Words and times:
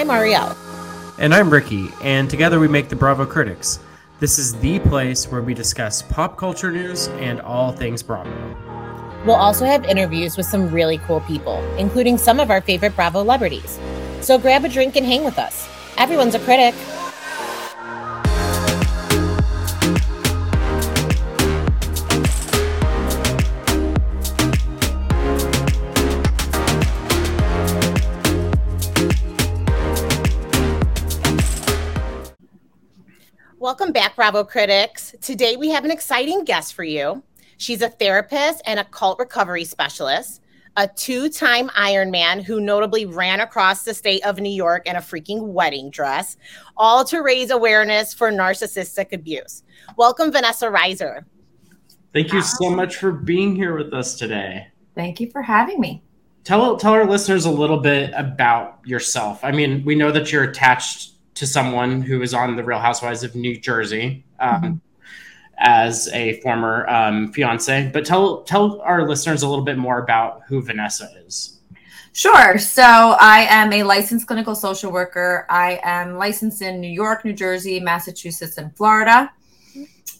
I'm 0.00 0.08
Arielle. 0.08 0.56
And 1.18 1.34
I'm 1.34 1.50
Ricky, 1.50 1.90
and 2.02 2.30
together 2.30 2.58
we 2.58 2.68
make 2.68 2.88
the 2.88 2.96
Bravo 2.96 3.26
Critics. 3.26 3.80
This 4.18 4.38
is 4.38 4.58
the 4.60 4.78
place 4.78 5.30
where 5.30 5.42
we 5.42 5.52
discuss 5.52 6.00
pop 6.00 6.38
culture 6.38 6.72
news 6.72 7.08
and 7.08 7.38
all 7.42 7.70
things 7.70 8.02
Bravo. 8.02 8.32
We'll 9.26 9.36
also 9.36 9.66
have 9.66 9.84
interviews 9.84 10.38
with 10.38 10.46
some 10.46 10.70
really 10.70 10.96
cool 11.06 11.20
people, 11.20 11.62
including 11.76 12.16
some 12.16 12.40
of 12.40 12.50
our 12.50 12.62
favorite 12.62 12.96
Bravo 12.96 13.20
celebrities. 13.20 13.78
So 14.22 14.38
grab 14.38 14.64
a 14.64 14.70
drink 14.70 14.96
and 14.96 15.04
hang 15.04 15.22
with 15.22 15.38
us. 15.38 15.68
Everyone's 15.98 16.34
a 16.34 16.38
critic. 16.38 16.74
Bravo 34.20 34.44
critics. 34.44 35.14
Today 35.22 35.56
we 35.56 35.70
have 35.70 35.86
an 35.86 35.90
exciting 35.90 36.44
guest 36.44 36.74
for 36.74 36.84
you. 36.84 37.22
She's 37.56 37.80
a 37.80 37.88
therapist 37.88 38.60
and 38.66 38.78
a 38.78 38.84
cult 38.84 39.18
recovery 39.18 39.64
specialist, 39.64 40.42
a 40.76 40.86
two 40.86 41.30
time 41.30 41.70
Ironman 41.70 42.42
who 42.42 42.60
notably 42.60 43.06
ran 43.06 43.40
across 43.40 43.82
the 43.82 43.94
state 43.94 44.22
of 44.26 44.38
New 44.38 44.50
York 44.50 44.86
in 44.86 44.96
a 44.96 44.98
freaking 44.98 45.54
wedding 45.54 45.88
dress, 45.88 46.36
all 46.76 47.02
to 47.06 47.22
raise 47.22 47.50
awareness 47.50 48.12
for 48.12 48.30
narcissistic 48.30 49.14
abuse. 49.14 49.62
Welcome, 49.96 50.30
Vanessa 50.30 50.66
Reiser. 50.66 51.24
Thank 52.12 52.34
you 52.34 52.42
so 52.42 52.68
much 52.68 52.96
for 52.96 53.12
being 53.12 53.56
here 53.56 53.74
with 53.74 53.94
us 53.94 54.18
today. 54.18 54.66
Thank 54.94 55.18
you 55.20 55.30
for 55.30 55.40
having 55.40 55.80
me. 55.80 56.02
Tell, 56.44 56.76
tell 56.76 56.92
our 56.92 57.06
listeners 57.06 57.46
a 57.46 57.50
little 57.50 57.78
bit 57.78 58.12
about 58.14 58.80
yourself. 58.84 59.42
I 59.42 59.50
mean, 59.50 59.82
we 59.86 59.94
know 59.94 60.12
that 60.12 60.30
you're 60.30 60.44
attached 60.44 61.09
to 61.34 61.46
someone 61.46 62.02
who 62.02 62.18
was 62.18 62.34
on 62.34 62.56
the 62.56 62.64
Real 62.64 62.78
Housewives 62.78 63.22
of 63.22 63.34
New 63.34 63.58
Jersey 63.58 64.24
um, 64.38 64.62
mm-hmm. 64.62 64.74
as 65.58 66.08
a 66.08 66.40
former 66.40 66.88
um, 66.88 67.32
fiance. 67.32 67.90
But 67.92 68.04
tell 68.04 68.42
tell 68.42 68.80
our 68.82 69.08
listeners 69.08 69.42
a 69.42 69.48
little 69.48 69.64
bit 69.64 69.78
more 69.78 70.02
about 70.02 70.42
who 70.48 70.62
Vanessa 70.62 71.08
is. 71.26 71.60
Sure. 72.12 72.58
So 72.58 72.82
I 72.82 73.46
am 73.48 73.72
a 73.72 73.84
licensed 73.84 74.26
clinical 74.26 74.54
social 74.54 74.90
worker. 74.90 75.46
I 75.48 75.80
am 75.84 76.16
licensed 76.16 76.60
in 76.60 76.80
New 76.80 76.90
York, 76.90 77.24
New 77.24 77.32
Jersey, 77.32 77.78
Massachusetts, 77.78 78.58
and 78.58 78.76
Florida. 78.76 79.30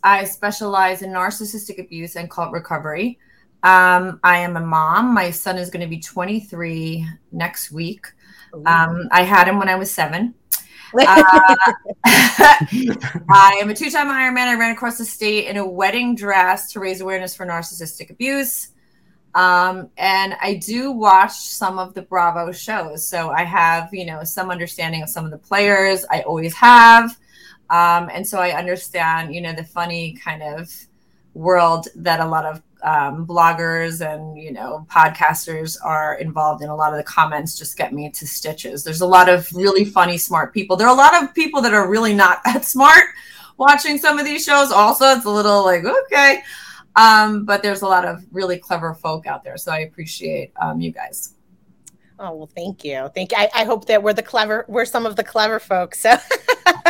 I 0.02 0.24
specialize 0.24 1.02
in 1.02 1.10
narcissistic 1.10 1.78
abuse 1.78 2.16
and 2.16 2.30
cult 2.30 2.52
recovery. 2.52 3.18
Um, 3.62 4.20
I 4.22 4.38
am 4.38 4.56
a 4.56 4.60
mom. 4.60 5.12
My 5.12 5.30
son 5.30 5.58
is 5.58 5.68
going 5.68 5.82
to 5.82 5.88
be 5.88 6.00
23 6.00 7.06
next 7.32 7.70
week. 7.70 8.06
Um, 8.64 9.08
I 9.12 9.22
had 9.22 9.48
him 9.48 9.58
when 9.58 9.68
I 9.68 9.74
was 9.74 9.90
seven. 9.90 10.34
Uh, 10.94 11.56
I 12.04 13.58
am 13.60 13.70
a 13.70 13.74
two 13.74 13.90
time 13.90 14.08
Ironman. 14.08 14.48
I 14.48 14.54
ran 14.58 14.72
across 14.72 14.98
the 14.98 15.04
state 15.04 15.46
in 15.46 15.56
a 15.56 15.66
wedding 15.66 16.14
dress 16.14 16.72
to 16.72 16.80
raise 16.80 17.00
awareness 17.00 17.34
for 17.34 17.46
narcissistic 17.46 18.10
abuse. 18.10 18.70
Um, 19.34 19.90
and 19.96 20.34
I 20.40 20.54
do 20.54 20.90
watch 20.90 21.32
some 21.32 21.78
of 21.78 21.94
the 21.94 22.02
Bravo 22.02 22.50
shows. 22.52 23.06
So 23.06 23.30
I 23.30 23.44
have, 23.44 23.92
you 23.92 24.04
know, 24.04 24.24
some 24.24 24.50
understanding 24.50 25.02
of 25.02 25.08
some 25.08 25.24
of 25.24 25.30
the 25.30 25.38
players. 25.38 26.04
I 26.10 26.22
always 26.22 26.54
have. 26.54 27.18
Um, 27.70 28.10
and 28.12 28.26
so 28.26 28.38
I 28.38 28.58
understand, 28.58 29.32
you 29.34 29.40
know, 29.40 29.52
the 29.52 29.64
funny 29.64 30.14
kind 30.24 30.42
of 30.42 30.68
world 31.34 31.86
that 31.94 32.18
a 32.18 32.26
lot 32.26 32.44
of 32.44 32.60
um, 32.82 33.26
bloggers 33.26 34.00
and 34.00 34.38
you 34.38 34.52
know 34.52 34.86
podcasters 34.90 35.76
are 35.84 36.14
involved 36.14 36.62
in 36.62 36.68
a 36.68 36.74
lot 36.74 36.92
of 36.92 36.98
the 36.98 37.04
comments 37.04 37.58
just 37.58 37.76
get 37.76 37.92
me 37.92 38.10
to 38.10 38.26
stitches. 38.26 38.84
There's 38.84 39.00
a 39.00 39.06
lot 39.06 39.28
of 39.28 39.48
really 39.52 39.84
funny 39.84 40.18
smart 40.18 40.52
people. 40.54 40.76
There 40.76 40.86
are 40.86 40.94
a 40.94 40.96
lot 40.96 41.22
of 41.22 41.34
people 41.34 41.60
that 41.62 41.74
are 41.74 41.88
really 41.88 42.14
not 42.14 42.42
that 42.44 42.64
smart 42.64 43.04
watching 43.56 43.98
some 43.98 44.18
of 44.18 44.24
these 44.24 44.44
shows. 44.44 44.70
Also 44.70 45.06
it's 45.06 45.24
a 45.24 45.30
little 45.30 45.64
like 45.64 45.84
okay. 45.84 46.42
Um, 46.96 47.44
but 47.44 47.62
there's 47.62 47.82
a 47.82 47.86
lot 47.86 48.04
of 48.04 48.24
really 48.32 48.58
clever 48.58 48.94
folk 48.94 49.26
out 49.26 49.44
there. 49.44 49.56
So 49.56 49.70
i 49.70 49.80
appreciate 49.80 50.52
um, 50.60 50.80
you 50.80 50.90
guys 50.90 51.34
Oh 52.22 52.34
well, 52.34 52.50
thank 52.54 52.84
you, 52.84 53.08
thank 53.14 53.32
you. 53.32 53.38
I, 53.38 53.48
I, 53.54 53.64
hope 53.64 53.86
that 53.86 54.02
we're 54.02 54.12
the 54.12 54.22
clever, 54.22 54.66
we're 54.68 54.84
some 54.84 55.06
of 55.06 55.16
the 55.16 55.24
clever 55.24 55.58
folks. 55.58 56.00
So, 56.00 56.16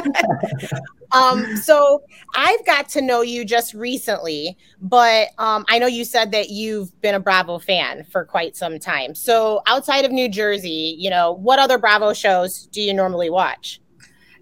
um, 1.13 1.57
so 1.57 2.03
I've 2.35 2.67
got 2.67 2.89
to 2.91 3.01
know 3.01 3.21
you 3.21 3.45
just 3.45 3.73
recently, 3.73 4.59
but 4.83 5.29
um, 5.39 5.65
I 5.69 5.79
know 5.79 5.87
you 5.87 6.05
said 6.05 6.33
that 6.33 6.51
you've 6.51 7.01
been 7.01 7.15
a 7.15 7.21
Bravo 7.21 7.61
fan 7.61 8.03
for 8.11 8.25
quite 8.25 8.57
some 8.57 8.81
time. 8.81 9.15
So, 9.15 9.63
outside 9.69 10.05
of 10.05 10.11
New 10.11 10.29
Jersey, 10.29 10.97
you 10.99 11.11
know, 11.11 11.35
what 11.35 11.61
other 11.61 11.79
Bravo 11.79 12.13
shows 12.13 12.67
do 12.67 12.83
you 12.83 12.93
normally 12.93 13.31
watch? 13.31 13.81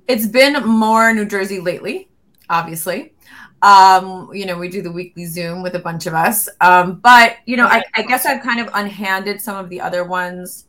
It's 0.07 0.27
been 0.27 0.55
more 0.67 1.13
New 1.13 1.27
Jersey 1.27 1.61
lately, 1.61 2.09
obviously 2.49 3.13
um 3.61 4.31
you 4.33 4.47
know 4.47 4.57
we 4.57 4.69
do 4.69 4.81
the 4.81 4.93
weekly 4.93 5.27
zoom 5.27 5.63
with 5.65 5.75
a 5.75 5.79
bunch 5.81 6.07
of 6.07 6.15
us 6.15 6.49
um 6.61 6.95
but 7.01 7.39
you 7.45 7.57
know 7.57 7.67
I, 7.67 7.83
I, 7.97 8.03
guess 8.03 8.25
i've 8.25 8.41
kind 8.41 8.61
of 8.61 8.71
unhanded 8.73 9.41
some 9.41 9.57
of 9.57 9.69
the 9.69 9.81
other 9.81 10.05
ones 10.05 10.69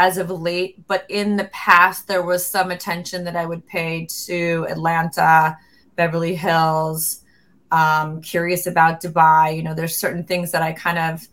as 0.00 0.16
of 0.16 0.30
late, 0.30 0.86
but 0.86 1.04
in 1.10 1.36
the 1.36 1.44
past, 1.52 2.08
there 2.08 2.22
was 2.22 2.44
some 2.44 2.70
attention 2.70 3.22
that 3.24 3.36
I 3.36 3.44
would 3.44 3.66
pay 3.66 4.06
to 4.24 4.66
Atlanta, 4.70 5.58
Beverly 5.94 6.34
Hills, 6.34 7.22
um, 7.70 8.22
curious 8.22 8.66
about 8.66 9.02
Dubai. 9.02 9.54
You 9.54 9.62
know, 9.62 9.74
there's 9.74 9.94
certain 9.94 10.24
things 10.24 10.52
that 10.52 10.62
I 10.62 10.72
kind 10.72 10.98
of 10.98 11.28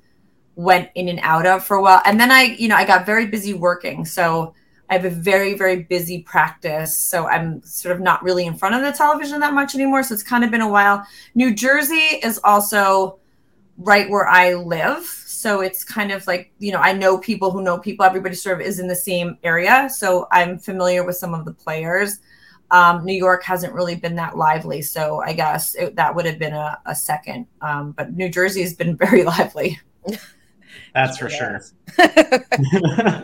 went 0.55 0.89
in 0.95 1.07
and 1.07 1.21
out 1.23 1.45
of 1.45 1.63
for 1.63 1.77
a 1.77 1.81
while. 1.81 2.01
And 2.05 2.19
then 2.19 2.29
I, 2.29 2.57
you 2.59 2.67
know, 2.67 2.75
I 2.75 2.83
got 2.85 3.05
very 3.05 3.27
busy 3.27 3.53
working. 3.53 4.03
So 4.03 4.53
I 4.89 4.95
have 4.95 5.05
a 5.05 5.09
very, 5.09 5.53
very 5.53 5.83
busy 5.83 6.23
practice. 6.23 6.93
So 6.93 7.25
I'm 7.25 7.63
sort 7.63 7.95
of 7.95 8.01
not 8.01 8.21
really 8.21 8.45
in 8.45 8.57
front 8.57 8.75
of 8.75 8.81
the 8.81 8.91
television 8.91 9.39
that 9.39 9.53
much 9.53 9.75
anymore. 9.75 10.03
So 10.03 10.13
it's 10.13 10.23
kind 10.23 10.43
of 10.43 10.51
been 10.51 10.59
a 10.59 10.67
while. 10.67 11.07
New 11.35 11.55
Jersey 11.55 12.19
is 12.21 12.37
also 12.43 13.17
right 13.77 14.09
where 14.09 14.27
I 14.27 14.55
live. 14.55 15.16
So 15.37 15.61
it's 15.61 15.83
kind 15.83 16.11
of 16.11 16.25
like, 16.25 16.51
you 16.57 16.71
know, 16.71 16.79
I 16.79 16.93
know 16.93 17.19
people 17.19 17.51
who 17.51 17.61
know 17.61 17.77
people. 17.77 18.03
Everybody 18.03 18.33
sort 18.33 18.59
of 18.59 18.65
is 18.65 18.79
in 18.79 18.87
the 18.87 18.95
same 18.95 19.37
area. 19.43 19.87
So 19.93 20.27
I'm 20.31 20.57
familiar 20.57 21.05
with 21.05 21.15
some 21.15 21.35
of 21.35 21.45
the 21.45 21.53
players. 21.53 22.19
Um, 22.71 23.05
New 23.05 23.13
York 23.13 23.43
hasn't 23.43 23.71
really 23.71 23.95
been 23.95 24.15
that 24.15 24.35
lively. 24.35 24.81
So 24.81 25.21
I 25.21 25.33
guess 25.33 25.75
it, 25.75 25.95
that 25.95 26.15
would 26.15 26.25
have 26.25 26.39
been 26.39 26.53
a, 26.53 26.79
a 26.87 26.95
second. 26.95 27.45
Um, 27.61 27.91
but 27.91 28.13
New 28.13 28.29
Jersey 28.29 28.61
has 28.63 28.73
been 28.73 28.97
very 29.05 29.23
lively. 29.23 29.79
That's 30.95 31.19
for 31.19 31.29
sure. 31.29 31.61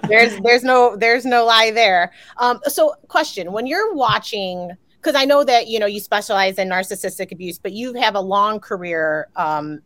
there's 0.08 0.40
there's 0.42 0.64
no 0.64 0.96
there's 0.96 1.26
no 1.26 1.46
lie 1.46 1.72
there. 1.72 2.12
Um, 2.38 2.60
so 2.66 2.94
question: 3.08 3.52
When 3.52 3.66
you're 3.66 3.94
watching, 3.96 4.72
because 5.02 5.16
I 5.16 5.26
know 5.26 5.44
that 5.44 5.68
you 5.68 5.80
know 5.80 5.88
you 5.88 6.00
specialize 6.00 6.60
in 6.60 6.70
narcissistic 6.70 7.32
abuse, 7.32 7.58
but 7.58 7.72
you 7.72 7.94
have 7.94 8.16
a 8.16 8.22
long 8.22 8.60
career 8.60 9.30
um, 9.36 9.82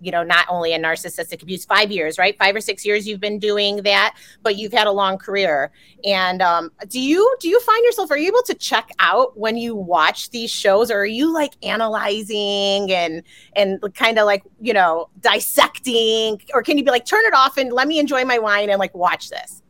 you 0.00 0.10
know, 0.10 0.22
not 0.22 0.46
only 0.48 0.72
in 0.72 0.82
narcissistic 0.82 1.42
abuse, 1.42 1.64
five 1.64 1.90
years, 1.90 2.18
right? 2.18 2.36
Five 2.38 2.56
or 2.56 2.60
six 2.60 2.84
years 2.84 3.06
you've 3.06 3.20
been 3.20 3.38
doing 3.38 3.82
that, 3.82 4.16
but 4.42 4.56
you've 4.56 4.72
had 4.72 4.86
a 4.86 4.92
long 4.92 5.18
career. 5.18 5.70
And 6.04 6.42
um, 6.42 6.70
do 6.88 7.00
you 7.00 7.36
do 7.40 7.48
you 7.48 7.60
find 7.60 7.84
yourself 7.84 8.10
are 8.10 8.18
you 8.18 8.28
able 8.28 8.42
to 8.42 8.54
check 8.54 8.90
out 8.98 9.38
when 9.38 9.56
you 9.56 9.74
watch 9.74 10.30
these 10.30 10.50
shows, 10.50 10.90
or 10.90 10.98
are 10.98 11.06
you 11.06 11.32
like 11.32 11.52
analyzing 11.62 12.90
and 12.92 13.22
and 13.54 13.80
kind 13.94 14.18
of 14.18 14.26
like 14.26 14.42
you 14.60 14.72
know 14.72 15.08
dissecting, 15.20 16.40
or 16.54 16.62
can 16.62 16.78
you 16.78 16.84
be 16.84 16.90
like 16.90 17.04
turn 17.04 17.24
it 17.24 17.34
off 17.34 17.56
and 17.56 17.72
let 17.72 17.88
me 17.88 17.98
enjoy 17.98 18.24
my 18.24 18.38
wine 18.38 18.70
and 18.70 18.78
like 18.78 18.94
watch 18.94 19.30
this? 19.30 19.62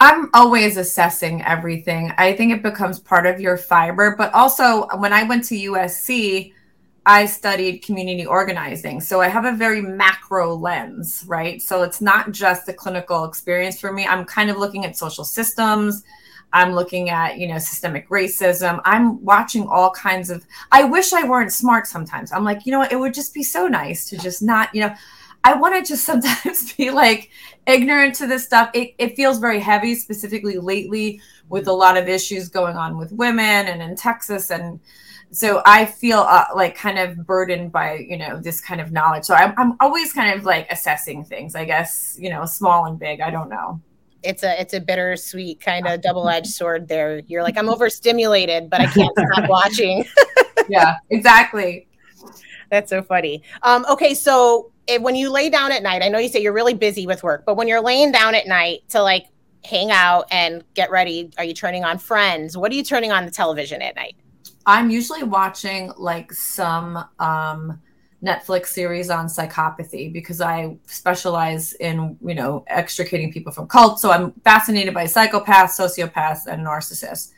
I'm 0.00 0.30
always 0.32 0.76
assessing 0.76 1.42
everything. 1.42 2.12
I 2.18 2.32
think 2.32 2.52
it 2.52 2.62
becomes 2.62 3.00
part 3.00 3.26
of 3.26 3.40
your 3.40 3.56
fiber, 3.56 4.14
but 4.16 4.32
also 4.32 4.86
when 4.98 5.12
I 5.12 5.24
went 5.24 5.44
to 5.46 5.54
USC 5.56 6.52
I 7.08 7.24
studied 7.24 7.78
community 7.78 8.26
organizing. 8.26 9.00
So 9.00 9.22
I 9.22 9.28
have 9.28 9.46
a 9.46 9.52
very 9.52 9.80
macro 9.80 10.54
lens, 10.54 11.24
right? 11.26 11.60
So 11.62 11.82
it's 11.82 12.02
not 12.02 12.32
just 12.32 12.66
the 12.66 12.74
clinical 12.74 13.24
experience 13.24 13.80
for 13.80 13.94
me. 13.94 14.06
I'm 14.06 14.26
kind 14.26 14.50
of 14.50 14.58
looking 14.58 14.84
at 14.84 14.94
social 14.94 15.24
systems. 15.24 16.04
I'm 16.52 16.74
looking 16.74 17.08
at, 17.08 17.38
you 17.38 17.48
know, 17.48 17.56
systemic 17.56 18.10
racism. 18.10 18.82
I'm 18.84 19.24
watching 19.24 19.66
all 19.66 19.90
kinds 19.92 20.28
of 20.28 20.44
I 20.70 20.84
wish 20.84 21.14
I 21.14 21.26
weren't 21.26 21.50
smart 21.50 21.86
sometimes. 21.86 22.30
I'm 22.30 22.44
like, 22.44 22.66
you 22.66 22.72
know 22.72 22.80
what, 22.80 22.92
it 22.92 23.00
would 23.00 23.14
just 23.14 23.32
be 23.32 23.42
so 23.42 23.66
nice 23.68 24.06
to 24.10 24.18
just 24.18 24.42
not, 24.42 24.74
you 24.74 24.82
know, 24.82 24.94
I 25.44 25.54
want 25.54 25.82
to 25.82 25.88
just 25.88 26.04
sometimes 26.12 26.74
be 26.74 26.90
like 26.90 27.30
ignorant 27.66 28.16
to 28.16 28.26
this 28.26 28.44
stuff. 28.44 28.68
It, 28.74 28.94
it 28.98 29.16
feels 29.16 29.38
very 29.38 29.60
heavy, 29.60 29.94
specifically 29.94 30.58
lately 30.58 31.22
with 31.48 31.62
mm-hmm. 31.62 31.70
a 31.70 31.74
lot 31.74 31.96
of 31.96 32.06
issues 32.06 32.50
going 32.50 32.76
on 32.76 32.98
with 32.98 33.12
women 33.12 33.66
and 33.66 33.80
in 33.80 33.96
Texas 33.96 34.50
and 34.50 34.78
so 35.30 35.62
i 35.66 35.84
feel 35.84 36.20
uh, 36.20 36.44
like 36.54 36.76
kind 36.76 36.98
of 36.98 37.26
burdened 37.26 37.70
by 37.70 37.94
you 37.94 38.16
know 38.16 38.40
this 38.40 38.60
kind 38.60 38.80
of 38.80 38.92
knowledge 38.92 39.24
so 39.24 39.34
I'm, 39.34 39.54
I'm 39.58 39.76
always 39.80 40.12
kind 40.12 40.38
of 40.38 40.44
like 40.44 40.66
assessing 40.70 41.24
things 41.24 41.54
i 41.54 41.64
guess 41.64 42.16
you 42.18 42.30
know 42.30 42.44
small 42.44 42.86
and 42.86 42.98
big 42.98 43.20
i 43.20 43.30
don't 43.30 43.48
know 43.48 43.80
it's 44.22 44.42
a 44.42 44.60
it's 44.60 44.74
a 44.74 44.80
bittersweet 44.80 45.60
kind 45.60 45.86
of 45.86 46.00
double-edged 46.02 46.48
sword 46.48 46.88
there 46.88 47.20
you're 47.26 47.42
like 47.42 47.56
i'm 47.58 47.68
overstimulated 47.68 48.70
but 48.70 48.80
i 48.80 48.86
can't 48.86 49.12
stop 49.32 49.48
watching 49.48 50.04
yeah 50.68 50.96
exactly 51.10 51.86
that's 52.70 52.90
so 52.90 53.02
funny 53.02 53.42
um 53.62 53.84
okay 53.88 54.14
so 54.14 54.70
if, 54.86 55.00
when 55.02 55.14
you 55.14 55.30
lay 55.30 55.50
down 55.50 55.72
at 55.72 55.82
night 55.82 56.02
i 56.02 56.08
know 56.08 56.18
you 56.18 56.28
say 56.28 56.40
you're 56.40 56.52
really 56.52 56.74
busy 56.74 57.06
with 57.06 57.22
work 57.22 57.44
but 57.44 57.56
when 57.56 57.68
you're 57.68 57.82
laying 57.82 58.10
down 58.12 58.34
at 58.34 58.46
night 58.46 58.80
to 58.88 59.02
like 59.02 59.26
hang 59.64 59.90
out 59.90 60.26
and 60.30 60.64
get 60.74 60.90
ready? 60.90 61.30
Are 61.36 61.44
you 61.44 61.54
turning 61.54 61.84
on 61.84 61.98
Friends? 61.98 62.56
What 62.56 62.72
are 62.72 62.74
you 62.74 62.84
turning 62.84 63.12
on 63.12 63.24
the 63.24 63.30
television 63.30 63.82
at 63.82 63.96
night? 63.96 64.16
I'm 64.68 64.90
usually 64.90 65.22
watching 65.22 65.92
like 65.96 66.30
some 66.30 67.02
um, 67.18 67.80
Netflix 68.22 68.66
series 68.66 69.08
on 69.08 69.24
psychopathy 69.24 70.12
because 70.12 70.42
I 70.42 70.76
specialize 70.84 71.72
in, 71.72 72.18
you 72.22 72.34
know, 72.34 72.64
extricating 72.66 73.32
people 73.32 73.50
from 73.50 73.66
cults. 73.66 74.02
So 74.02 74.10
I'm 74.10 74.32
fascinated 74.44 74.92
by 74.92 75.04
psychopaths, 75.04 75.80
sociopaths, 75.80 76.48
and 76.48 76.66
narcissists. 76.66 77.32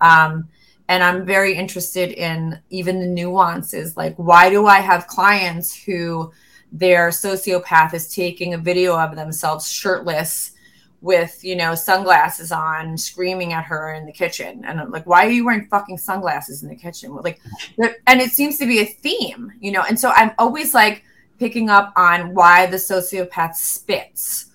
Um, 0.00 0.48
and 0.88 1.02
I'm 1.02 1.26
very 1.26 1.56
interested 1.56 2.12
in 2.12 2.60
even 2.70 3.00
the 3.00 3.06
nuances. 3.08 3.96
Like, 3.96 4.14
why 4.14 4.48
do 4.48 4.68
I 4.68 4.78
have 4.78 5.08
clients 5.08 5.74
who 5.74 6.30
their 6.70 7.08
sociopath 7.08 7.94
is 7.94 8.14
taking 8.14 8.54
a 8.54 8.58
video 8.58 8.96
of 8.96 9.16
themselves 9.16 9.68
shirtless? 9.68 10.52
With 11.02 11.44
you 11.44 11.56
know 11.56 11.74
sunglasses 11.74 12.50
on 12.52 12.96
screaming 12.96 13.52
at 13.52 13.64
her 13.64 13.94
in 13.94 14.06
the 14.06 14.12
kitchen. 14.12 14.64
And 14.64 14.80
i'm 14.80 14.90
like 14.90 15.06
why 15.06 15.26
are 15.26 15.30
you 15.30 15.44
wearing 15.44 15.66
fucking 15.66 15.98
sunglasses 15.98 16.62
in 16.62 16.68
the 16.68 16.76
kitchen? 16.76 17.14
Like 17.14 17.40
and 18.06 18.20
it 18.20 18.30
seems 18.30 18.58
to 18.58 18.66
be 18.66 18.80
a 18.80 18.86
theme 18.86 19.52
you 19.60 19.72
know? 19.72 19.84
And 19.88 19.98
so 19.98 20.10
i'm 20.10 20.32
always 20.38 20.74
like 20.74 21.04
picking 21.38 21.68
up 21.68 21.92
on 21.96 22.34
why 22.34 22.66
the 22.66 22.76
sociopath 22.76 23.54
spits 23.54 24.46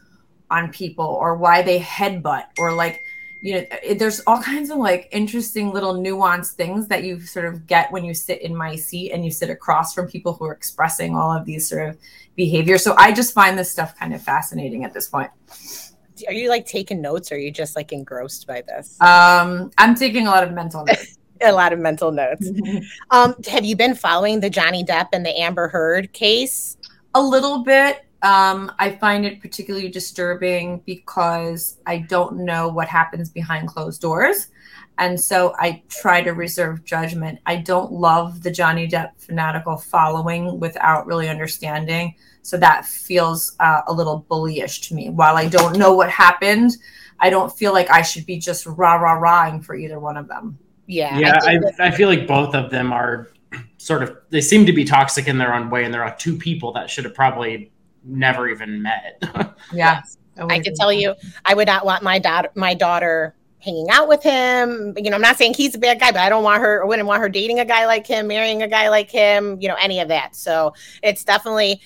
on 0.50 0.72
people 0.72 1.06
or 1.06 1.36
why 1.36 1.62
they 1.62 1.80
headbutt 1.80 2.46
or 2.58 2.74
like 2.74 3.04
you 3.42 3.56
know 3.56 3.66
there's 3.96 4.22
all 4.28 4.42
kinds 4.42 4.70
of 4.70 4.78
like 4.78 5.08
interesting 5.12 5.72
little 5.72 5.96
nuanced 5.96 6.52
things 6.52 6.88
that 6.88 7.04
you 7.04 7.20
sort 7.22 7.46
of 7.46 7.66
get 7.66 7.92
when 7.92 8.04
you 8.04 8.14
sit 8.14 8.42
in 8.42 8.56
my 8.56 8.76
seat 8.76 9.12
and 9.12 9.26
you 9.26 9.32
sit 9.32 9.50
across 9.50 9.94
from 9.94 10.08
people 10.08 10.34
who 10.34 10.46
are 10.46 10.54
expressing 10.54 11.16
all 11.16 11.32
of 11.32 11.46
these 11.46 11.68
sort 11.68 11.90
of 11.90 11.98
behaviors 12.36 12.84
so 12.84 12.94
i 12.98 13.12
just 13.12 13.34
find 13.34 13.58
this 13.58 13.72
stuff 13.72 13.98
kind 13.98 14.14
of 14.14 14.22
fascinating 14.22 14.84
at 14.84 14.94
this 14.94 15.08
point 15.08 15.32
are 16.28 16.34
you 16.34 16.50
like 16.50 16.66
taking 16.66 17.02
notes 17.02 17.32
or 17.32 17.36
are 17.36 17.40
you 17.40 17.52
just 17.52 17.76
like 17.76 17.92
engrossed 17.92 18.48
by 18.48 18.62
this? 18.62 19.00
Um, 19.02 19.72
I'm 19.78 19.96
taking 19.96 20.28
a 20.28 20.30
lot 20.30 20.44
of 20.44 20.52
mental 20.54 20.86
notes. 20.86 21.18
a 21.42 21.52
lot 21.52 21.74
of 21.74 21.80
mental 21.80 22.12
notes. 22.12 22.50
um, 23.12 23.36
have 23.48 23.66
you 23.66 23.76
been 23.76 23.96
following 23.96 24.40
the 24.40 24.50
Johnny 24.50 24.84
Depp 24.84 25.10
and 25.14 25.26
the 25.26 25.38
Amber 25.40 25.68
Heard 25.68 26.14
case? 26.14 26.78
A 27.16 27.22
little 27.22 27.64
bit. 27.64 28.06
Um, 28.24 28.72
I 28.78 28.92
find 28.92 29.26
it 29.26 29.42
particularly 29.42 29.90
disturbing 29.90 30.84
because 30.86 31.78
I 31.88 32.00
don't 32.00 32.46
know 32.46 32.68
what 32.68 32.88
happens 32.88 33.30
behind 33.30 33.68
closed 33.68 34.02
doors. 34.02 34.50
And 35.00 35.20
so 35.20 35.56
I 35.58 35.82
try 35.90 36.22
to 36.22 36.32
reserve 36.32 36.86
judgment. 36.86 37.40
I 37.48 37.56
don't 37.56 37.92
love 37.92 38.44
the 38.44 38.52
Johnny 38.52 38.88
Depp 38.88 39.14
fanatical 39.18 39.78
following 39.78 40.60
without 40.60 41.08
really 41.08 41.28
understanding 41.28 42.14
so 42.42 42.58
that 42.58 42.86
feels 42.86 43.56
uh, 43.60 43.82
a 43.88 43.94
little 43.94 44.26
bullyish 44.30 44.88
to 44.88 44.96
me. 44.96 45.10
While 45.10 45.38
I 45.38 45.48
don't 45.48 45.78
know 45.78 45.94
what 45.94 46.10
happened, 46.10 46.78
I 47.20 47.30
don't 47.30 47.56
feel 47.56 47.74
like 47.74 47.90
I 47.90 48.02
should 48.02 48.26
be 48.26 48.38
just 48.38 48.66
rah 48.66 48.96
rah 48.96 49.14
rahing 49.14 49.62
for 49.62 49.76
either 49.76 50.00
one 50.00 50.18
of 50.18 50.28
them. 50.28 50.58
Yeah, 50.88 51.18
yeah, 51.20 51.40
I, 51.44 51.56
I, 51.56 51.88
I, 51.88 51.92
feel 51.92 52.10
like 52.10 52.28
both 52.28 52.54
of 52.54 52.70
them 52.70 52.92
are 52.92 53.30
sort 53.78 54.04
of 54.04 54.18
they 54.30 54.42
seem 54.42 54.66
to 54.66 54.74
be 54.74 54.84
toxic 54.84 55.28
in 55.28 55.38
their 55.38 55.54
own 55.54 55.70
way, 55.70 55.86
and 55.86 55.94
there 55.94 56.04
are 56.04 56.16
two 56.18 56.36
people 56.36 56.74
that 56.74 56.90
should 56.90 57.06
have 57.06 57.14
probably 57.14 57.72
never 58.04 58.50
even 58.50 58.82
met. 58.82 59.24
yeah, 59.74 60.02
I 60.38 60.60
could 60.60 60.76
tell 60.76 60.92
you, 60.92 61.16
I 61.46 61.54
would 61.54 61.68
not 61.68 61.86
want 61.86 62.04
my 62.04 62.20
daughter 62.20 62.50
my 62.56 62.74
daughter 62.74 63.36
hanging 63.62 63.90
out 63.92 64.08
with 64.08 64.24
him. 64.24 64.94
You 64.98 65.10
know, 65.10 65.16
I'm 65.16 65.22
not 65.22 65.38
saying 65.38 65.54
he's 65.54 65.76
a 65.76 65.80
bad 65.80 66.00
guy, 66.00 66.12
but 66.12 66.22
I 66.22 66.30
don't 66.30 66.44
want 66.44 66.62
her, 66.62 66.84
I 66.84 66.86
wouldn't 66.86 67.08
want 67.08 67.22
her 67.22 67.30
dating 67.30 67.60
a 67.60 67.66
guy 67.66 67.86
like 67.86 68.08
him, 68.08 68.28
marrying 68.28 68.64
a 68.64 68.68
guy 68.68 68.90
like 68.90 69.10
him, 69.10 69.60
you 69.62 69.68
know, 69.68 69.76
any 69.80 70.00
of 70.00 70.08
that. 70.08 70.36
So 70.36 70.74
it's 71.04 71.24
definitely, 71.24 71.80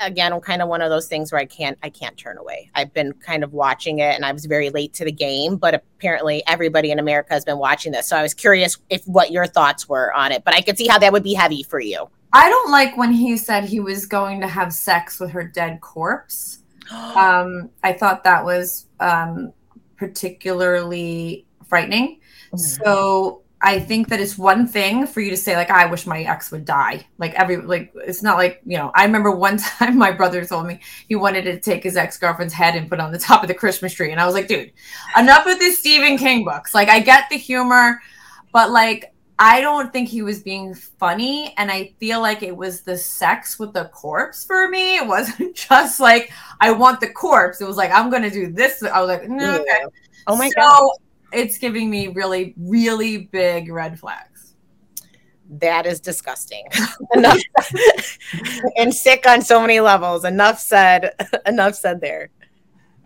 again 0.00 0.32
I'm 0.32 0.40
kind 0.40 0.62
of 0.62 0.68
one 0.68 0.82
of 0.82 0.90
those 0.90 1.06
things 1.06 1.32
where 1.32 1.40
I 1.40 1.44
can't 1.44 1.78
I 1.82 1.90
can't 1.90 2.16
turn 2.16 2.38
away. 2.38 2.70
I've 2.74 2.92
been 2.92 3.12
kind 3.14 3.44
of 3.44 3.52
watching 3.52 3.98
it 3.98 4.14
and 4.14 4.24
I 4.24 4.32
was 4.32 4.46
very 4.46 4.70
late 4.70 4.92
to 4.94 5.04
the 5.04 5.12
game, 5.12 5.56
but 5.56 5.74
apparently 5.74 6.42
everybody 6.46 6.90
in 6.90 6.98
America 6.98 7.34
has 7.34 7.44
been 7.44 7.58
watching 7.58 7.92
this. 7.92 8.08
So 8.08 8.16
I 8.16 8.22
was 8.22 8.34
curious 8.34 8.78
if 8.90 9.04
what 9.06 9.30
your 9.30 9.46
thoughts 9.46 9.88
were 9.88 10.12
on 10.12 10.32
it, 10.32 10.44
but 10.44 10.54
I 10.54 10.60
could 10.60 10.76
see 10.76 10.86
how 10.86 10.98
that 10.98 11.12
would 11.12 11.22
be 11.22 11.34
heavy 11.34 11.62
for 11.62 11.80
you. 11.80 12.08
I 12.32 12.50
don't 12.50 12.72
like 12.72 12.96
when 12.96 13.12
he 13.12 13.36
said 13.36 13.64
he 13.64 13.78
was 13.78 14.06
going 14.06 14.40
to 14.40 14.48
have 14.48 14.72
sex 14.72 15.20
with 15.20 15.30
her 15.30 15.44
dead 15.44 15.80
corpse. 15.80 16.58
um, 16.90 17.70
I 17.82 17.92
thought 17.92 18.24
that 18.24 18.44
was 18.44 18.86
um, 18.98 19.52
particularly 19.96 21.46
frightening. 21.68 22.20
Mm-hmm. 22.46 22.56
So 22.58 23.43
I 23.64 23.80
think 23.80 24.08
that 24.08 24.20
it's 24.20 24.36
one 24.36 24.66
thing 24.66 25.06
for 25.06 25.22
you 25.22 25.30
to 25.30 25.38
say 25.38 25.56
like 25.56 25.70
I 25.70 25.86
wish 25.86 26.06
my 26.06 26.20
ex 26.22 26.52
would 26.52 26.66
die. 26.66 27.06
Like 27.16 27.32
every 27.32 27.56
like 27.56 27.94
it's 27.94 28.22
not 28.22 28.36
like, 28.36 28.60
you 28.66 28.76
know, 28.76 28.92
I 28.94 29.06
remember 29.06 29.30
one 29.30 29.56
time 29.78 29.96
my 29.96 30.12
brother 30.12 30.44
told 30.44 30.66
me 30.66 30.80
he 31.08 31.14
wanted 31.14 31.44
to 31.44 31.58
take 31.58 31.82
his 31.82 31.96
ex-girlfriend's 31.96 32.52
head 32.52 32.76
and 32.76 32.90
put 32.90 33.00
on 33.00 33.10
the 33.10 33.18
top 33.18 33.42
of 33.42 33.48
the 33.48 33.54
Christmas 33.54 33.94
tree 33.94 34.12
and 34.12 34.20
I 34.20 34.26
was 34.26 34.34
like, 34.34 34.48
dude, 34.48 34.70
enough 35.16 35.46
with 35.46 35.58
this 35.58 35.78
Stephen 35.78 36.18
King 36.18 36.44
books. 36.44 36.74
Like 36.74 36.90
I 36.90 37.00
get 37.00 37.30
the 37.30 37.38
humor, 37.38 38.02
but 38.52 38.70
like 38.70 39.14
I 39.38 39.62
don't 39.62 39.90
think 39.94 40.10
he 40.10 40.20
was 40.20 40.42
being 40.42 40.74
funny 40.74 41.54
and 41.56 41.70
I 41.70 41.94
feel 41.98 42.20
like 42.20 42.42
it 42.42 42.54
was 42.54 42.82
the 42.82 42.98
sex 42.98 43.58
with 43.58 43.72
the 43.72 43.86
corpse 43.86 44.44
for 44.44 44.68
me. 44.68 44.96
It 44.96 45.06
wasn't 45.06 45.56
just 45.70 46.00
like 46.00 46.30
I 46.60 46.70
want 46.70 47.00
the 47.00 47.08
corpse. 47.08 47.62
It 47.62 47.66
was 47.66 47.78
like 47.78 47.92
I'm 47.92 48.10
going 48.10 48.24
to 48.24 48.30
do 48.30 48.52
this. 48.52 48.82
I 48.82 49.00
was 49.00 49.08
like, 49.08 49.22
mm, 49.22 49.38
no, 49.38 49.60
okay. 49.62 49.84
Oh 50.26 50.36
my 50.36 50.50
so, 50.50 50.54
god 50.60 50.90
it's 51.34 51.58
giving 51.58 51.90
me 51.90 52.08
really, 52.08 52.54
really 52.56 53.18
big 53.18 53.70
red 53.70 53.98
flags. 53.98 54.54
That 55.48 55.86
is 55.86 56.00
disgusting. 56.00 56.66
enough 57.14 57.38
and 58.76 58.94
sick 58.94 59.26
on 59.26 59.42
so 59.42 59.60
many 59.60 59.80
levels. 59.80 60.24
Enough 60.24 60.58
said. 60.58 61.14
Enough 61.46 61.74
said 61.74 62.00
there. 62.00 62.30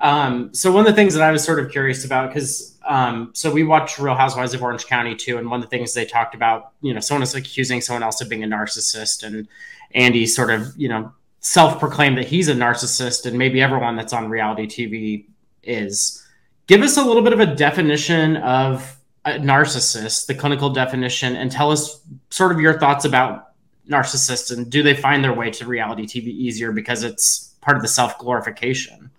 Um, 0.00 0.54
so 0.54 0.70
one 0.70 0.80
of 0.80 0.86
the 0.86 0.94
things 0.94 1.14
that 1.14 1.22
I 1.22 1.32
was 1.32 1.42
sort 1.42 1.58
of 1.58 1.70
curious 1.70 2.04
about, 2.04 2.28
because 2.28 2.78
um, 2.86 3.30
so 3.34 3.50
we 3.50 3.64
watched 3.64 3.98
Real 3.98 4.14
Housewives 4.14 4.54
of 4.54 4.62
Orange 4.62 4.86
County 4.86 5.14
too, 5.14 5.38
and 5.38 5.50
one 5.50 5.62
of 5.62 5.68
the 5.68 5.76
things 5.76 5.92
they 5.92 6.04
talked 6.04 6.34
about, 6.34 6.72
you 6.80 6.94
know, 6.94 7.00
someone 7.00 7.22
is 7.22 7.34
accusing 7.34 7.80
someone 7.80 8.02
else 8.02 8.20
of 8.20 8.28
being 8.28 8.44
a 8.44 8.46
narcissist, 8.46 9.24
and 9.24 9.48
Andy 9.92 10.24
sort 10.26 10.50
of, 10.50 10.72
you 10.76 10.88
know, 10.88 11.12
self-proclaimed 11.40 12.16
that 12.18 12.26
he's 12.26 12.48
a 12.48 12.54
narcissist, 12.54 13.26
and 13.26 13.36
maybe 13.36 13.60
everyone 13.60 13.96
that's 13.96 14.12
on 14.12 14.28
reality 14.28 14.66
TV 14.66 15.26
is 15.64 16.24
give 16.68 16.82
us 16.82 16.96
a 16.96 17.02
little 17.02 17.22
bit 17.22 17.32
of 17.32 17.40
a 17.40 17.46
definition 17.46 18.36
of 18.36 18.96
a 19.24 19.32
narcissist, 19.32 20.26
the 20.26 20.34
clinical 20.34 20.70
definition, 20.70 21.34
and 21.34 21.50
tell 21.50 21.72
us 21.72 22.00
sort 22.30 22.52
of 22.52 22.60
your 22.60 22.78
thoughts 22.78 23.04
about 23.04 23.46
narcissists 23.90 24.54
and 24.54 24.70
do 24.70 24.82
they 24.82 24.94
find 24.94 25.24
their 25.24 25.32
way 25.32 25.50
to 25.50 25.66
reality 25.66 26.04
TV 26.04 26.26
easier 26.26 26.70
because 26.72 27.02
it's 27.02 27.56
part 27.60 27.76
of 27.76 27.82
the 27.82 27.88
self 27.88 28.18
glorification? 28.18 29.10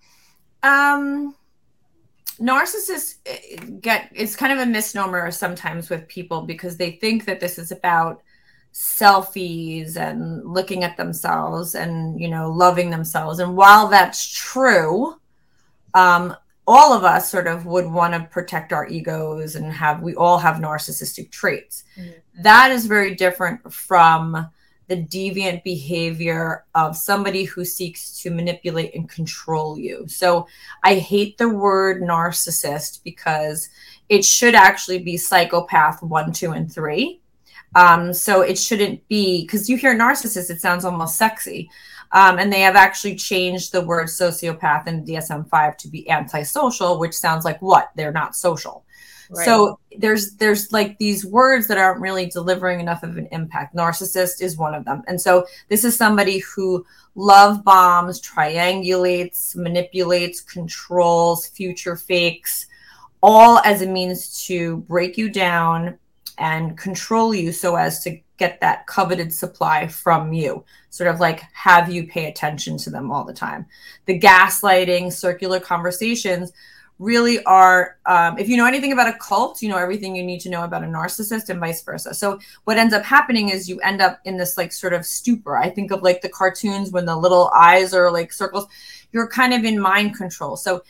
Um, 0.62 1.34
narcissists 2.40 3.16
eh, 3.26 3.56
get 3.80 4.10
it's 4.14 4.36
kind 4.36 4.52
of 4.52 4.58
a 4.60 4.66
misnomer 4.66 5.30
sometimes 5.30 5.90
with 5.90 6.08
people 6.08 6.42
because 6.42 6.76
they 6.76 6.92
think 6.92 7.26
that 7.26 7.40
this 7.40 7.58
is 7.58 7.70
about 7.70 8.22
selfies 8.72 9.96
and 9.96 10.44
looking 10.44 10.84
at 10.84 10.96
themselves 10.96 11.74
and 11.74 12.18
you 12.20 12.28
know 12.28 12.50
loving 12.50 12.88
themselves 12.88 13.40
and 13.40 13.56
while 13.56 13.88
that's 13.88 14.32
true 14.32 15.16
um 15.94 16.34
all 16.70 16.92
of 16.92 17.02
us 17.02 17.28
sort 17.28 17.48
of 17.48 17.66
would 17.66 17.84
want 17.84 18.14
to 18.14 18.20
protect 18.30 18.72
our 18.72 18.86
egos 18.86 19.56
and 19.56 19.72
have 19.72 20.02
we 20.02 20.14
all 20.14 20.38
have 20.38 20.58
narcissistic 20.58 21.32
traits. 21.32 21.82
Mm-hmm. 21.98 22.42
that 22.44 22.70
is 22.70 22.86
very 22.86 23.16
different 23.16 23.72
from 23.72 24.48
the 24.86 24.96
deviant 24.96 25.64
behavior 25.64 26.64
of 26.76 26.96
somebody 26.96 27.42
who 27.42 27.64
seeks 27.64 28.20
to 28.22 28.30
manipulate 28.30 28.94
and 28.94 29.08
control 29.08 29.76
you. 29.76 30.06
So 30.06 30.46
i 30.84 30.94
hate 30.94 31.38
the 31.38 31.48
word 31.48 32.02
narcissist 32.02 33.02
because 33.02 33.68
it 34.08 34.24
should 34.24 34.54
actually 34.54 35.00
be 35.00 35.16
psychopath 35.16 36.00
one 36.04 36.32
two 36.32 36.52
and 36.52 36.72
three. 36.72 37.20
Um, 37.74 38.12
so 38.12 38.42
it 38.42 38.58
shouldn't 38.58 39.06
be 39.08 39.42
because 39.42 39.68
you 39.68 39.76
hear 39.76 39.98
narcissist 39.98 40.50
it 40.50 40.60
sounds 40.60 40.84
almost 40.84 41.16
sexy 41.16 41.68
um, 42.12 42.38
and 42.38 42.52
they 42.52 42.60
have 42.60 42.76
actually 42.76 43.14
changed 43.14 43.72
the 43.72 43.80
word 43.80 44.08
sociopath 44.08 44.86
in 44.86 45.04
DSM 45.04 45.48
5 45.48 45.76
to 45.78 45.88
be 45.88 46.08
antisocial, 46.10 46.98
which 46.98 47.14
sounds 47.14 47.44
like 47.44 47.60
what? 47.62 47.90
They're 47.94 48.12
not 48.12 48.34
social. 48.34 48.84
Right. 49.32 49.44
So 49.44 49.78
there's 49.96 50.32
there's 50.36 50.72
like 50.72 50.98
these 50.98 51.24
words 51.24 51.68
that 51.68 51.78
aren't 51.78 52.00
really 52.00 52.26
delivering 52.26 52.80
enough 52.80 53.04
of 53.04 53.16
an 53.16 53.28
impact. 53.30 53.76
Narcissist 53.76 54.42
is 54.42 54.56
one 54.56 54.74
of 54.74 54.84
them. 54.84 55.04
And 55.06 55.20
so 55.20 55.46
this 55.68 55.84
is 55.84 55.96
somebody 55.96 56.38
who 56.38 56.84
love 57.14 57.62
bombs, 57.62 58.20
triangulates, 58.20 59.54
manipulates, 59.54 60.40
controls, 60.40 61.46
future 61.46 61.94
fakes, 61.94 62.66
all 63.22 63.58
as 63.60 63.82
a 63.82 63.86
means 63.86 64.44
to 64.46 64.78
break 64.78 65.16
you 65.16 65.30
down 65.30 65.96
and 66.38 66.76
control 66.76 67.32
you 67.32 67.52
so 67.52 67.76
as 67.76 68.02
to 68.02 68.18
get 68.40 68.58
that 68.60 68.86
coveted 68.86 69.32
supply 69.32 69.86
from 69.86 70.32
you, 70.32 70.64
sort 70.88 71.08
of 71.08 71.20
like 71.20 71.42
have 71.52 71.92
you 71.92 72.06
pay 72.06 72.26
attention 72.26 72.76
to 72.78 72.90
them 72.90 73.12
all 73.12 73.22
the 73.22 73.34
time. 73.34 73.66
The 74.06 74.18
gaslighting, 74.18 75.12
circular 75.12 75.60
conversations 75.60 76.50
really 76.98 77.42
are, 77.44 77.98
um, 78.06 78.38
if 78.38 78.48
you 78.48 78.56
know 78.56 78.66
anything 78.66 78.92
about 78.92 79.14
a 79.14 79.18
cult, 79.18 79.62
you 79.62 79.68
know 79.68 79.76
everything 79.76 80.16
you 80.16 80.24
need 80.24 80.40
to 80.40 80.48
know 80.48 80.64
about 80.64 80.82
a 80.82 80.86
narcissist 80.86 81.50
and 81.50 81.60
vice 81.60 81.82
versa. 81.82 82.14
So, 82.14 82.40
what 82.64 82.78
ends 82.78 82.94
up 82.94 83.04
happening 83.04 83.50
is 83.50 83.68
you 83.68 83.78
end 83.80 84.00
up 84.00 84.20
in 84.24 84.38
this 84.38 84.56
like 84.56 84.72
sort 84.72 84.94
of 84.94 85.04
stupor. 85.04 85.56
I 85.56 85.68
think 85.68 85.92
of 85.92 86.02
like 86.02 86.22
the 86.22 86.28
cartoons 86.30 86.90
when 86.90 87.04
the 87.04 87.16
little 87.16 87.50
eyes 87.54 87.92
are 87.92 88.10
like 88.10 88.32
circles, 88.32 88.66
you're 89.12 89.28
kind 89.28 89.52
of 89.52 89.64
in 89.64 89.78
mind 89.78 90.16
control. 90.16 90.56
So, 90.56 90.82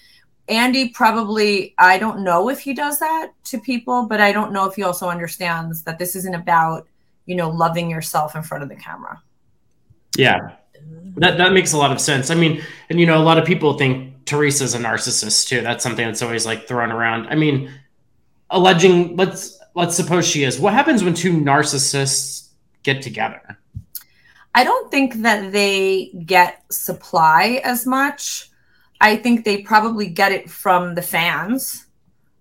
Andy 0.49 0.89
probably, 0.89 1.75
I 1.79 1.99
don't 1.99 2.25
know 2.25 2.49
if 2.49 2.61
he 2.61 2.75
does 2.75 2.99
that 3.01 3.33
to 3.45 3.59
people, 3.59 4.07
but 4.07 4.21
I 4.21 4.33
don't 4.33 4.53
know 4.53 4.67
if 4.69 4.75
he 4.75 4.83
also 4.83 5.09
understands 5.09 5.83
that 5.85 5.99
this 5.99 6.17
isn't 6.17 6.35
about, 6.35 6.89
you 7.31 7.37
know, 7.37 7.49
loving 7.49 7.89
yourself 7.89 8.35
in 8.35 8.43
front 8.43 8.65
of 8.65 8.69
the 8.69 8.75
camera. 8.75 9.23
Yeah. 10.19 10.57
That 11.17 11.39
that 11.39 11.53
makes 11.53 11.73
a 11.73 11.79
lot 11.79 11.93
of 11.93 12.01
sense. 12.01 12.29
I 12.29 12.35
mean, 12.35 12.61
and 12.89 12.99
you 12.99 13.07
know, 13.07 13.19
a 13.19 13.23
lot 13.23 13.39
of 13.39 13.45
people 13.45 13.79
think 13.79 14.25
Teresa's 14.25 14.75
a 14.75 14.81
narcissist 14.81 15.47
too. 15.47 15.61
That's 15.61 15.85
something 15.85 16.05
that's 16.05 16.23
always 16.23 16.45
like 16.45 16.67
thrown 16.67 16.91
around. 16.91 17.29
I 17.29 17.37
mean, 17.37 17.71
alleging 18.51 19.17
let's 19.17 19.61
let's 19.77 19.95
suppose 19.95 20.27
she 20.27 20.43
is. 20.43 20.59
What 20.59 20.75
happens 20.75 21.05
when 21.05 21.15
two 21.15 21.33
narcissists 21.33 22.49
get 22.83 23.01
together? 23.01 23.59
I 24.57 24.65
don't 24.65 24.91
think 24.91 25.15
that 25.23 25.53
they 25.53 26.11
get 26.27 26.65
supply 26.73 27.61
as 27.63 27.87
much. 27.87 28.51
I 29.01 29.15
think 29.15 29.45
they 29.45 29.63
probably 29.63 30.09
get 30.09 30.33
it 30.33 30.51
from 30.51 30.97
the 30.97 31.03
fans 31.03 31.87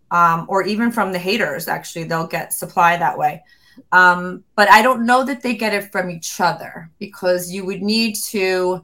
um, 0.09 0.47
or 0.49 0.63
even 0.63 0.91
from 0.91 1.11
the 1.11 1.19
haters. 1.19 1.67
Actually, 1.67 2.05
they'll 2.05 2.25
get 2.25 2.53
supply 2.53 2.97
that 2.97 3.19
way. 3.19 3.43
Um, 3.91 4.43
but 4.55 4.69
I 4.69 4.81
don't 4.81 5.05
know 5.05 5.23
that 5.23 5.41
they 5.41 5.55
get 5.55 5.73
it 5.73 5.91
from 5.91 6.09
each 6.09 6.39
other 6.39 6.89
because 6.99 7.51
you 7.51 7.65
would 7.65 7.81
need 7.81 8.15
to 8.27 8.83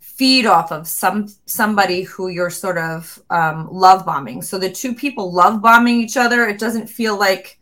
feed 0.00 0.46
off 0.46 0.72
of 0.72 0.88
some 0.88 1.28
somebody 1.44 2.02
who 2.02 2.28
you're 2.28 2.50
sort 2.50 2.78
of 2.78 3.22
um, 3.30 3.68
love 3.70 4.06
bombing. 4.06 4.40
So 4.42 4.58
the 4.58 4.70
two 4.70 4.94
people 4.94 5.32
love 5.32 5.60
bombing 5.60 6.00
each 6.00 6.16
other. 6.16 6.48
It 6.48 6.58
doesn't 6.58 6.86
feel 6.86 7.18
like 7.18 7.58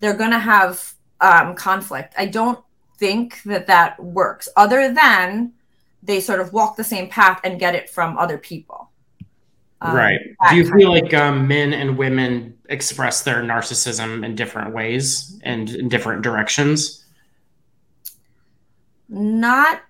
they're 0.00 0.16
going 0.16 0.30
to 0.30 0.38
have 0.38 0.94
um, 1.20 1.54
conflict. 1.54 2.14
I 2.16 2.26
don't 2.26 2.58
think 2.98 3.42
that 3.42 3.66
that 3.66 4.02
works, 4.02 4.48
other 4.56 4.92
than 4.94 5.52
they 6.02 6.20
sort 6.20 6.40
of 6.40 6.52
walk 6.52 6.76
the 6.76 6.84
same 6.84 7.08
path 7.08 7.40
and 7.44 7.58
get 7.58 7.74
it 7.74 7.90
from 7.90 8.16
other 8.18 8.38
people. 8.38 8.90
Um, 9.80 9.96
right. 9.96 10.20
Do 10.50 10.56
you 10.56 10.70
feel 10.70 10.90
like 10.90 11.12
um, 11.12 11.46
men 11.46 11.74
and 11.74 11.98
women 11.98 12.53
express 12.68 13.22
their 13.22 13.42
narcissism 13.42 14.24
in 14.24 14.34
different 14.34 14.74
ways 14.74 15.38
and 15.42 15.70
in 15.70 15.88
different 15.88 16.22
directions? 16.22 17.04
Not 19.08 19.82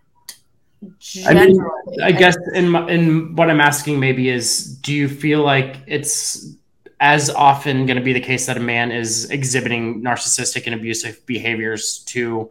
generally. 0.99 1.41
I, 1.41 1.47
mean, 1.47 1.67
I 2.03 2.13
guess 2.13 2.37
in 2.55 2.69
my, 2.69 2.89
in 2.89 3.37
what 3.37 3.51
I'm 3.51 3.61
asking 3.61 4.01
maybe 4.01 4.29
is, 4.29 4.77
do 4.79 4.93
you 4.93 5.09
feel 5.09 5.43
like 5.43 5.77
it's 5.87 6.55
as 7.01 7.31
often 7.31 7.87
going 7.87 7.97
to 7.97 8.03
be 8.03 8.13
the 8.13 8.21
case 8.21 8.47
that 8.47 8.57
a 8.57 8.61
man 8.61 8.91
is 8.91 9.31
exhibiting 9.31 10.03
narcissistic 10.03 10.67
and 10.67 10.75
abusive 10.75 11.25
behaviors 11.27 11.99
to 12.05 12.51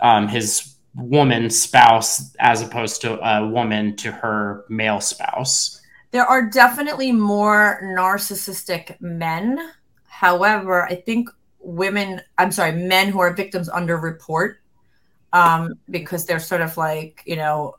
um, 0.00 0.28
his 0.28 0.74
woman 0.94 1.50
spouse 1.50 2.34
as 2.36 2.62
opposed 2.62 3.00
to 3.02 3.18
a 3.20 3.46
woman 3.46 3.96
to 3.96 4.12
her 4.12 4.64
male 4.68 5.00
spouse? 5.00 5.79
There 6.12 6.24
are 6.24 6.42
definitely 6.42 7.12
more 7.12 7.80
narcissistic 7.96 9.00
men. 9.00 9.72
However, 10.04 10.84
I 10.84 10.96
think 10.96 11.28
women, 11.60 12.20
I'm 12.38 12.50
sorry, 12.50 12.72
men 12.72 13.08
who 13.08 13.20
are 13.20 13.32
victims 13.32 13.68
underreport 13.68 14.56
um, 15.32 15.74
because 15.88 16.26
they're 16.26 16.40
sort 16.40 16.60
of 16.60 16.76
like, 16.76 17.22
you 17.26 17.36
know, 17.36 17.76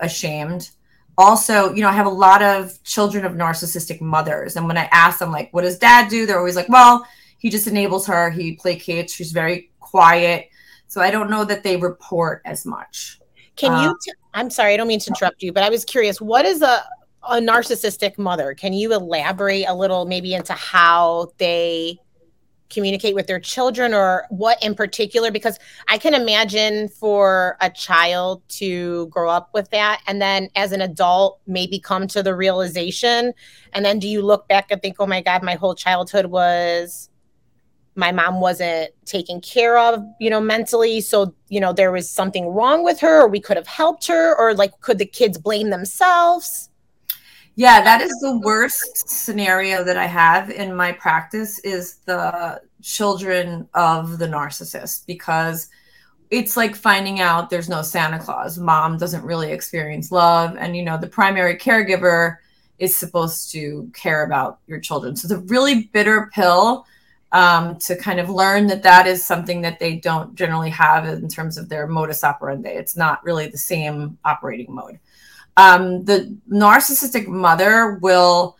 ashamed. 0.00 0.70
Also, 1.16 1.72
you 1.72 1.82
know, 1.82 1.88
I 1.88 1.92
have 1.92 2.06
a 2.06 2.10
lot 2.10 2.42
of 2.42 2.82
children 2.84 3.24
of 3.24 3.32
narcissistic 3.32 4.00
mothers. 4.00 4.56
And 4.56 4.66
when 4.66 4.76
I 4.76 4.88
ask 4.92 5.18
them, 5.18 5.30
like, 5.32 5.52
what 5.52 5.62
does 5.62 5.78
dad 5.78 6.08
do? 6.08 6.26
They're 6.26 6.38
always 6.38 6.56
like, 6.56 6.68
well, 6.68 7.06
he 7.38 7.50
just 7.50 7.66
enables 7.66 8.06
her. 8.06 8.30
He 8.30 8.56
placates. 8.56 9.14
She's 9.14 9.32
very 9.32 9.70
quiet. 9.80 10.48
So 10.88 11.00
I 11.00 11.10
don't 11.10 11.30
know 11.30 11.44
that 11.44 11.62
they 11.62 11.76
report 11.76 12.42
as 12.44 12.66
much. 12.66 13.18
Can 13.56 13.72
uh, 13.72 13.84
you? 13.84 13.98
T- 14.04 14.12
I'm 14.34 14.50
sorry, 14.50 14.74
I 14.74 14.76
don't 14.76 14.88
mean 14.88 15.00
to 15.00 15.10
interrupt 15.10 15.42
you, 15.42 15.52
but 15.52 15.62
I 15.62 15.70
was 15.70 15.84
curious. 15.84 16.20
What 16.20 16.44
is 16.44 16.62
a 16.62 16.84
a 17.24 17.36
narcissistic 17.36 18.18
mother? 18.18 18.54
Can 18.54 18.72
you 18.72 18.92
elaborate 18.92 19.66
a 19.68 19.74
little, 19.74 20.06
maybe 20.06 20.34
into 20.34 20.52
how 20.52 21.32
they 21.38 21.98
communicate 22.68 23.14
with 23.14 23.26
their 23.26 23.38
children, 23.38 23.92
or 23.92 24.24
what 24.30 24.62
in 24.62 24.74
particular? 24.74 25.30
Because 25.30 25.58
I 25.88 25.98
can 25.98 26.14
imagine 26.14 26.88
for 26.88 27.56
a 27.60 27.68
child 27.70 28.42
to 28.60 29.06
grow 29.08 29.28
up 29.28 29.50
with 29.52 29.70
that, 29.70 30.00
and 30.06 30.22
then 30.22 30.48
as 30.56 30.72
an 30.72 30.80
adult, 30.80 31.40
maybe 31.46 31.78
come 31.78 32.06
to 32.08 32.22
the 32.22 32.34
realization, 32.34 33.34
and 33.72 33.84
then 33.84 33.98
do 33.98 34.08
you 34.08 34.22
look 34.22 34.48
back 34.48 34.70
and 34.70 34.80
think, 34.80 34.96
"Oh 34.98 35.06
my 35.06 35.20
God, 35.20 35.42
my 35.42 35.54
whole 35.54 35.74
childhood 35.74 36.26
was." 36.26 37.10
my 37.94 38.10
mom 38.10 38.40
wasn't 38.40 38.90
taken 39.04 39.40
care 39.40 39.76
of, 39.78 40.02
you 40.18 40.30
know, 40.30 40.40
mentally. 40.40 41.00
So, 41.00 41.34
you 41.48 41.60
know, 41.60 41.72
there 41.72 41.92
was 41.92 42.08
something 42.08 42.48
wrong 42.48 42.84
with 42.84 43.00
her, 43.00 43.22
or 43.22 43.28
we 43.28 43.40
could 43.40 43.56
have 43.56 43.66
helped 43.66 44.06
her, 44.06 44.34
or 44.38 44.54
like, 44.54 44.80
could 44.80 44.98
the 44.98 45.04
kids 45.04 45.36
blame 45.36 45.70
themselves? 45.70 46.70
Yeah, 47.54 47.82
that 47.82 48.00
is 48.00 48.12
the 48.20 48.38
worst 48.38 49.08
scenario 49.08 49.84
that 49.84 49.98
I 49.98 50.06
have 50.06 50.50
in 50.50 50.74
my 50.74 50.92
practice 50.92 51.58
is 51.60 51.96
the 52.06 52.62
children 52.80 53.68
of 53.74 54.18
the 54.18 54.26
narcissist 54.26 55.06
because 55.06 55.68
it's 56.30 56.56
like 56.56 56.74
finding 56.74 57.20
out 57.20 57.50
there's 57.50 57.68
no 57.68 57.82
Santa 57.82 58.18
Claus. 58.18 58.58
Mom 58.58 58.96
doesn't 58.96 59.22
really 59.22 59.52
experience 59.52 60.10
love 60.10 60.56
and 60.56 60.74
you 60.74 60.82
know 60.82 60.96
the 60.96 61.06
primary 61.06 61.56
caregiver 61.56 62.38
is 62.78 62.96
supposed 62.96 63.52
to 63.52 63.90
care 63.92 64.24
about 64.24 64.60
your 64.66 64.80
children. 64.80 65.14
So 65.14 65.26
it's 65.26 65.32
a 65.32 65.46
really 65.52 65.84
bitter 65.92 66.30
pill 66.34 66.86
um, 67.32 67.76
to 67.80 67.96
kind 67.96 68.18
of 68.18 68.30
learn 68.30 68.66
that 68.68 68.82
that 68.82 69.06
is 69.06 69.24
something 69.24 69.60
that 69.60 69.78
they 69.78 69.96
don't 69.96 70.34
generally 70.34 70.70
have 70.70 71.06
in 71.06 71.28
terms 71.28 71.58
of 71.58 71.68
their 71.68 71.86
modus 71.86 72.24
operandi. 72.24 72.70
It's 72.70 72.96
not 72.96 73.22
really 73.24 73.48
the 73.48 73.58
same 73.58 74.18
operating 74.24 74.74
mode. 74.74 74.98
Um, 75.56 76.04
the 76.04 76.36
narcissistic 76.50 77.26
mother 77.26 77.98
will 78.00 78.56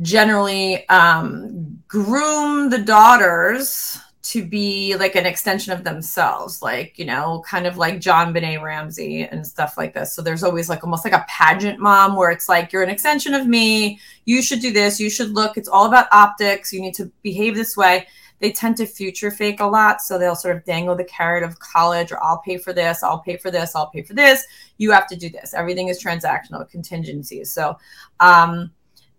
generally 0.00 0.88
um, 0.88 1.82
groom 1.86 2.70
the 2.70 2.78
daughters 2.78 3.98
to 4.22 4.42
be 4.42 4.96
like 4.96 5.16
an 5.16 5.26
extension 5.26 5.72
of 5.72 5.84
themselves, 5.84 6.62
like, 6.62 6.98
you 6.98 7.04
know, 7.04 7.44
kind 7.46 7.66
of 7.66 7.76
like 7.76 7.96
JonBenét 7.96 8.62
Ramsey 8.62 9.22
and 9.22 9.46
stuff 9.46 9.76
like 9.76 9.92
this. 9.92 10.14
So 10.14 10.22
there's 10.22 10.42
always 10.42 10.68
like 10.68 10.82
almost 10.82 11.04
like 11.04 11.12
a 11.12 11.26
pageant 11.28 11.78
mom 11.78 12.16
where 12.16 12.30
it's 12.30 12.48
like, 12.48 12.72
you're 12.72 12.82
an 12.82 12.88
extension 12.88 13.34
of 13.34 13.46
me. 13.46 14.00
You 14.24 14.40
should 14.40 14.60
do 14.60 14.72
this. 14.72 14.98
You 14.98 15.10
should 15.10 15.32
look. 15.32 15.58
It's 15.58 15.68
all 15.68 15.84
about 15.86 16.06
optics. 16.10 16.72
You 16.72 16.80
need 16.80 16.94
to 16.94 17.12
behave 17.22 17.54
this 17.54 17.76
way. 17.76 18.08
They 18.40 18.52
tend 18.52 18.76
to 18.78 18.86
future 18.86 19.30
fake 19.30 19.60
a 19.60 19.66
lot. 19.66 20.02
So 20.02 20.18
they'll 20.18 20.34
sort 20.34 20.56
of 20.56 20.64
dangle 20.64 20.94
the 20.94 21.04
carrot 21.04 21.42
of 21.42 21.58
college 21.60 22.12
or 22.12 22.22
I'll 22.22 22.38
pay 22.38 22.58
for 22.58 22.72
this. 22.72 23.02
I'll 23.02 23.20
pay 23.20 23.36
for 23.36 23.50
this. 23.50 23.74
I'll 23.74 23.90
pay 23.90 24.02
for 24.02 24.14
this. 24.14 24.44
You 24.78 24.90
have 24.90 25.06
to 25.08 25.16
do 25.16 25.30
this. 25.30 25.54
Everything 25.54 25.88
is 25.88 26.02
transactional 26.02 26.68
contingencies. 26.68 27.50
So, 27.50 27.78
um, 28.20 28.70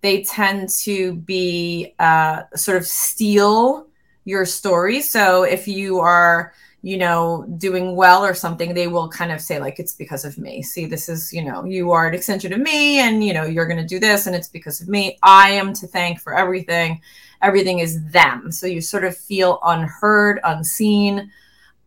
they 0.06 0.24
tend 0.24 0.70
to 0.70 1.16
be 1.16 1.96
uh, 1.98 2.44
sort 2.56 2.78
of 2.78 2.86
steal 2.86 3.88
your 4.26 4.46
story. 4.46 5.02
So 5.02 5.44
if 5.44 5.68
you 5.68 6.00
are, 6.00 6.54
you 6.84 6.98
know, 6.98 7.44
doing 7.58 7.96
well 7.96 8.24
or 8.24 8.36
something, 8.36 8.76
they 8.76 8.88
will 8.88 9.10
kind 9.10 9.32
of 9.32 9.42
say, 9.42 9.60
like, 9.60 9.80
it's 9.80 9.94
because 9.94 10.24
of 10.24 10.38
me. 10.38 10.62
See, 10.62 10.86
this 10.86 11.10
is, 11.10 11.34
you 11.34 11.44
know, 11.44 11.66
you 11.66 11.92
are 11.92 12.08
an 12.08 12.14
extension 12.14 12.54
of 12.54 12.60
me 12.60 13.00
and, 13.00 13.24
you 13.24 13.34
know, 13.34 13.46
you're 13.46 13.66
going 13.66 13.82
to 13.82 13.88
do 13.88 14.00
this 14.00 14.28
and 14.28 14.36
it's 14.36 14.48
because 14.48 14.80
of 14.80 14.88
me. 14.88 15.18
I 15.24 15.50
am 15.50 15.74
to 15.74 15.88
thank 15.88 16.20
for 16.20 16.38
everything. 16.38 17.02
Everything 17.42 17.80
is 17.80 18.04
them. 18.06 18.52
So 18.52 18.68
you 18.68 18.82
sort 18.82 19.04
of 19.04 19.18
feel 19.18 19.60
unheard, 19.64 20.40
unseen. 20.44 21.32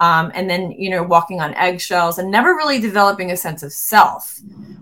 Um, 0.00 0.30
and 0.34 0.48
then, 0.48 0.70
you 0.72 0.90
know, 0.90 1.02
walking 1.02 1.40
on 1.40 1.54
eggshells 1.54 2.18
and 2.18 2.30
never 2.30 2.54
really 2.54 2.80
developing 2.80 3.32
a 3.32 3.36
sense 3.36 3.64
of 3.64 3.72
self 3.72 4.40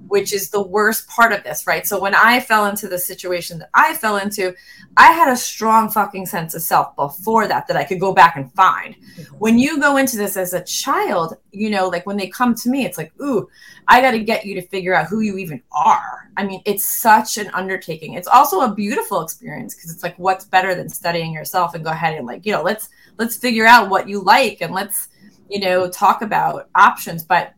which 0.08 0.32
is 0.32 0.50
the 0.50 0.62
worst 0.62 1.08
part 1.08 1.32
of 1.32 1.42
this, 1.44 1.66
right? 1.66 1.86
So 1.86 2.00
when 2.00 2.14
I 2.14 2.40
fell 2.40 2.66
into 2.66 2.88
the 2.88 2.98
situation 2.98 3.58
that 3.58 3.70
I 3.74 3.94
fell 3.94 4.16
into, 4.16 4.54
I 4.96 5.12
had 5.12 5.28
a 5.28 5.36
strong 5.36 5.90
fucking 5.90 6.26
sense 6.26 6.54
of 6.54 6.62
self 6.62 6.94
before 6.96 7.46
that 7.48 7.66
that 7.68 7.76
I 7.76 7.84
could 7.84 8.00
go 8.00 8.14
back 8.14 8.36
and 8.36 8.52
find. 8.54 8.94
When 9.38 9.58
you 9.58 9.80
go 9.80 9.96
into 9.96 10.16
this 10.16 10.36
as 10.36 10.54
a 10.54 10.64
child, 10.64 11.36
you 11.52 11.70
know, 11.70 11.88
like 11.88 12.06
when 12.06 12.16
they 12.16 12.28
come 12.28 12.54
to 12.54 12.70
me, 12.70 12.84
it's 12.84 12.98
like, 12.98 13.12
ooh, 13.20 13.48
I 13.88 14.00
got 14.00 14.12
to 14.12 14.20
get 14.20 14.46
you 14.46 14.54
to 14.54 14.66
figure 14.66 14.94
out 14.94 15.06
who 15.06 15.20
you 15.20 15.38
even 15.38 15.62
are. 15.72 16.30
I 16.36 16.44
mean, 16.44 16.62
it's 16.64 16.84
such 16.84 17.38
an 17.38 17.50
undertaking. 17.52 18.14
It's 18.14 18.28
also 18.28 18.60
a 18.60 18.74
beautiful 18.74 19.22
experience 19.22 19.74
because 19.74 19.90
it's 19.90 20.02
like, 20.02 20.18
what's 20.18 20.44
better 20.44 20.74
than 20.74 20.88
studying 20.88 21.32
yourself 21.32 21.74
and 21.74 21.84
go 21.84 21.90
ahead 21.90 22.14
and 22.14 22.26
like, 22.26 22.46
you 22.46 22.52
know, 22.52 22.62
let's 22.62 22.88
let's 23.18 23.36
figure 23.36 23.66
out 23.66 23.90
what 23.90 24.08
you 24.08 24.20
like 24.20 24.60
and 24.60 24.74
let's, 24.74 25.08
you 25.48 25.60
know, 25.60 25.88
talk 25.88 26.22
about 26.22 26.68
options. 26.74 27.24
But 27.24 27.54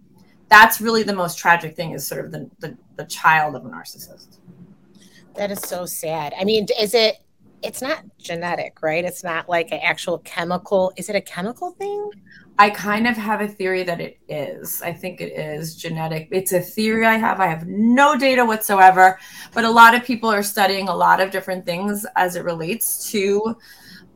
that's 0.48 0.80
really 0.80 1.02
the 1.02 1.14
most 1.14 1.38
tragic 1.38 1.76
thing 1.76 1.92
is 1.92 2.06
sort 2.06 2.24
of 2.24 2.32
the, 2.32 2.50
the, 2.60 2.76
the 2.96 3.04
child 3.04 3.54
of 3.54 3.64
a 3.64 3.68
narcissist. 3.68 4.38
That 5.34 5.50
is 5.50 5.60
so 5.60 5.86
sad. 5.86 6.34
I 6.38 6.44
mean 6.44 6.66
is 6.80 6.94
it 6.94 7.18
it's 7.62 7.82
not 7.82 8.04
genetic 8.18 8.82
right? 8.82 9.04
It's 9.04 9.22
not 9.22 9.48
like 9.48 9.70
an 9.72 9.80
actual 9.82 10.18
chemical 10.18 10.92
is 10.96 11.08
it 11.08 11.16
a 11.16 11.20
chemical 11.20 11.72
thing? 11.72 12.10
I 12.60 12.70
kind 12.70 13.06
of 13.06 13.16
have 13.16 13.40
a 13.40 13.46
theory 13.46 13.84
that 13.84 14.00
it 14.00 14.18
is. 14.28 14.82
I 14.82 14.92
think 14.92 15.20
it 15.20 15.32
is 15.32 15.76
genetic. 15.76 16.28
It's 16.32 16.52
a 16.52 16.60
theory 16.60 17.06
i 17.06 17.14
have. 17.14 17.38
I 17.38 17.46
have 17.46 17.68
no 17.68 18.18
data 18.18 18.44
whatsoever 18.44 19.18
but 19.54 19.64
a 19.64 19.70
lot 19.70 19.94
of 19.94 20.04
people 20.04 20.30
are 20.30 20.42
studying 20.42 20.88
a 20.88 20.96
lot 20.96 21.20
of 21.20 21.30
different 21.30 21.66
things 21.66 22.04
as 22.16 22.34
it 22.34 22.44
relates 22.44 23.10
to 23.12 23.56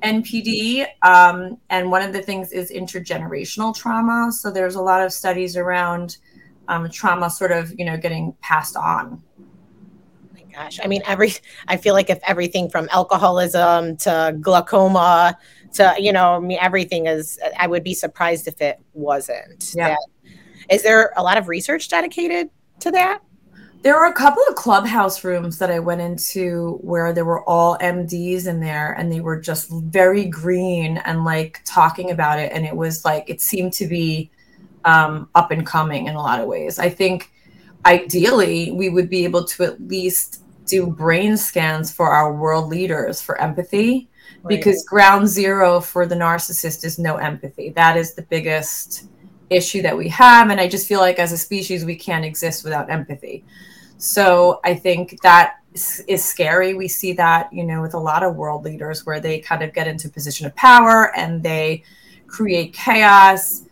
NPD. 0.02 0.87
Um, 1.02 1.59
and 1.71 1.90
one 1.90 2.02
of 2.02 2.12
the 2.12 2.23
things 2.23 2.52
is 2.52 2.71
intergenerational 2.71 3.75
trauma. 3.76 4.32
So 4.32 4.50
there's 4.50 4.75
a 4.75 4.82
lot 4.82 5.04
of 5.04 5.12
studies 5.12 5.56
around 5.56 6.18
um, 6.68 6.88
trauma 6.90 7.30
sort 7.30 7.52
of, 7.52 7.73
you 7.78 7.85
know, 7.85 7.97
getting 7.97 8.35
passed 8.40 8.76
on. 8.76 9.23
My 10.35 10.42
gosh, 10.52 10.80
I 10.82 10.87
mean, 10.87 11.02
every 11.06 11.32
I 11.68 11.76
feel 11.76 11.94
like 11.94 12.11
if 12.11 12.21
everything 12.26 12.68
from 12.68 12.88
alcoholism 12.92 13.97
to 13.99 14.37
glaucoma 14.40 15.38
to 15.75 15.94
you 15.99 16.12
know, 16.12 16.37
I 16.37 16.40
mean, 16.40 16.59
everything 16.61 17.06
is. 17.06 17.38
I 17.59 17.66
would 17.66 17.85
be 17.85 17.94
surprised 17.94 18.47
if 18.47 18.61
it 18.61 18.78
wasn't. 18.92 19.73
Yeah. 19.75 19.88
That, 19.88 19.99
is 20.71 20.82
there 20.82 21.12
a 21.16 21.23
lot 21.23 21.38
of 21.38 21.49
research 21.49 21.88
dedicated 21.88 22.49
to 22.80 22.90
that? 22.92 23.21
There 23.82 23.98
were 23.98 24.06
a 24.06 24.12
couple 24.12 24.42
of 24.48 24.54
clubhouse 24.54 25.24
rooms 25.24 25.58
that 25.58 25.70
I 25.70 25.80
went 25.80 26.00
into 26.00 26.78
where 26.82 27.12
there 27.12 27.24
were 27.24 27.44
all 27.48 27.76
MDs 27.78 28.46
in 28.46 28.60
there 28.60 28.92
and 28.92 29.10
they 29.10 29.20
were 29.20 29.40
just 29.40 29.70
very 29.70 30.24
green 30.24 30.98
and 30.98 31.24
like 31.24 31.60
talking 31.64 32.12
about 32.12 32.38
it. 32.38 32.52
And 32.52 32.64
it 32.64 32.76
was 32.76 33.04
like, 33.04 33.28
it 33.28 33.40
seemed 33.40 33.72
to 33.74 33.88
be 33.88 34.30
um, 34.84 35.28
up 35.34 35.50
and 35.50 35.66
coming 35.66 36.06
in 36.06 36.14
a 36.14 36.22
lot 36.22 36.40
of 36.40 36.46
ways. 36.46 36.78
I 36.78 36.90
think 36.90 37.32
ideally 37.84 38.70
we 38.70 38.88
would 38.88 39.10
be 39.10 39.24
able 39.24 39.44
to 39.44 39.64
at 39.64 39.80
least 39.80 40.44
do 40.66 40.86
brain 40.86 41.36
scans 41.36 41.92
for 41.92 42.10
our 42.10 42.32
world 42.32 42.68
leaders 42.68 43.20
for 43.20 43.40
empathy 43.40 44.08
right. 44.42 44.48
because 44.48 44.84
ground 44.84 45.28
zero 45.28 45.80
for 45.80 46.06
the 46.06 46.14
narcissist 46.14 46.84
is 46.84 46.98
no 46.98 47.16
empathy. 47.16 47.70
That 47.70 47.96
is 47.96 48.14
the 48.14 48.22
biggest 48.22 49.06
issue 49.50 49.82
that 49.82 49.96
we 49.96 50.08
have. 50.08 50.50
And 50.50 50.60
I 50.60 50.68
just 50.68 50.86
feel 50.86 51.00
like 51.00 51.18
as 51.18 51.32
a 51.32 51.38
species, 51.38 51.84
we 51.84 51.96
can't 51.96 52.24
exist 52.24 52.64
without 52.64 52.90
empathy. 52.90 53.44
So 54.02 54.59
I 54.64 54.75
think 54.75 55.21
that 55.23 55.61
is 56.09 56.25
scary. 56.25 56.75
We 56.75 56.88
see 56.88 57.12
that, 57.12 57.52
you 57.52 57.62
know, 57.62 57.80
with 57.80 57.94
a 57.94 58.00
lot 58.00 58.25
of 58.25 58.35
world 58.35 58.64
leaders 58.64 59.06
where 59.06 59.21
they 59.21 59.38
kind 59.38 59.62
of 59.62 59.73
get 59.73 59.87
into 59.87 60.09
position 60.09 60.44
of 60.44 60.56
power 60.56 61.16
and 61.16 61.40
they 61.40 61.85
create 62.26 62.73
chaos. 62.73 63.62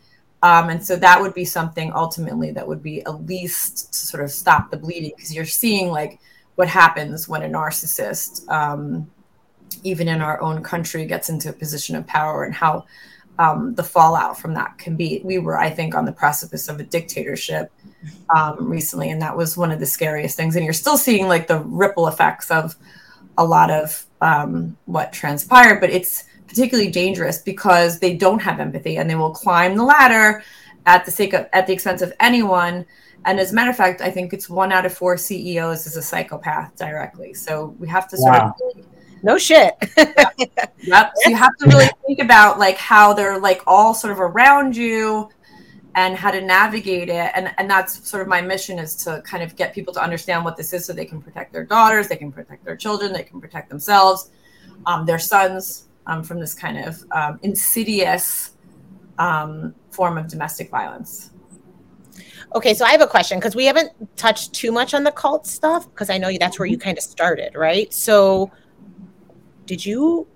Um, 0.45 0.71
and 0.71 0.87
so 0.87 0.95
that 0.95 1.21
would 1.21 1.35
be 1.35 1.45
something 1.45 1.93
ultimately 1.93 2.53
that 2.53 2.67
would 2.67 2.81
be 2.81 3.03
at 3.07 3.27
least 3.27 3.93
to 3.93 4.07
sort 4.07 4.23
of 4.23 4.31
stop 4.31 4.71
the 4.71 4.77
bleeding 4.77 5.11
because 5.17 5.35
you're 5.35 5.45
seeing 5.45 5.89
like 5.89 6.21
what 6.55 6.69
happens 6.69 7.29
when 7.29 7.43
a 7.43 7.49
narcissist, 7.49 8.49
um, 8.49 9.11
even 9.83 10.07
in 10.07 10.23
our 10.23 10.41
own 10.41 10.63
country, 10.63 11.07
gets 11.07 11.29
into 11.29 11.49
a 11.49 11.53
position 11.53 11.97
of 11.97 12.07
power 12.07 12.45
and 12.45 12.55
how 12.55 12.87
um, 13.41 13.75
the 13.75 13.83
fallout 13.83 14.39
from 14.39 14.53
that 14.55 14.77
can 14.77 14.97
be. 14.97 15.23
We 15.25 15.39
were, 15.39 15.59
I 15.59 15.71
think, 15.71 15.95
on 15.95 16.05
the 16.05 16.13
precipice 16.13 16.69
of 16.69 16.79
a 16.79 16.83
dictatorship 16.83 17.73
um, 18.37 18.69
recently, 18.69 19.09
and 19.09 19.23
that 19.23 19.35
was 19.35 19.57
one 19.57 19.73
of 19.73 19.81
the 19.81 19.87
scariest 19.87 20.37
things. 20.37 20.57
And 20.57 20.65
you're 20.65 20.75
still 20.75 20.99
seeing 20.99 21.27
like 21.27 21.47
the 21.47 21.61
ripple 21.61 22.07
effects 22.07 22.51
of 22.51 22.77
a 23.39 23.45
lot 23.45 23.71
of 23.71 24.05
um, 24.21 24.77
what 24.85 25.15
transpired, 25.15 25.81
but 25.81 25.89
it's 25.89 26.25
particularly 26.47 26.91
dangerous 26.91 27.39
because 27.39 27.99
they 27.99 28.15
don't 28.15 28.41
have 28.43 28.61
empathy 28.61 28.99
and 28.99 29.09
they 29.09 29.15
will 29.15 29.33
climb 29.33 29.75
the 29.75 29.85
ladder 29.85 30.43
at 30.85 31.07
the 31.07 31.11
sake 31.11 31.33
of 31.33 31.49
at 31.55 31.67
the 31.67 31.73
expense 31.73 32.03
of 32.03 32.13
anyone. 32.21 32.85
And 33.25 33.41
as 33.41 33.53
a 33.53 33.55
matter 33.55 33.71
of 33.71 33.77
fact, 33.77 34.03
I 34.03 34.11
think 34.11 34.35
it's 34.35 34.51
one 34.51 34.71
out 34.71 34.85
of 34.85 34.93
four 34.93 35.17
CEOs 35.17 35.87
is 35.87 35.97
a 35.97 36.03
psychopath 36.03 36.77
directly. 36.77 37.33
So 37.33 37.75
we 37.79 37.89
have 37.89 38.07
to 38.09 38.19
sort 38.19 38.35
wow. 38.35 38.55
of 38.59 38.85
no 39.23 39.39
shit. 39.39 39.75
yep. 39.97 40.35
yep. 40.79 41.13
So 41.17 41.31
you 41.31 41.37
have 41.37 41.57
to 41.59 41.69
really 41.69 41.89
think 42.07 42.21
about 42.21 42.59
like 42.59 42.77
how 42.77 43.13
they're 43.13 43.39
like 43.39 43.63
all 43.67 43.95
sort 43.95 44.13
of 44.13 44.21
around 44.21 44.77
you 44.77 45.29
and 45.95 46.17
how 46.17 46.31
to 46.31 46.41
navigate 46.41 47.09
it. 47.09 47.31
And 47.35 47.53
and 47.59 47.69
that's 47.69 48.09
sort 48.09 48.23
of 48.23 48.29
my 48.29 48.41
mission 48.41 48.79
is 48.79 48.97
to 49.05 49.23
kind 49.23 49.43
of 49.43 49.57
get 49.57 49.75
people 49.75 49.93
to 49.95 50.03
understand 50.03 50.45
what 50.45 50.57
this 50.57 50.73
is 50.73 50.85
so 50.85 50.93
they 50.93 51.05
can 51.05 51.21
protect 51.21 51.53
their 51.53 51.65
daughters, 51.65 52.09
they 52.09 52.17
can 52.17 52.33
protect 52.33 52.65
their 52.65 52.77
children, 52.77 53.13
they 53.13 53.25
can 53.25 53.41
protect 53.41 53.69
themselves, 53.69 54.31
um, 54.87 55.07
their 55.07 55.19
sons 55.19 55.89
um, 56.07 56.23
from 56.23 56.41
this 56.41 56.55
kind 56.55 56.79
of 56.79 57.05
um, 57.13 57.39
insidious 57.43 58.53
um, 59.19 59.75
form 59.91 60.17
of 60.19 60.29
domestic 60.29 60.71
violence. 60.71 61.31
Okay, 62.55 62.75
so 62.75 62.85
I 62.85 62.91
have 62.91 63.01
a 63.01 63.07
question 63.07 63.39
because 63.39 63.55
we 63.55 63.65
haven't 63.65 63.93
touched 64.17 64.53
too 64.53 64.73
much 64.73 64.93
on 64.93 65.05
the 65.05 65.13
cult 65.13 65.47
stuff 65.47 65.89
because 65.91 66.11
I 66.11 66.19
know 66.19 66.31
that's 66.39 66.59
where 66.59 66.67
you 66.67 66.77
mm-hmm. 66.77 66.85
kind 66.85 66.99
of 66.99 67.05
started, 67.05 67.55
right? 67.55 67.93
So 67.93 68.51
did 69.71 69.87
you 69.87 70.27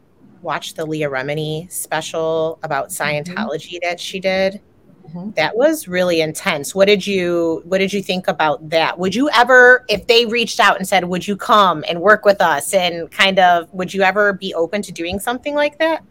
watch 0.42 0.74
the 0.74 0.86
Leah 0.86 1.10
Remini 1.10 1.68
special 1.68 2.56
about 2.62 2.90
mm-hmm. 2.90 3.32
Scientology 3.32 3.80
that 3.82 3.98
she 3.98 4.20
did? 4.20 4.60
Mm-hmm. 5.08 5.32
That 5.32 5.56
was 5.56 5.88
really 5.88 6.20
intense. 6.20 6.72
What 6.72 6.84
did 6.84 7.04
you 7.04 7.60
what 7.64 7.78
did 7.78 7.92
you 7.92 8.00
think 8.00 8.28
about 8.28 8.70
that? 8.70 8.96
Would 8.96 9.12
you 9.12 9.28
ever 9.30 9.84
if 9.88 10.06
they 10.06 10.24
reached 10.24 10.60
out 10.60 10.76
and 10.76 10.86
said, 10.86 11.04
"Would 11.06 11.26
you 11.26 11.36
come 11.36 11.84
and 11.88 12.00
work 12.00 12.24
with 12.24 12.40
us?" 12.40 12.72
and 12.74 13.10
kind 13.10 13.40
of 13.40 13.68
would 13.74 13.92
you 13.92 14.02
ever 14.02 14.34
be 14.34 14.54
open 14.54 14.82
to 14.82 14.92
doing 14.92 15.18
something 15.18 15.56
like 15.56 15.80
that? 15.80 16.04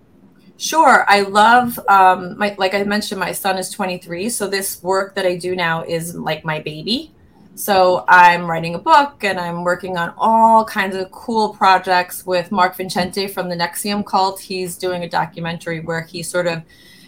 Sure. 0.57 1.05
I 1.07 1.21
love 1.21 1.79
um 1.87 2.37
my 2.37 2.55
like 2.57 2.73
I 2.73 2.83
mentioned 2.83 3.21
my 3.21 3.31
son 3.31 3.57
is 3.57 3.69
23, 3.69 4.27
so 4.29 4.49
this 4.49 4.83
work 4.83 5.15
that 5.15 5.25
I 5.25 5.37
do 5.37 5.55
now 5.55 5.85
is 5.85 6.13
like 6.13 6.43
my 6.43 6.59
baby. 6.59 7.15
So 7.55 8.03
I'm 8.07 8.49
writing 8.49 8.73
a 8.73 8.79
book 8.79 9.23
and 9.23 9.39
I'm 9.39 9.63
working 9.63 9.95
on 9.95 10.13
all 10.17 10.65
kinds 10.65 10.95
of 10.95 11.11
cool 11.11 11.53
projects 11.53 12.25
with 12.25 12.51
Mark 12.51 12.75
Vicente 12.75 13.27
from 13.27 13.47
the 13.47 13.55
NXIVM 13.55 14.05
cult. 14.05 14.39
He's 14.39 14.75
doing 14.75 15.03
a 15.03 15.09
documentary 15.09 15.79
where 15.79 16.01
he 16.01 16.23
sort 16.23 16.47
of 16.47 16.63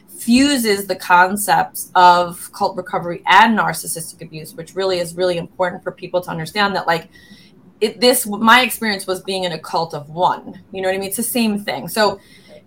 fuses 0.08 0.86
the 0.86 0.95
concepts 0.95 1.91
of 1.95 2.51
cult 2.53 2.77
recovery 2.77 3.23
and 3.25 3.58
narcissistic 3.58 4.21
abuse, 4.21 4.53
which 4.53 4.75
really 4.75 4.99
is 4.99 5.15
really 5.15 5.38
important 5.38 5.84
for 5.84 5.91
people 5.91 6.21
to 6.21 6.29
understand 6.29 6.75
that 6.75 6.86
like 6.86 7.10
it, 7.81 7.99
this 7.99 8.25
my 8.25 8.62
experience 8.62 9.08
was 9.08 9.21
being 9.21 9.43
in 9.43 9.51
a 9.51 9.60
cult 9.60 9.93
of 9.93 10.10
one. 10.10 10.63
You 10.71 10.81
know 10.81 10.89
what 10.89 10.95
I 10.95 10.99
mean? 10.99 11.08
It's 11.08 11.17
the 11.17 11.23
same 11.23 11.60
thing. 11.60 11.88
So 11.88 12.19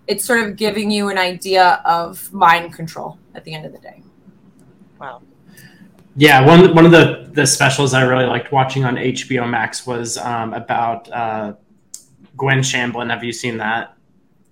it's 0.05 0.25
sort 0.25 0.41
of 0.41 0.57
giving 0.57 0.91
you 0.91 1.09
an 1.09 1.17
idea 1.17 1.81
of 1.85 2.31
mind 2.33 2.73
control 2.73 3.17
at 3.35 3.45
the 3.45 3.53
end 3.53 3.65
of 3.65 3.71
the 3.71 3.79
day. 3.79 4.03
Wow. 4.99 5.21
Yeah, 6.15 6.45
one 6.45 6.73
one 6.75 6.85
of 6.85 6.91
the 6.91 7.29
the 7.31 7.45
specials 7.45 7.93
I 7.93 8.03
really 8.03 8.25
liked 8.25 8.51
watching 8.51 8.85
on 8.85 8.95
HBO 8.95 9.49
Max 9.49 9.85
was 9.85 10.17
um, 10.17 10.53
about 10.53 11.09
uh, 11.11 11.53
Gwen 12.35 12.59
Shamblin. 12.59 13.09
Have 13.09 13.23
you 13.23 13.31
seen 13.31 13.57
that 13.57 13.95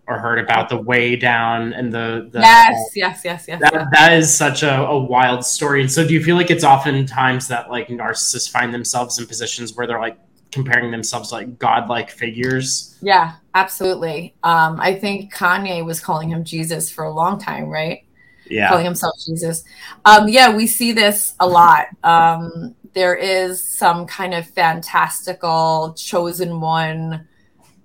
or 0.08 0.17
heard 0.20 0.39
about 0.39 0.70
the 0.70 0.78
way 0.78 1.15
down 1.17 1.74
and 1.74 1.93
the, 1.93 2.30
the 2.32 2.39
yes, 2.39 2.74
uh, 2.74 2.84
yes, 2.96 3.22
yes, 3.26 3.46
yes, 3.48 3.60
that, 3.60 3.74
yes. 3.74 3.88
that 3.91 4.13
is 4.13 4.36
such 4.36 4.63
a, 4.63 4.86
a 4.86 4.98
wild 4.98 5.46
story. 5.46 5.82
And 5.82 5.91
so, 5.91 6.08
do 6.08 6.13
you 6.13 6.24
feel 6.24 6.38
like 6.38 6.50
it's 6.50 6.63
oftentimes 6.63 7.50
that 7.50 7.70
like 7.70 7.89
narcissists 7.89 8.50
find 8.50 8.74
themselves 8.74 9.20
in 9.20 9.26
positions 9.26 9.76
where 9.76 9.86
they're 9.86 10.00
like 10.00 10.17
comparing 10.52 10.91
themselves 10.91 11.30
to, 11.30 11.36
like 11.36 11.60
godlike 11.60 12.10
figures? 12.10 12.98
Yeah, 13.02 13.34
absolutely. 13.54 14.34
Um, 14.43 14.80
I 14.80 14.96
think 14.96 15.34
Kanye 15.34 15.86
was 15.86 16.00
calling 16.00 16.30
him 16.30 16.46
Jesus 16.46 16.89
for 16.89 17.04
a 17.04 17.13
long 17.13 17.38
time, 17.38 17.65
right? 17.65 18.06
Yeah. 18.50 18.70
calling 18.70 18.86
himself 18.86 19.14
Jesus. 19.26 19.64
Um, 20.06 20.28
yeah, 20.28 20.56
we 20.56 20.68
see 20.68 20.92
this 20.92 21.36
a 21.40 21.48
lot. 21.48 21.88
Um, 22.04 22.76
there 22.94 23.16
is 23.16 23.64
some 23.64 24.08
kind 24.08 24.34
of 24.34 24.48
fantastical 24.48 25.94
chosen 25.96 26.60
one 26.60 27.28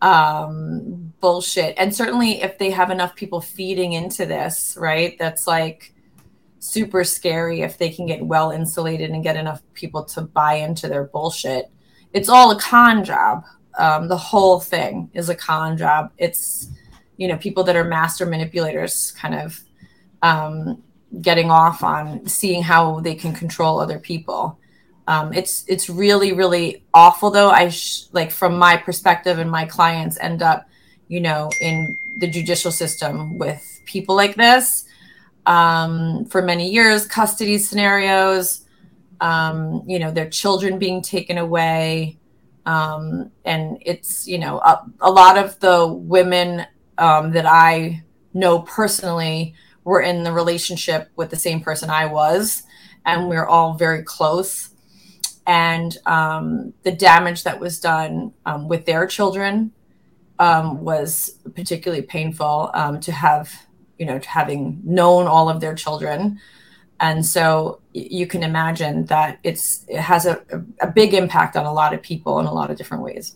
um, 0.00 1.12
bullshit. 1.20 1.74
And 1.78 1.94
certainly, 1.94 2.42
if 2.42 2.58
they 2.58 2.70
have 2.70 2.90
enough 2.90 3.14
people 3.14 3.40
feeding 3.40 3.92
into 3.92 4.26
this, 4.26 4.76
right, 4.78 5.16
that's 5.18 5.46
like 5.46 5.94
super 6.58 7.04
scary 7.04 7.62
if 7.62 7.76
they 7.76 7.88
can 7.88 8.06
get 8.06 8.24
well 8.24 8.50
insulated 8.50 9.10
and 9.10 9.22
get 9.22 9.36
enough 9.36 9.62
people 9.74 10.04
to 10.04 10.22
buy 10.22 10.54
into 10.54 10.88
their 10.88 11.04
bullshit. 11.04 11.70
It's 12.12 12.28
all 12.28 12.50
a 12.50 12.60
con 12.60 13.04
job. 13.04 13.44
Um, 13.78 14.08
the 14.08 14.16
whole 14.16 14.60
thing 14.60 15.10
is 15.14 15.28
a 15.28 15.34
con 15.34 15.76
job. 15.76 16.12
It's, 16.18 16.68
you 17.16 17.28
know, 17.28 17.36
people 17.36 17.64
that 17.64 17.76
are 17.76 17.84
master 17.84 18.26
manipulators 18.26 19.12
kind 19.12 19.34
of 19.34 19.60
um, 20.22 20.82
getting 21.20 21.50
off 21.50 21.82
on 21.82 22.26
seeing 22.26 22.62
how 22.62 23.00
they 23.00 23.14
can 23.14 23.34
control 23.34 23.80
other 23.80 23.98
people. 23.98 24.58
Um, 25.08 25.32
it's 25.32 25.64
it's 25.66 25.90
really 25.90 26.32
really 26.32 26.84
awful 26.94 27.30
though. 27.30 27.50
I 27.50 27.68
sh- 27.68 28.04
like 28.12 28.30
from 28.30 28.56
my 28.56 28.76
perspective, 28.76 29.38
and 29.38 29.50
my 29.50 29.66
clients 29.66 30.18
end 30.20 30.42
up, 30.42 30.68
you 31.08 31.20
know, 31.20 31.50
in 31.60 31.98
the 32.18 32.28
judicial 32.28 32.70
system 32.70 33.38
with 33.38 33.80
people 33.84 34.14
like 34.14 34.36
this 34.36 34.86
um, 35.46 36.24
for 36.26 36.42
many 36.42 36.70
years, 36.70 37.06
custody 37.06 37.58
scenarios, 37.58 38.64
um, 39.20 39.82
you 39.86 39.98
know, 39.98 40.10
their 40.10 40.28
children 40.28 40.78
being 40.78 41.02
taken 41.02 41.38
away. 41.38 42.18
Um, 42.64 43.32
and 43.44 43.78
it's, 43.84 44.26
you 44.28 44.38
know, 44.38 44.58
a, 44.60 44.86
a 45.00 45.10
lot 45.10 45.36
of 45.36 45.58
the 45.60 45.86
women 45.86 46.64
um, 46.98 47.32
that 47.32 47.46
I 47.46 48.04
know 48.34 48.60
personally 48.60 49.54
were 49.84 50.00
in 50.00 50.22
the 50.22 50.32
relationship 50.32 51.10
with 51.16 51.30
the 51.30 51.36
same 51.36 51.60
person 51.60 51.90
I 51.90 52.06
was, 52.06 52.62
and 53.04 53.28
we 53.28 53.36
are 53.36 53.48
all 53.48 53.74
very 53.74 54.02
close. 54.02 54.70
And 55.46 55.96
um, 56.06 56.72
the 56.84 56.92
damage 56.92 57.44
that 57.44 57.58
was 57.58 57.80
done 57.80 58.32
um, 58.46 58.68
with 58.68 58.86
their 58.86 59.06
children 59.06 59.72
um, 60.38 60.84
was 60.84 61.38
particularly 61.54 62.02
painful 62.02 62.70
um, 62.74 63.00
to 63.00 63.12
have, 63.12 63.52
you 63.98 64.06
know, 64.06 64.20
having 64.24 64.80
known 64.84 65.26
all 65.26 65.48
of 65.48 65.60
their 65.60 65.74
children. 65.74 66.40
And 67.00 67.26
so 67.26 67.80
you 67.92 68.28
can 68.28 68.44
imagine 68.44 69.06
that 69.06 69.40
it's 69.42 69.84
it 69.88 69.98
has 69.98 70.24
a, 70.24 70.40
a 70.80 70.86
big 70.86 71.14
impact 71.14 71.56
on 71.56 71.66
a 71.66 71.72
lot 71.72 71.92
of 71.92 72.02
people 72.02 72.38
in 72.38 72.46
a 72.46 72.52
lot 72.52 72.70
of 72.70 72.76
different 72.76 73.02
ways. 73.02 73.34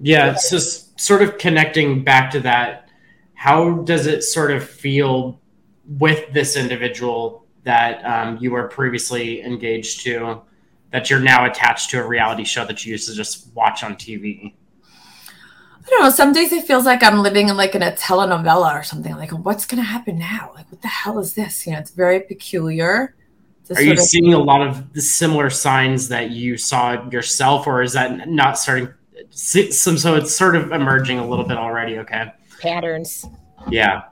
Yeah, 0.00 0.30
it's 0.30 0.50
just 0.50 1.00
sort 1.00 1.22
of 1.22 1.38
connecting 1.38 2.04
back 2.04 2.30
to 2.32 2.40
that. 2.40 2.90
How 3.34 3.78
does 3.82 4.06
it 4.06 4.22
sort 4.22 4.50
of 4.50 4.68
feel 4.68 5.40
with 5.96 6.32
this 6.32 6.56
individual 6.56 7.46
that 7.64 8.04
um, 8.04 8.38
you 8.38 8.50
were 8.50 8.68
previously 8.68 9.42
engaged 9.42 10.02
to 10.02 10.40
that 10.90 11.10
you're 11.10 11.20
now 11.20 11.44
attached 11.44 11.90
to 11.90 12.00
a 12.00 12.06
reality 12.06 12.44
show 12.44 12.64
that 12.64 12.84
you 12.84 12.92
used 12.92 13.08
to 13.08 13.14
just 13.14 13.54
watch 13.54 13.84
on 13.84 13.94
TV? 13.94 14.54
I 15.88 15.90
don't 15.90 16.02
know. 16.02 16.10
Some 16.10 16.32
days 16.32 16.52
it 16.52 16.66
feels 16.66 16.84
like 16.84 17.02
I'm 17.02 17.20
living 17.20 17.48
in 17.48 17.56
like 17.56 17.74
in 17.74 17.82
a 17.82 17.92
telenovela 17.92 18.74
or 18.74 18.82
something. 18.82 19.14
Like, 19.16 19.30
what's 19.30 19.64
going 19.64 19.82
to 19.82 19.88
happen 19.88 20.18
now? 20.18 20.52
Like, 20.54 20.70
what 20.70 20.82
the 20.82 20.88
hell 20.88 21.18
is 21.18 21.34
this? 21.34 21.66
You 21.66 21.72
know, 21.72 21.78
it's 21.78 21.90
very 21.90 22.20
peculiar. 22.20 23.14
Are 23.74 23.82
you 23.82 23.92
of- 23.92 23.98
seeing 23.98 24.32
a 24.32 24.38
lot 24.38 24.66
of 24.66 24.92
the 24.92 25.00
similar 25.00 25.50
signs 25.50 26.08
that 26.08 26.30
you 26.30 26.56
saw 26.56 27.08
yourself, 27.10 27.66
or 27.66 27.82
is 27.82 27.92
that 27.92 28.28
not 28.28 28.58
starting? 28.58 28.88
Some 29.30 29.98
so 29.98 30.14
it's 30.14 30.34
sort 30.34 30.56
of 30.56 30.72
emerging 30.72 31.18
a 31.18 31.26
little 31.26 31.44
bit 31.44 31.58
already. 31.58 31.98
Okay, 31.98 32.32
patterns. 32.60 33.26
Yeah, 33.68 34.04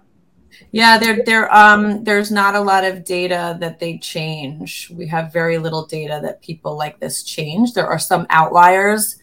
yeah. 0.72 0.98
There, 0.98 1.22
there. 1.24 1.54
Um, 1.54 2.04
there's 2.04 2.30
not 2.30 2.54
a 2.54 2.60
lot 2.60 2.84
of 2.84 3.04
data 3.04 3.56
that 3.60 3.78
they 3.78 3.98
change. 3.98 4.90
We 4.90 5.06
have 5.08 5.32
very 5.32 5.58
little 5.58 5.86
data 5.86 6.20
that 6.22 6.42
people 6.42 6.76
like 6.76 6.98
this 7.00 7.22
change. 7.22 7.72
There 7.72 7.86
are 7.86 7.98
some 7.98 8.26
outliers, 8.30 9.16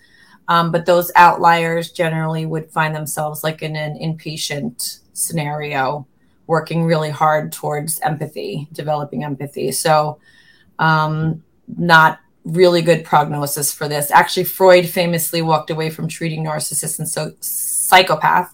um, 0.48 0.72
but 0.72 0.86
those 0.86 1.12
outliers 1.16 1.92
generally 1.92 2.46
would 2.46 2.72
find 2.72 2.96
themselves 2.96 3.44
like 3.44 3.62
in 3.62 3.76
an 3.76 3.98
inpatient 3.98 5.00
scenario 5.14 6.08
working 6.48 6.84
really 6.84 7.10
hard 7.10 7.52
towards 7.52 8.00
empathy, 8.02 8.68
developing 8.74 9.24
empathy. 9.24 9.72
So, 9.72 10.20
um, 10.80 11.44
not 11.78 12.20
really 12.46 12.82
good 12.82 13.06
prognosis 13.06 13.72
for 13.72 13.88
this. 13.88 14.12
Actually, 14.12 14.44
Freud 14.44 14.88
famously 14.88 15.42
walked 15.42 15.70
away 15.70 15.90
from 15.90 16.08
treating 16.08 16.44
narcissists 16.44 17.00
and 17.00 17.08
so 17.08 17.32
psychopath 17.40 18.54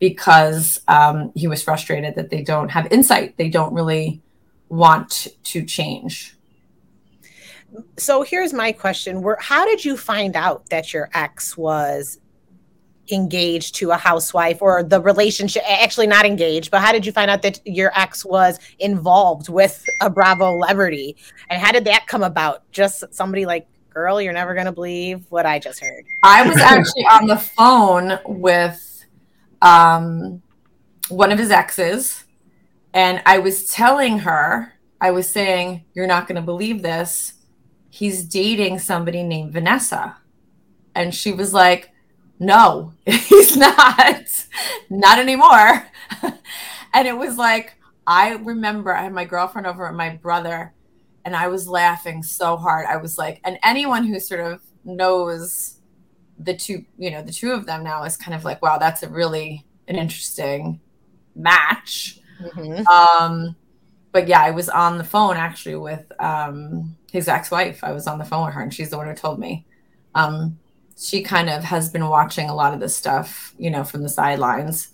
because 0.00 0.80
um, 0.88 1.30
he 1.36 1.46
was 1.46 1.62
frustrated 1.62 2.16
that 2.16 2.30
they 2.30 2.42
don't 2.42 2.70
have 2.70 2.90
insight. 2.90 3.36
They 3.36 3.48
don't 3.48 3.72
really 3.72 4.20
want 4.68 5.28
to 5.44 5.64
change. 5.64 6.34
So 7.98 8.22
here's 8.22 8.52
my 8.52 8.72
question: 8.72 9.22
Where, 9.22 9.36
how 9.38 9.64
did 9.64 9.84
you 9.84 9.96
find 9.96 10.34
out 10.34 10.68
that 10.70 10.92
your 10.92 11.08
ex 11.14 11.56
was 11.56 12.18
engaged 13.12 13.74
to 13.74 13.90
a 13.90 13.96
housewife 13.96 14.62
or 14.62 14.82
the 14.82 15.00
relationship 15.00 15.64
actually 15.66 16.06
not 16.06 16.24
engaged 16.24 16.70
but 16.70 16.80
how 16.80 16.92
did 16.92 17.04
you 17.04 17.10
find 17.10 17.28
out 17.28 17.42
that 17.42 17.58
your 17.64 17.90
ex 17.98 18.24
was 18.24 18.60
involved 18.78 19.48
with 19.48 19.84
a 20.00 20.08
bravo 20.08 20.52
celebrity 20.52 21.16
and 21.48 21.60
how 21.60 21.72
did 21.72 21.84
that 21.84 22.06
come 22.06 22.22
about 22.22 22.62
just 22.70 23.02
somebody 23.10 23.44
like 23.44 23.66
girl 23.92 24.22
you're 24.22 24.32
never 24.32 24.54
going 24.54 24.66
to 24.66 24.70
believe 24.70 25.26
what 25.30 25.44
i 25.44 25.58
just 25.58 25.80
heard 25.80 26.04
i 26.22 26.46
was 26.46 26.58
actually 26.58 27.02
on 27.06 27.26
the 27.26 27.36
phone 27.36 28.16
with 28.26 28.89
um, 29.62 30.42
one 31.08 31.32
of 31.32 31.38
his 31.38 31.50
exes 31.50 32.24
and 32.92 33.22
i 33.26 33.38
was 33.38 33.70
telling 33.72 34.20
her 34.20 34.72
i 35.00 35.10
was 35.10 35.28
saying 35.28 35.84
you're 35.94 36.06
not 36.06 36.26
going 36.26 36.36
to 36.36 36.42
believe 36.42 36.82
this 36.82 37.34
he's 37.88 38.24
dating 38.24 38.78
somebody 38.78 39.22
named 39.22 39.52
vanessa 39.52 40.16
and 40.94 41.14
she 41.14 41.32
was 41.32 41.52
like 41.52 41.90
no, 42.40 42.94
he's 43.06 43.56
not, 43.56 44.46
not 44.88 45.18
anymore. 45.18 45.86
and 46.94 47.06
it 47.06 47.16
was 47.16 47.36
like, 47.36 47.74
I 48.06 48.32
remember 48.32 48.92
I 48.94 49.02
had 49.02 49.12
my 49.12 49.26
girlfriend 49.26 49.66
over 49.66 49.86
and 49.86 49.96
my 49.96 50.16
brother, 50.16 50.72
and 51.24 51.36
I 51.36 51.48
was 51.48 51.68
laughing 51.68 52.22
so 52.22 52.56
hard. 52.56 52.86
I 52.86 52.96
was 52.96 53.18
like, 53.18 53.40
and 53.44 53.58
anyone 53.62 54.06
who 54.06 54.18
sort 54.18 54.40
of 54.40 54.62
knows 54.84 55.79
the 56.42 56.54
two, 56.54 56.84
you 56.98 57.10
know, 57.10 57.22
the 57.22 57.32
two 57.32 57.52
of 57.52 57.66
them 57.66 57.84
now 57.84 58.02
is 58.04 58.16
kind 58.16 58.34
of 58.34 58.44
like, 58.44 58.62
wow, 58.62 58.78
that's 58.78 59.02
a 59.02 59.08
really 59.08 59.64
an 59.88 59.96
interesting 59.96 60.80
match. 61.34 62.18
Mm-hmm. 62.40 62.86
Um, 62.86 63.56
but 64.12 64.26
yeah, 64.26 64.40
I 64.40 64.50
was 64.50 64.68
on 64.68 64.98
the 64.98 65.04
phone 65.04 65.36
actually 65.36 65.76
with 65.76 66.10
um, 66.18 66.96
his 67.12 67.28
ex-wife. 67.28 67.84
I 67.84 67.92
was 67.92 68.06
on 68.06 68.18
the 68.18 68.24
phone 68.24 68.46
with 68.46 68.54
her, 68.54 68.62
and 68.62 68.72
she's 68.72 68.90
the 68.90 68.96
one 68.96 69.06
who 69.06 69.14
told 69.14 69.38
me. 69.38 69.66
Um, 70.14 70.58
she 70.98 71.22
kind 71.22 71.48
of 71.48 71.64
has 71.64 71.88
been 71.88 72.08
watching 72.08 72.48
a 72.48 72.54
lot 72.54 72.74
of 72.74 72.80
this 72.80 72.96
stuff, 72.96 73.54
you 73.58 73.70
know, 73.70 73.84
from 73.84 74.02
the 74.02 74.08
sidelines. 74.08 74.88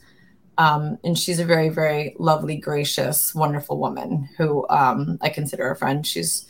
Um, 0.58 0.98
and 1.04 1.18
she's 1.18 1.38
a 1.38 1.44
very, 1.44 1.68
very 1.68 2.16
lovely, 2.18 2.56
gracious, 2.56 3.34
wonderful 3.34 3.78
woman 3.78 4.28
who 4.38 4.66
um, 4.68 5.18
I 5.20 5.28
consider 5.28 5.70
a 5.70 5.76
friend. 5.76 6.06
She's 6.06 6.46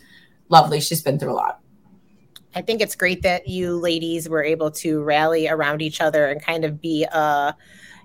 lovely. 0.49 0.81
She's 0.81 1.03
been 1.03 1.19
through 1.19 1.33
a 1.33 1.35
lot. 1.35 1.61
I 2.57 2.63
think 2.63 2.81
it's 2.81 2.97
great 2.97 3.21
that 3.21 3.49
you 3.49 3.77
ladies 3.77 4.31
were 4.31 4.43
able 4.43 4.71
to 4.71 5.03
rally 5.03 5.47
around 5.47 5.83
each 5.83 6.01
other 6.01 6.25
and 6.25 6.43
kind 6.43 6.65
of 6.65 6.81
be 6.81 7.05
a, 7.05 7.55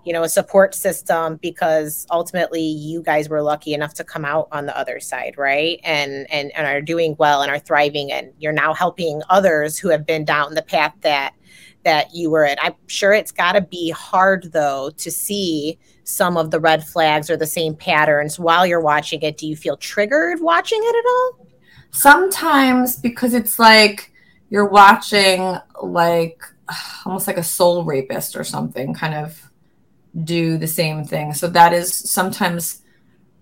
you 0.04 0.12
know, 0.12 0.24
a 0.24 0.30
support 0.30 0.76
system 0.76 1.38
because 1.42 2.06
ultimately 2.12 2.62
you 2.62 3.02
guys 3.02 3.30
were 3.30 3.42
lucky 3.42 3.74
enough 3.74 3.94
to 3.94 4.04
come 4.04 4.26
out 4.26 4.50
on 4.52 4.66
the 4.66 4.78
other 4.78 5.00
side, 5.00 5.38
right? 5.38 5.80
And 5.86 6.30
and 6.30 6.52
and 6.52 6.68
are 6.68 6.82
doing 6.82 7.16
well 7.18 7.42
and 7.42 7.50
are 7.50 7.60
thriving 7.60 8.12
and 8.12 8.34
you're 8.40 8.52
now 8.52 8.74
helping 8.74 9.22
others 9.30 9.80
who 9.80 9.88
have 9.88 10.06
been 10.06 10.26
down 10.26 10.54
the 10.54 10.62
path 10.62 10.96
that 11.00 11.34
that 11.86 12.14
you 12.14 12.30
were 12.30 12.44
in. 12.44 12.58
I'm 12.62 12.76
sure 12.88 13.14
it's 13.14 13.32
got 13.32 13.54
to 13.54 13.62
be 13.62 13.92
hard 13.92 14.52
though 14.52 14.92
to 14.98 15.10
see 15.10 15.80
some 16.04 16.36
of 16.36 16.52
the 16.52 16.60
red 16.60 16.86
flags 16.86 17.30
or 17.30 17.38
the 17.38 17.48
same 17.48 17.74
patterns 17.74 18.38
while 18.38 18.68
you're 18.68 18.82
watching 18.82 19.22
it. 19.22 19.38
Do 19.38 19.48
you 19.48 19.56
feel 19.56 19.78
triggered 19.78 20.42
watching 20.42 20.82
it 20.84 20.96
at 20.96 21.10
all? 21.10 21.48
Sometimes 21.92 22.98
because 22.98 23.34
it's 23.34 23.58
like 23.58 24.11
you're 24.52 24.68
watching 24.68 25.58
like 25.82 26.44
almost 27.06 27.26
like 27.26 27.38
a 27.38 27.44
soul 27.44 27.84
rapist 27.84 28.36
or 28.36 28.44
something 28.44 28.94
kind 28.94 29.16
of 29.16 29.50
do 30.24 30.58
the 30.58 30.68
same 30.68 31.06
thing. 31.06 31.34
So 31.34 31.48
that 31.48 31.74
is 31.74 31.92
sometimes 31.92 32.84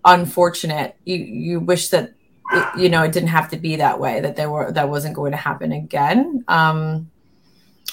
unfortunate. 0.04 0.96
You 1.04 1.16
you 1.16 1.60
wish 1.60 1.88
that 1.88 2.14
it, 2.52 2.78
you 2.78 2.88
know 2.88 3.02
it 3.02 3.12
didn't 3.12 3.28
have 3.28 3.50
to 3.50 3.58
be 3.58 3.76
that 3.76 4.00
way 4.00 4.20
that 4.20 4.36
there 4.36 4.48
were 4.48 4.72
that 4.72 4.88
wasn't 4.88 5.14
going 5.16 5.32
to 5.32 5.36
happen 5.36 5.72
again. 5.72 6.44
Um 6.48 7.10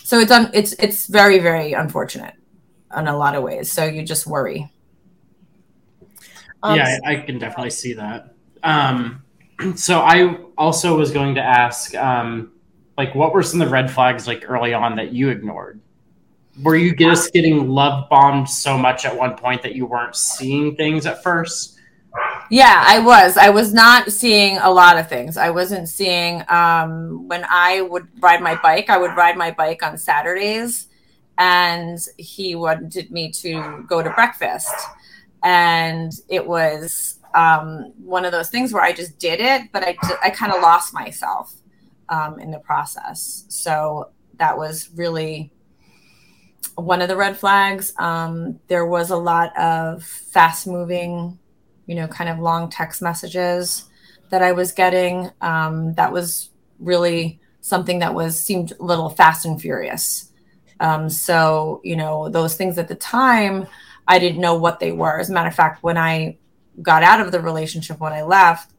so 0.03 0.19
it's 0.19 0.31
un, 0.31 0.49
it's 0.53 0.73
it's 0.73 1.07
very 1.07 1.39
very 1.39 1.73
unfortunate 1.73 2.35
in 2.95 3.07
a 3.07 3.17
lot 3.17 3.35
of 3.35 3.43
ways. 3.43 3.71
So 3.71 3.83
you 3.83 4.03
just 4.03 4.27
worry. 4.27 4.71
Um, 6.63 6.77
yeah, 6.77 6.97
I, 7.05 7.13
I, 7.13 7.15
can 7.17 7.37
definitely 7.37 7.69
see 7.69 7.93
that. 7.93 8.33
Um, 8.63 9.23
so 9.75 9.99
I 9.99 10.37
also 10.57 10.97
was 10.97 11.11
going 11.11 11.35
to 11.35 11.41
ask, 11.41 11.93
um, 11.95 12.51
like, 12.97 13.13
what 13.13 13.33
were 13.33 13.43
some 13.43 13.61
of 13.61 13.67
the 13.67 13.71
red 13.71 13.91
flags 13.91 14.27
like 14.27 14.49
early 14.49 14.73
on 14.73 14.95
that 14.95 15.13
you 15.13 15.29
ignored? 15.29 15.79
Were 16.63 16.75
you 16.75 16.95
just 16.95 17.31
getting 17.31 17.69
love 17.69 18.09
bombed 18.09 18.49
so 18.49 18.77
much 18.77 19.05
at 19.05 19.15
one 19.15 19.37
point 19.37 19.61
that 19.61 19.75
you 19.75 19.85
weren't 19.85 20.15
seeing 20.15 20.75
things 20.75 21.05
at 21.05 21.21
first? 21.21 21.79
Yeah, 22.49 22.83
I 22.87 22.97
was. 22.97 23.37
I 23.37 23.49
was 23.49 23.73
not 23.73 24.11
seeing 24.11 24.57
a 24.57 24.71
lot 24.71 24.97
of 24.97 25.07
things. 25.07 25.37
I 25.37 25.51
wasn't 25.51 25.87
seeing 25.87 26.43
um, 26.49 27.27
when 27.27 27.45
I 27.47 27.81
would 27.81 28.07
ride 28.19 28.41
my 28.41 28.55
bike. 28.55 28.89
I 28.89 28.97
would 28.97 29.15
ride 29.15 29.37
my 29.37 29.51
bike 29.51 29.83
on 29.83 29.99
Saturdays, 29.99 30.87
and 31.37 31.99
he 32.17 32.55
wanted 32.55 33.11
me 33.11 33.29
to 33.33 33.85
go 33.87 34.01
to 34.01 34.09
breakfast, 34.11 34.73
and 35.43 36.11
it 36.27 36.47
was 36.47 37.19
um, 37.35 37.93
one 38.03 38.25
of 38.25 38.31
those 38.31 38.49
things 38.49 38.73
where 38.73 38.81
I 38.81 38.93
just 38.93 39.19
did 39.19 39.39
it, 39.39 39.71
but 39.71 39.83
I 39.83 39.95
I 40.23 40.31
kind 40.31 40.51
of 40.51 40.61
lost 40.63 40.95
myself 40.95 41.53
um, 42.09 42.39
in 42.39 42.51
the 42.51 42.59
process. 42.59 43.45
So 43.49 44.11
that 44.37 44.57
was 44.57 44.89
really 44.95 45.51
one 46.75 47.01
of 47.01 47.07
the 47.07 47.17
red 47.17 47.37
flags. 47.37 47.93
Um, 47.97 48.59
there 48.67 48.85
was 48.85 49.09
a 49.09 49.17
lot 49.17 49.57
of 49.57 50.03
fast 50.03 50.67
moving 50.67 51.39
you 51.87 51.95
know, 51.95 52.07
kind 52.07 52.29
of 52.29 52.37
long 52.37 52.69
text 52.69 53.01
messages 53.01 53.85
that 54.29 54.43
I 54.43 54.51
was 54.51 54.73
getting. 54.73 55.31
Um, 55.41 55.93
that 55.93 56.11
was 56.11 56.49
really 56.79 57.39
something 57.61 57.99
that 57.99 58.13
was 58.13 58.39
seemed 58.39 58.73
a 58.79 58.83
little 58.83 59.09
fast 59.09 59.45
and 59.45 59.59
furious. 59.59 60.31
Um, 60.79 61.09
so, 61.09 61.81
you 61.83 61.95
know, 61.95 62.29
those 62.29 62.55
things 62.55 62.77
at 62.77 62.87
the 62.87 62.95
time, 62.95 63.65
I 64.07 64.19
didn't 64.19 64.41
know 64.41 64.55
what 64.55 64.79
they 64.79 64.91
were. 64.91 65.19
As 65.19 65.29
a 65.29 65.33
matter 65.33 65.47
of 65.47 65.55
fact, 65.55 65.81
when 65.81 65.97
I 65.97 66.37
got 66.81 67.03
out 67.03 67.19
of 67.19 67.31
the 67.31 67.41
relationship, 67.41 67.99
when 67.99 68.13
I 68.13 68.21
left, 68.21 68.71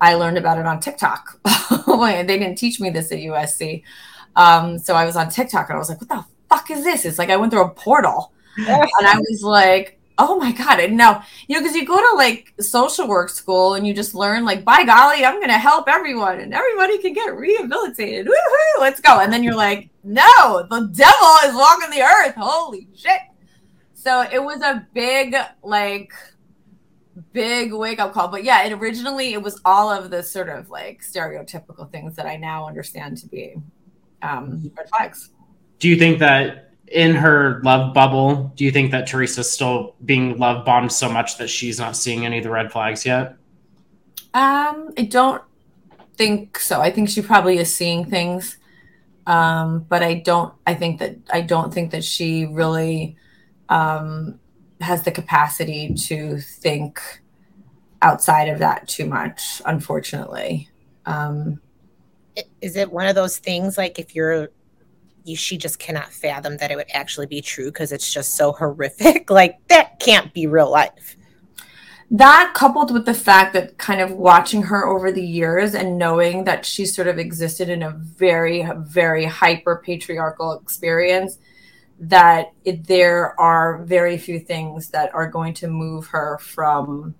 I 0.00 0.14
learned 0.14 0.38
about 0.38 0.58
it 0.58 0.66
on 0.66 0.80
TikTok. 0.80 1.40
they 1.86 2.24
didn't 2.24 2.56
teach 2.56 2.80
me 2.80 2.90
this 2.90 3.12
at 3.12 3.18
USC. 3.18 3.82
Um, 4.34 4.78
so 4.78 4.94
I 4.94 5.06
was 5.06 5.16
on 5.16 5.30
TikTok 5.30 5.68
and 5.68 5.76
I 5.76 5.78
was 5.78 5.88
like, 5.88 6.00
what 6.00 6.08
the 6.08 6.24
fuck 6.48 6.70
is 6.70 6.84
this? 6.84 7.04
It's 7.04 7.18
like 7.18 7.30
I 7.30 7.36
went 7.36 7.52
through 7.52 7.64
a 7.64 7.70
portal. 7.70 8.32
and 8.58 9.06
I 9.06 9.18
was 9.18 9.42
like, 9.42 9.96
Oh 10.18 10.38
my 10.38 10.50
god! 10.52 10.80
And 10.80 10.96
now 10.96 11.22
you 11.46 11.56
know 11.56 11.60
because 11.60 11.76
you 11.76 11.84
go 11.84 11.98
to 11.98 12.16
like 12.16 12.54
social 12.58 13.06
work 13.06 13.28
school 13.28 13.74
and 13.74 13.86
you 13.86 13.92
just 13.92 14.14
learn 14.14 14.46
like, 14.46 14.64
by 14.64 14.82
golly, 14.82 15.24
I'm 15.24 15.36
going 15.36 15.48
to 15.48 15.58
help 15.58 15.88
everyone 15.88 16.40
and 16.40 16.54
everybody 16.54 16.98
can 16.98 17.12
get 17.12 17.36
rehabilitated. 17.36 18.26
Woo-hoo, 18.26 18.80
let's 18.80 19.00
go! 19.00 19.20
And 19.20 19.30
then 19.30 19.42
you're 19.42 19.54
like, 19.54 19.90
no, 20.04 20.66
the 20.70 20.88
devil 20.92 21.28
is 21.44 21.54
walking 21.54 21.90
the 21.90 22.02
earth. 22.02 22.34
Holy 22.34 22.88
shit! 22.94 23.20
So 23.94 24.22
it 24.22 24.42
was 24.42 24.62
a 24.62 24.86
big 24.94 25.36
like 25.62 26.14
big 27.32 27.72
wake 27.72 27.98
up 27.98 28.12
call. 28.12 28.28
But 28.28 28.44
yeah, 28.44 28.64
it 28.64 28.72
originally 28.72 29.32
it 29.32 29.42
was 29.42 29.60
all 29.64 29.90
of 29.90 30.10
the 30.10 30.22
sort 30.22 30.48
of 30.48 30.70
like 30.70 31.00
stereotypical 31.02 31.90
things 31.90 32.16
that 32.16 32.26
I 32.26 32.36
now 32.36 32.66
understand 32.66 33.18
to 33.18 33.26
be 33.26 33.54
um, 34.22 34.70
red 34.76 34.88
flags. 34.88 35.30
Do 35.78 35.88
you 35.88 35.96
think 35.96 36.18
that 36.20 36.70
in 36.88 37.14
her 37.14 37.60
love 37.64 37.92
bubble, 37.92 38.52
do 38.56 38.64
you 38.64 38.70
think 38.70 38.90
that 38.92 39.06
Teresa's 39.06 39.50
still 39.50 39.94
being 40.04 40.38
love 40.38 40.64
bombed 40.64 40.92
so 40.92 41.08
much 41.08 41.38
that 41.38 41.48
she's 41.48 41.78
not 41.78 41.96
seeing 41.96 42.24
any 42.24 42.38
of 42.38 42.44
the 42.44 42.50
red 42.50 42.70
flags 42.70 43.04
yet? 43.04 43.36
Um, 44.34 44.92
I 44.96 45.08
don't 45.08 45.42
think 46.16 46.58
so. 46.58 46.80
I 46.80 46.90
think 46.90 47.08
she 47.08 47.22
probably 47.22 47.58
is 47.58 47.74
seeing 47.74 48.04
things. 48.04 48.58
Um, 49.26 49.80
but 49.88 50.04
I 50.04 50.14
don't 50.14 50.54
I 50.66 50.74
think 50.74 51.00
that 51.00 51.16
I 51.32 51.40
don't 51.40 51.74
think 51.74 51.90
that 51.90 52.04
she 52.04 52.46
really 52.46 53.16
um, 53.68 54.38
has 54.80 55.02
the 55.02 55.10
capacity 55.10 55.94
to 55.94 56.38
think 56.38 57.00
outside 58.02 58.48
of 58.48 58.58
that 58.58 58.88
too 58.88 59.06
much, 59.06 59.62
unfortunately. 59.64 60.68
Um, 61.06 61.60
is 62.60 62.76
it 62.76 62.92
one 62.92 63.06
of 63.06 63.14
those 63.14 63.38
things 63.38 63.78
like 63.78 63.98
if 63.98 64.14
you're 64.14 64.50
you, 65.24 65.36
she 65.36 65.58
just 65.58 65.78
cannot 65.78 66.12
fathom 66.12 66.56
that 66.58 66.70
it 66.70 66.76
would 66.76 66.90
actually 66.92 67.26
be 67.26 67.40
true 67.40 67.66
because 67.66 67.92
it's 67.92 68.12
just 68.12 68.36
so 68.36 68.52
horrific 68.52 69.30
like 69.30 69.58
that 69.68 69.98
can't 69.98 70.32
be 70.32 70.46
real 70.46 70.70
life 70.70 71.16
that 72.10 72.52
coupled 72.54 72.92
with 72.92 73.04
the 73.04 73.14
fact 73.14 73.52
that 73.52 73.78
kind 73.78 74.00
of 74.00 74.12
watching 74.12 74.62
her 74.62 74.86
over 74.86 75.10
the 75.10 75.26
years 75.26 75.74
and 75.74 75.98
knowing 75.98 76.44
that 76.44 76.64
she 76.64 76.86
sort 76.86 77.08
of 77.08 77.18
existed 77.18 77.68
in 77.68 77.82
a 77.82 77.90
very 77.90 78.68
very 78.78 79.24
hyper 79.24 79.82
patriarchal 79.84 80.52
experience 80.52 81.38
that 81.98 82.52
it, 82.64 82.86
there 82.86 83.38
are 83.40 83.82
very 83.84 84.18
few 84.18 84.38
things 84.38 84.90
that 84.90 85.14
are 85.14 85.28
going 85.28 85.54
to 85.54 85.68
move 85.68 86.06
her 86.08 86.38
from 86.38 87.14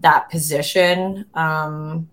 that 0.00 0.30
position. 0.30 1.24
Um, 1.34 2.08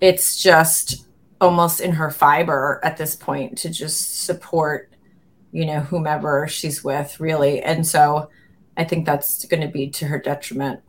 it's 0.00 0.42
just 0.42 1.06
almost 1.40 1.80
in 1.80 1.92
her 1.92 2.10
fiber 2.10 2.80
at 2.82 2.96
this 2.96 3.16
point 3.16 3.56
to 3.58 3.70
just 3.70 4.24
support 4.24 4.90
you 5.52 5.66
know 5.66 5.80
whomever 5.80 6.46
she's 6.48 6.84
with 6.84 7.18
really. 7.20 7.62
And 7.62 7.86
so 7.86 8.30
i 8.76 8.84
think 8.84 9.04
that's 9.04 9.44
going 9.46 9.60
to 9.60 9.68
be 9.68 9.88
to 9.90 10.06
her 10.06 10.18
detriment. 10.18 10.80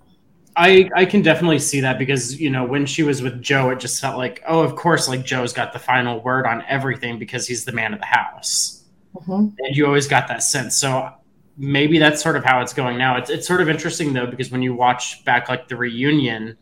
I, 0.55 0.89
I 0.95 1.05
can 1.05 1.21
definitely 1.21 1.59
see 1.59 1.79
that 1.79 1.97
because 1.97 2.39
you 2.39 2.49
know 2.49 2.65
when 2.65 2.85
she 2.85 3.03
was 3.03 3.21
with 3.21 3.41
Joe, 3.41 3.69
it 3.69 3.79
just 3.79 4.01
felt 4.01 4.17
like 4.17 4.43
oh, 4.47 4.61
of 4.61 4.75
course, 4.75 5.07
like 5.07 5.25
Joe's 5.25 5.53
got 5.53 5.73
the 5.73 5.79
final 5.79 6.21
word 6.21 6.45
on 6.45 6.63
everything 6.67 7.17
because 7.17 7.47
he's 7.47 7.63
the 7.65 7.71
man 7.71 7.93
of 7.93 7.99
the 7.99 8.05
house, 8.05 8.80
mm-hmm. 9.15 9.49
and 9.57 9.75
you 9.75 9.85
always 9.85 10.07
got 10.07 10.27
that 10.27 10.43
sense. 10.43 10.77
So 10.77 11.11
maybe 11.57 11.99
that's 11.99 12.21
sort 12.21 12.35
of 12.35 12.43
how 12.43 12.61
it's 12.61 12.73
going 12.73 12.97
now. 12.97 13.17
It's 13.17 13.29
it's 13.29 13.47
sort 13.47 13.61
of 13.61 13.69
interesting 13.69 14.13
though 14.13 14.27
because 14.27 14.51
when 14.51 14.61
you 14.61 14.73
watch 14.73 15.23
back 15.25 15.49
like 15.49 15.67
the 15.67 15.75
reunion, 15.75 16.57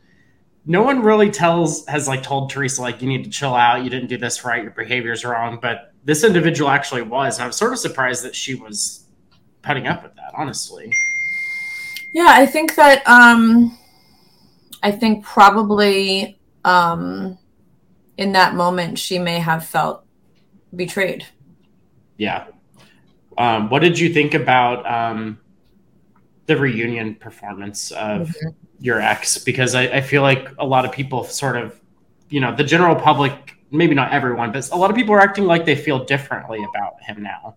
no 0.66 0.84
one 0.84 1.02
really 1.02 1.30
tells 1.30 1.86
has 1.88 2.08
like 2.08 2.24
told 2.24 2.50
Teresa 2.50 2.82
like 2.82 3.02
you 3.02 3.08
need 3.08 3.24
to 3.24 3.30
chill 3.30 3.56
out, 3.56 3.84
you 3.84 3.90
didn't 3.90 4.10
do 4.10 4.18
this 4.18 4.44
right, 4.44 4.62
your 4.62 4.72
behavior's 4.72 5.24
wrong. 5.24 5.60
But 5.62 5.94
this 6.04 6.24
individual 6.24 6.70
actually 6.70 7.02
was, 7.04 7.38
and 7.38 7.44
I 7.44 7.48
was 7.48 7.56
sort 7.56 7.74
of 7.74 7.80
surprised 7.80 8.24
that 8.24 8.36
she 8.36 8.56
was 8.56 9.06
putting 9.62 9.88
up 9.88 10.04
with 10.04 10.16
that. 10.16 10.34
Honestly. 10.36 10.92
Yeah, 12.14 12.28
I 12.30 12.46
think 12.46 12.76
that 12.76 13.08
um, 13.08 13.78
I 14.82 14.92
think 14.92 15.24
probably 15.24 16.40
um, 16.66 17.38
in 18.18 18.34
that 18.34 18.56
moment 18.56 18.98
she 19.00 19.20
may 19.20 19.40
have 19.40 19.66
felt 19.66 20.04
betrayed. 20.76 21.26
Yeah. 22.20 22.46
Um, 23.40 23.72
what 23.72 23.80
did 23.80 23.98
you 23.98 24.14
think 24.14 24.36
about 24.36 24.86
um, 24.86 25.40
the 26.46 26.56
reunion 26.56 27.16
performance 27.16 27.90
of? 27.92 28.28
Mm-hmm 28.28 28.50
your 28.80 29.02
ex 29.02 29.38
because 29.38 29.76
I, 29.76 29.84
I 29.84 30.02
feel 30.02 30.22
like 30.22 30.50
a 30.58 30.66
lot 30.66 30.86
of 30.86 30.92
people 30.92 31.24
sort 31.24 31.58
of, 31.58 31.80
you 32.30 32.40
know, 32.40 32.56
the 32.56 32.64
general 32.64 32.96
public, 32.96 33.56
maybe 33.72 33.94
not 33.94 34.12
everyone, 34.12 34.52
but 34.52 34.70
a 34.72 34.76
lot 34.76 34.90
of 34.90 34.96
people 34.96 35.14
are 35.14 35.20
acting 35.20 35.46
like 35.46 35.66
they 35.66 35.76
feel 35.76 36.06
differently 36.06 36.64
about 36.64 37.02
him 37.02 37.22
now. 37.22 37.56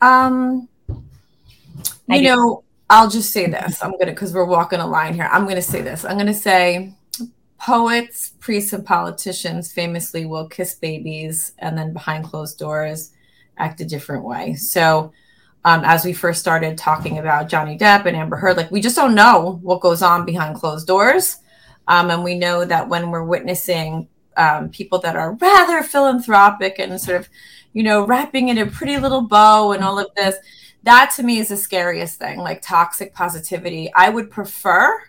Um, 0.00 0.68
you 2.08 2.22
know, 2.22 2.62
I'll 2.88 3.10
just 3.10 3.32
say 3.32 3.46
this. 3.46 3.82
I'm 3.82 3.92
gonna 3.98 4.12
because 4.12 4.32
we're 4.32 4.44
walking 4.44 4.78
a 4.78 4.86
line 4.86 5.14
here. 5.14 5.28
I'm 5.32 5.46
gonna 5.46 5.62
say 5.62 5.82
this. 5.82 6.04
I'm 6.04 6.18
gonna 6.18 6.34
say 6.34 6.94
poets, 7.58 8.34
priests, 8.40 8.72
and 8.72 8.84
politicians 8.84 9.72
famously 9.72 10.26
will 10.26 10.48
kiss 10.48 10.74
babies 10.74 11.52
and 11.58 11.76
then 11.76 11.92
behind 11.92 12.24
closed 12.24 12.58
doors 12.58 13.10
act 13.56 13.80
a 13.80 13.84
different 13.84 14.24
way. 14.24 14.54
So 14.54 15.12
um, 15.64 15.82
as 15.84 16.04
we 16.04 16.12
first 16.12 16.40
started 16.40 16.76
talking 16.76 17.18
about 17.18 17.48
Johnny 17.48 17.78
Depp 17.78 18.04
and 18.06 18.16
Amber 18.16 18.36
Heard, 18.36 18.56
like 18.56 18.70
we 18.70 18.80
just 18.80 18.96
don't 18.96 19.14
know 19.14 19.58
what 19.62 19.80
goes 19.80 20.02
on 20.02 20.26
behind 20.26 20.56
closed 20.56 20.86
doors. 20.86 21.38
Um, 21.88 22.10
and 22.10 22.24
we 22.24 22.34
know 22.38 22.64
that 22.64 22.88
when 22.88 23.10
we're 23.10 23.24
witnessing 23.24 24.08
um, 24.36 24.68
people 24.70 24.98
that 25.00 25.16
are 25.16 25.34
rather 25.34 25.82
philanthropic 25.82 26.78
and 26.78 27.00
sort 27.00 27.20
of, 27.20 27.28
you 27.72 27.82
know, 27.82 28.06
wrapping 28.06 28.48
in 28.48 28.58
a 28.58 28.66
pretty 28.66 28.98
little 28.98 29.22
bow 29.22 29.72
and 29.72 29.82
all 29.82 29.98
of 29.98 30.08
this, 30.16 30.36
that 30.82 31.12
to 31.16 31.22
me 31.22 31.38
is 31.38 31.48
the 31.48 31.56
scariest 31.56 32.18
thing, 32.18 32.38
like 32.38 32.60
toxic 32.60 33.14
positivity. 33.14 33.90
I 33.94 34.10
would 34.10 34.30
prefer 34.30 35.02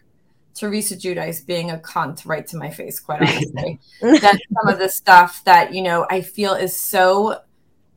Teresa 0.53 0.95
Giudice 0.95 1.45
being 1.45 1.71
a 1.71 1.77
cunt 1.77 2.25
right 2.25 2.47
to 2.47 2.58
my 2.58 2.69
face, 2.69 2.99
quite 2.99 3.21
honestly. 3.21 3.79
than 4.01 4.21
some 4.21 4.67
of 4.67 4.79
the 4.79 4.88
stuff 4.88 5.43
that, 5.43 5.73
you 5.73 5.81
know, 5.81 6.08
I 6.10 6.21
feel 6.21 6.53
is 6.53 6.79
so 6.79 7.41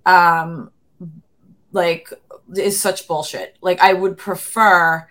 um 0.07 0.71
like 1.73 2.13
is 2.57 2.81
such 2.81 3.07
bullshit. 3.07 3.57
Like 3.61 3.81
I 3.81 3.93
would 3.93 4.17
prefer 4.17 5.07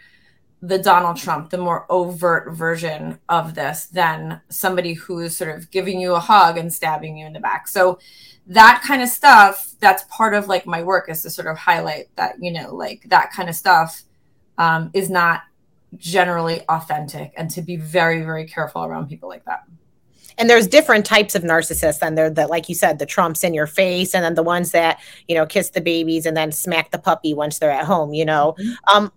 the 0.61 0.79
Donald 0.79 1.17
Trump, 1.17 1.51
the 1.51 1.57
more 1.57 1.85
overt 1.89 2.51
version 2.53 3.19
of 3.29 3.53
this 3.53 3.85
than 3.85 4.41
somebody 4.49 4.93
who's 4.93 5.37
sort 5.37 5.55
of 5.55 5.69
giving 5.69 5.99
you 5.99 6.15
a 6.15 6.19
hug 6.19 6.57
and 6.57 6.73
stabbing 6.73 7.17
you 7.17 7.27
in 7.27 7.33
the 7.33 7.39
back. 7.39 7.67
So 7.67 7.99
that 8.47 8.83
kind 8.85 9.03
of 9.03 9.09
stuff, 9.09 9.75
that's 9.79 10.03
part 10.09 10.33
of 10.33 10.47
like 10.47 10.65
my 10.65 10.81
work 10.81 11.09
is 11.09 11.21
to 11.23 11.29
sort 11.29 11.47
of 11.47 11.57
highlight 11.57 12.07
that, 12.15 12.35
you 12.39 12.51
know, 12.51 12.73
like 12.73 13.03
that 13.09 13.31
kind 13.31 13.49
of 13.49 13.55
stuff 13.55 14.03
um, 14.57 14.89
is 14.93 15.09
not 15.09 15.41
generally 15.95 16.61
authentic 16.69 17.33
and 17.37 17.51
to 17.51 17.61
be 17.61 17.77
very, 17.77 18.23
very 18.23 18.47
careful 18.47 18.83
around 18.83 19.07
people 19.07 19.29
like 19.29 19.45
that 19.45 19.63
and 20.37 20.49
there's 20.49 20.67
different 20.67 21.05
types 21.05 21.35
of 21.35 21.43
narcissists 21.43 21.99
and 22.01 22.17
they're 22.17 22.29
the 22.29 22.47
like 22.47 22.69
you 22.69 22.75
said 22.75 22.99
the 22.99 23.05
trumps 23.05 23.43
in 23.43 23.53
your 23.53 23.67
face 23.67 24.13
and 24.13 24.23
then 24.23 24.35
the 24.35 24.43
ones 24.43 24.71
that 24.71 24.99
you 25.27 25.35
know 25.35 25.45
kiss 25.45 25.69
the 25.71 25.81
babies 25.81 26.25
and 26.25 26.37
then 26.37 26.51
smack 26.51 26.91
the 26.91 26.99
puppy 26.99 27.33
once 27.33 27.59
they're 27.59 27.71
at 27.71 27.85
home 27.85 28.13
you 28.13 28.25
know? 28.25 28.55
Mm-hmm. 28.59 28.95
um 28.95 29.11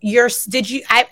your 0.00 0.30
did 0.48 0.70
you 0.70 0.82
I 0.88 1.06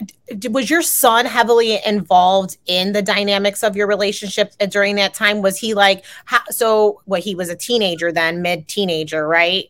was 0.50 0.70
your 0.70 0.82
son 0.82 1.26
heavily 1.26 1.78
involved 1.84 2.56
in 2.66 2.92
the 2.92 3.02
dynamics 3.02 3.62
of 3.62 3.76
your 3.76 3.86
relationship 3.86 4.52
during 4.70 4.96
that 4.96 5.14
time? 5.14 5.42
Was 5.42 5.58
he 5.58 5.74
like 5.74 6.04
how, 6.24 6.40
so 6.50 7.02
what 7.04 7.20
he 7.20 7.34
was 7.34 7.50
a 7.50 7.56
teenager 7.56 8.10
then 8.12 8.42
mid 8.42 8.66
teenager 8.68 9.26
right? 9.28 9.66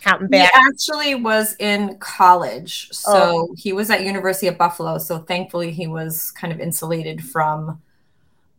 Counting 0.00 0.28
back. 0.28 0.50
he 0.52 0.60
actually 0.68 1.14
was 1.14 1.56
in 1.58 1.96
college. 1.98 2.88
So 2.90 3.12
oh. 3.50 3.54
he 3.56 3.72
was 3.72 3.90
at 3.90 4.02
university 4.02 4.46
of 4.46 4.56
buffalo 4.56 4.98
so 4.98 5.18
thankfully 5.18 5.70
he 5.70 5.86
was 5.86 6.30
kind 6.30 6.52
of 6.52 6.60
insulated 6.60 7.22
from 7.22 7.80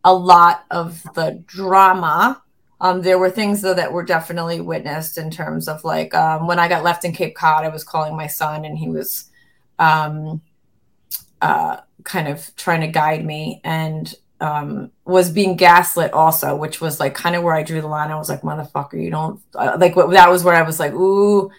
a 0.06 0.14
lot 0.14 0.64
of 0.70 1.02
the 1.14 1.42
drama. 1.46 2.40
Um, 2.80 3.02
there 3.02 3.18
were 3.18 3.28
things 3.28 3.60
though 3.60 3.74
that 3.74 3.92
were 3.92 4.04
definitely 4.04 4.60
witnessed 4.60 5.18
in 5.18 5.30
terms 5.30 5.66
of 5.66 5.82
like 5.82 6.14
um, 6.14 6.46
when 6.46 6.60
I 6.60 6.68
got 6.68 6.84
left 6.84 7.04
in 7.04 7.12
Cape 7.12 7.34
Cod, 7.34 7.64
I 7.64 7.68
was 7.68 7.82
calling 7.82 8.16
my 8.16 8.28
son 8.28 8.64
and 8.64 8.78
he 8.78 8.88
was 8.88 9.30
um, 9.80 10.40
uh, 11.42 11.78
kind 12.04 12.28
of 12.28 12.54
trying 12.54 12.82
to 12.82 12.86
guide 12.86 13.24
me 13.24 13.60
and 13.64 14.14
um, 14.40 14.92
was 15.04 15.28
being 15.30 15.56
gaslit 15.56 16.12
also, 16.12 16.54
which 16.54 16.80
was 16.80 17.00
like 17.00 17.14
kind 17.14 17.34
of 17.34 17.42
where 17.42 17.54
I 17.54 17.64
drew 17.64 17.80
the 17.80 17.88
line. 17.88 18.12
I 18.12 18.16
was 18.16 18.28
like, 18.28 18.42
motherfucker, 18.42 19.02
you 19.02 19.10
don't 19.10 19.40
uh, 19.56 19.76
like 19.80 19.96
that 19.96 20.30
was 20.30 20.44
where 20.44 20.54
I 20.54 20.62
was 20.62 20.78
like, 20.78 20.92
ooh, 20.92 21.50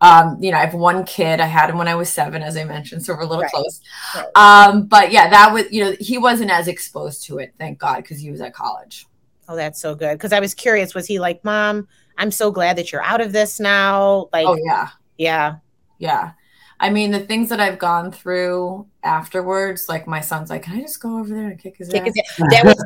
um, 0.00 0.36
you 0.42 0.50
know, 0.50 0.58
I 0.58 0.60
have 0.60 0.74
one 0.74 1.04
kid. 1.04 1.40
I 1.40 1.46
had 1.46 1.70
him 1.70 1.78
when 1.78 1.88
I 1.88 1.94
was 1.94 2.08
seven, 2.08 2.42
as 2.42 2.56
I 2.56 2.64
mentioned, 2.64 3.04
so 3.04 3.14
we're 3.14 3.20
a 3.20 3.26
little 3.26 3.42
right. 3.42 3.50
close. 3.50 3.80
Right. 4.14 4.26
Um, 4.34 4.86
but 4.86 5.10
yeah, 5.10 5.28
that 5.30 5.52
was, 5.52 5.70
you 5.70 5.84
know, 5.84 5.96
he 6.00 6.18
wasn't 6.18 6.50
as 6.50 6.68
exposed 6.68 7.24
to 7.24 7.38
it, 7.38 7.54
thank 7.58 7.78
God, 7.78 7.96
because 7.96 8.18
he 8.18 8.30
was 8.30 8.40
at 8.40 8.52
college. 8.52 9.06
Oh, 9.48 9.56
that's 9.56 9.80
so 9.80 9.94
good. 9.94 10.14
Because 10.18 10.32
I 10.32 10.40
was 10.40 10.54
curious, 10.54 10.94
was 10.94 11.06
he 11.06 11.18
like, 11.18 11.44
Mom, 11.44 11.88
I'm 12.18 12.30
so 12.30 12.50
glad 12.50 12.76
that 12.76 12.92
you're 12.92 13.02
out 13.02 13.20
of 13.20 13.32
this 13.32 13.60
now? 13.60 14.28
Like, 14.32 14.46
oh 14.46 14.58
yeah, 14.62 14.88
yeah, 15.16 15.56
yeah. 15.98 16.32
I 16.78 16.90
mean, 16.90 17.10
the 17.10 17.20
things 17.20 17.48
that 17.48 17.58
I've 17.58 17.78
gone 17.78 18.12
through 18.12 18.86
afterwards, 19.02 19.88
like 19.88 20.06
my 20.06 20.20
son's 20.20 20.50
like, 20.50 20.62
"Can 20.62 20.76
I 20.76 20.82
just 20.82 21.00
go 21.00 21.18
over 21.18 21.28
there 21.34 21.48
and 21.48 21.58
kick 21.58 21.78
his 21.78 21.88
kick 21.88 22.06
ass?" 22.06 22.14
His 22.14 22.46
that 22.50 22.64
was 22.66 22.76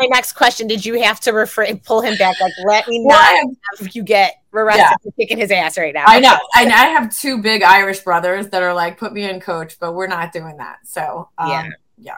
my 0.00 0.08
next 0.10 0.32
question. 0.32 0.66
Did 0.66 0.84
you 0.84 1.00
have 1.02 1.20
to 1.20 1.32
refrain, 1.32 1.78
pull 1.78 2.00
him 2.00 2.16
back? 2.18 2.40
Like, 2.40 2.52
let 2.66 2.88
me 2.88 3.04
not 3.04 3.44
have 3.78 3.94
you 3.94 4.02
get 4.02 4.37
arrested 4.52 4.82
yeah. 4.82 4.96
for 5.02 5.12
kicking 5.12 5.38
his 5.38 5.50
ass 5.50 5.78
right 5.78 5.94
now. 5.94 6.04
I 6.06 6.20
know, 6.20 6.36
and 6.56 6.72
I 6.72 6.86
have 6.86 7.14
two 7.14 7.42
big 7.42 7.62
Irish 7.62 8.00
brothers 8.00 8.48
that 8.48 8.62
are 8.62 8.74
like, 8.74 8.98
"Put 8.98 9.12
me 9.12 9.28
in, 9.28 9.40
coach," 9.40 9.78
but 9.78 9.94
we're 9.94 10.06
not 10.06 10.32
doing 10.32 10.56
that. 10.58 10.78
So, 10.84 11.28
um, 11.38 11.50
yeah, 11.50 11.68
yeah. 11.98 12.16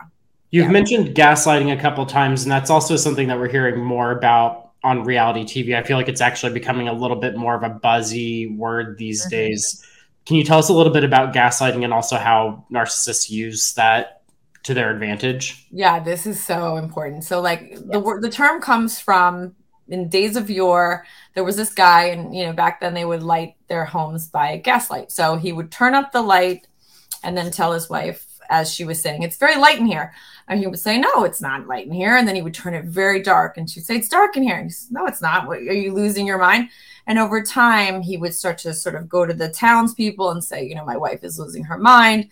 You've 0.51 0.67
yeah. 0.67 0.71
mentioned 0.73 1.09
gaslighting 1.15 1.77
a 1.77 1.81
couple 1.81 2.05
times, 2.07 2.43
and 2.43 2.51
that's 2.51 2.71
also 2.71 2.97
something 2.97 3.29
that 3.29 3.39
we're 3.39 3.49
hearing 3.49 3.83
more 3.83 4.11
about 4.13 4.71
on 4.83 5.05
reality 5.05 5.45
TV. 5.45 5.77
I 5.77 5.83
feel 5.83 5.97
like 5.97 6.09
it's 6.09 6.21
actually 6.21 6.53
becoming 6.53 6.89
a 6.89 6.93
little 6.93 7.17
bit 7.17 7.37
more 7.37 7.55
of 7.55 7.63
a 7.63 7.69
buzzy 7.69 8.49
word 8.49 8.99
these 8.99 9.23
mm-hmm. 9.23 9.31
days. 9.31 9.85
Can 10.27 10.37
you 10.37 10.45
tell 10.45 10.59
us 10.59 10.69
a 10.69 10.73
little 10.73 10.93
bit 10.93 11.05
about 11.05 11.35
gaslighting 11.35 11.85
and 11.85 11.93
also 11.93 12.17
how 12.17 12.65
narcissists 12.73 13.31
use 13.31 13.75
that 13.75 14.23
to 14.65 14.75
their 14.75 14.91
advantage? 14.93 15.67
Yeah, 15.71 16.01
this 16.01 16.27
is 16.27 16.43
so 16.43 16.77
important. 16.77 17.25
So, 17.25 17.41
like 17.41 17.69
yes. 17.71 17.81
the 17.81 18.19
the 18.21 18.31
term 18.31 18.61
comes 18.61 18.99
from 18.99 19.55
in 19.91 20.09
days 20.09 20.37
of 20.37 20.49
yore. 20.49 21.05
There 21.35 21.45
was 21.45 21.57
this 21.57 21.75
guy, 21.75 22.07
and 22.07 22.35
you 22.35 22.47
know, 22.47 22.53
back 22.53 22.81
then 22.81 22.95
they 22.95 23.05
would 23.05 23.23
light 23.23 23.57
their 23.69 23.85
homes 23.85 24.29
by 24.29 24.53
a 24.53 24.59
gaslight. 24.59 25.13
So 25.13 25.37
he 25.37 25.53
would 25.53 25.71
turn 25.71 25.95
up 25.95 26.13
the 26.13 26.23
light 26.23 26.67
and 27.23 27.37
then 27.37 27.51
tell 27.51 27.73
his 27.73 27.91
wife 27.91 28.27
as 28.51 28.73
she 28.73 28.85
was 28.85 29.01
saying, 29.01 29.23
it's 29.23 29.37
very 29.37 29.57
light 29.57 29.79
in 29.79 29.87
here. 29.87 30.13
And 30.49 30.59
he 30.59 30.67
would 30.67 30.81
say, 30.81 30.99
no, 30.99 31.25
it's 31.25 31.41
not 31.41 31.69
light 31.69 31.87
in 31.87 31.93
here. 31.93 32.17
And 32.17 32.27
then 32.27 32.35
he 32.35 32.43
would 32.43 32.53
turn 32.53 32.75
it 32.75 32.85
very 32.85 33.23
dark. 33.23 33.57
And 33.57 33.71
she'd 33.71 33.85
say, 33.85 33.97
it's 33.97 34.09
dark 34.09 34.37
in 34.37 34.43
here. 34.43 34.57
And 34.57 34.67
he 34.67 34.71
said, 34.71 34.93
no, 34.93 35.07
it's 35.07 35.23
not. 35.23 35.47
What, 35.47 35.59
are 35.59 35.73
you 35.73 35.95
losing 35.95 36.27
your 36.27 36.39
mind? 36.39 36.69
And 37.07 37.19
over 37.19 37.41
time, 37.43 38.03
he 38.03 38.17
would 38.17 38.35
start 38.35 38.59
to 38.59 38.75
sort 38.75 38.97
of 38.97 39.09
go 39.09 39.25
to 39.25 39.33
the 39.33 39.49
townspeople 39.49 40.31
and 40.31 40.43
say, 40.43 40.67
you 40.67 40.75
know, 40.75 40.85
my 40.85 40.97
wife 40.97 41.23
is 41.23 41.39
losing 41.39 41.65
her 41.65 41.79
mind. 41.79 42.29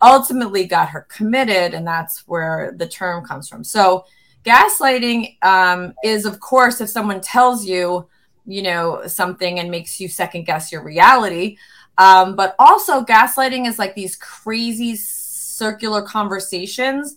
Ultimately, 0.00 0.64
got 0.64 0.88
her 0.88 1.02
committed. 1.02 1.74
And 1.74 1.86
that's 1.86 2.26
where 2.26 2.72
the 2.74 2.88
term 2.88 3.24
comes 3.24 3.48
from. 3.48 3.62
So, 3.62 4.06
gaslighting 4.48 5.42
um, 5.44 5.94
is, 6.02 6.24
of 6.24 6.40
course, 6.40 6.80
if 6.80 6.88
someone 6.88 7.20
tells 7.20 7.66
you, 7.66 8.08
you 8.46 8.62
know, 8.62 9.02
something 9.06 9.58
and 9.58 9.70
makes 9.70 10.00
you 10.00 10.08
second 10.08 10.44
guess 10.44 10.72
your 10.72 10.82
reality. 10.82 11.58
Um, 11.98 12.34
but 12.36 12.54
also, 12.58 13.04
gaslighting 13.04 13.66
is 13.66 13.78
like 13.78 13.94
these 13.94 14.16
crazy 14.16 14.96
circular 14.96 16.00
conversations. 16.00 17.16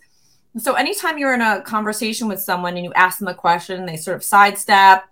So, 0.58 0.74
anytime 0.74 1.18
you're 1.18 1.34
in 1.34 1.42
a 1.42 1.62
conversation 1.62 2.28
with 2.28 2.42
someone 2.42 2.76
and 2.76 2.84
you 2.84 2.92
ask 2.94 3.20
them 3.20 3.28
a 3.28 3.34
question, 3.34 3.86
they 3.86 3.96
sort 3.96 4.18
of 4.18 4.24
sidestep, 4.24 5.06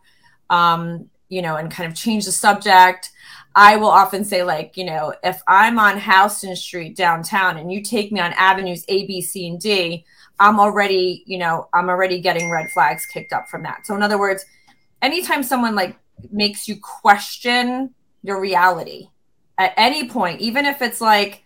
um, 0.49 1.09
you 1.29 1.41
know, 1.41 1.55
and 1.55 1.71
kind 1.71 1.89
of 1.89 1.95
change 1.95 2.25
the 2.25 2.31
subject. 2.31 3.11
I 3.55 3.77
will 3.77 3.89
often 3.89 4.23
say, 4.23 4.43
like, 4.43 4.77
you 4.77 4.85
know, 4.85 5.13
if 5.23 5.41
I'm 5.47 5.79
on 5.79 5.99
Houston 5.99 6.55
Street 6.55 6.95
downtown 6.95 7.57
and 7.57 7.71
you 7.71 7.81
take 7.81 8.11
me 8.11 8.19
on 8.19 8.33
avenues 8.33 8.85
A, 8.87 9.05
B, 9.07 9.21
C, 9.21 9.47
and 9.47 9.59
D, 9.59 10.05
I'm 10.39 10.59
already, 10.59 11.23
you 11.25 11.37
know, 11.37 11.67
I'm 11.73 11.89
already 11.89 12.21
getting 12.21 12.49
red 12.49 12.69
flags 12.71 13.05
kicked 13.05 13.33
up 13.33 13.49
from 13.49 13.63
that. 13.63 13.85
So, 13.85 13.95
in 13.95 14.03
other 14.03 14.19
words, 14.19 14.45
anytime 15.01 15.43
someone 15.43 15.75
like 15.75 15.97
makes 16.31 16.67
you 16.67 16.77
question 16.77 17.93
your 18.23 18.39
reality, 18.39 19.09
at 19.57 19.73
any 19.75 20.07
point, 20.07 20.39
even 20.39 20.65
if 20.65 20.81
it's 20.81 21.01
like, 21.01 21.43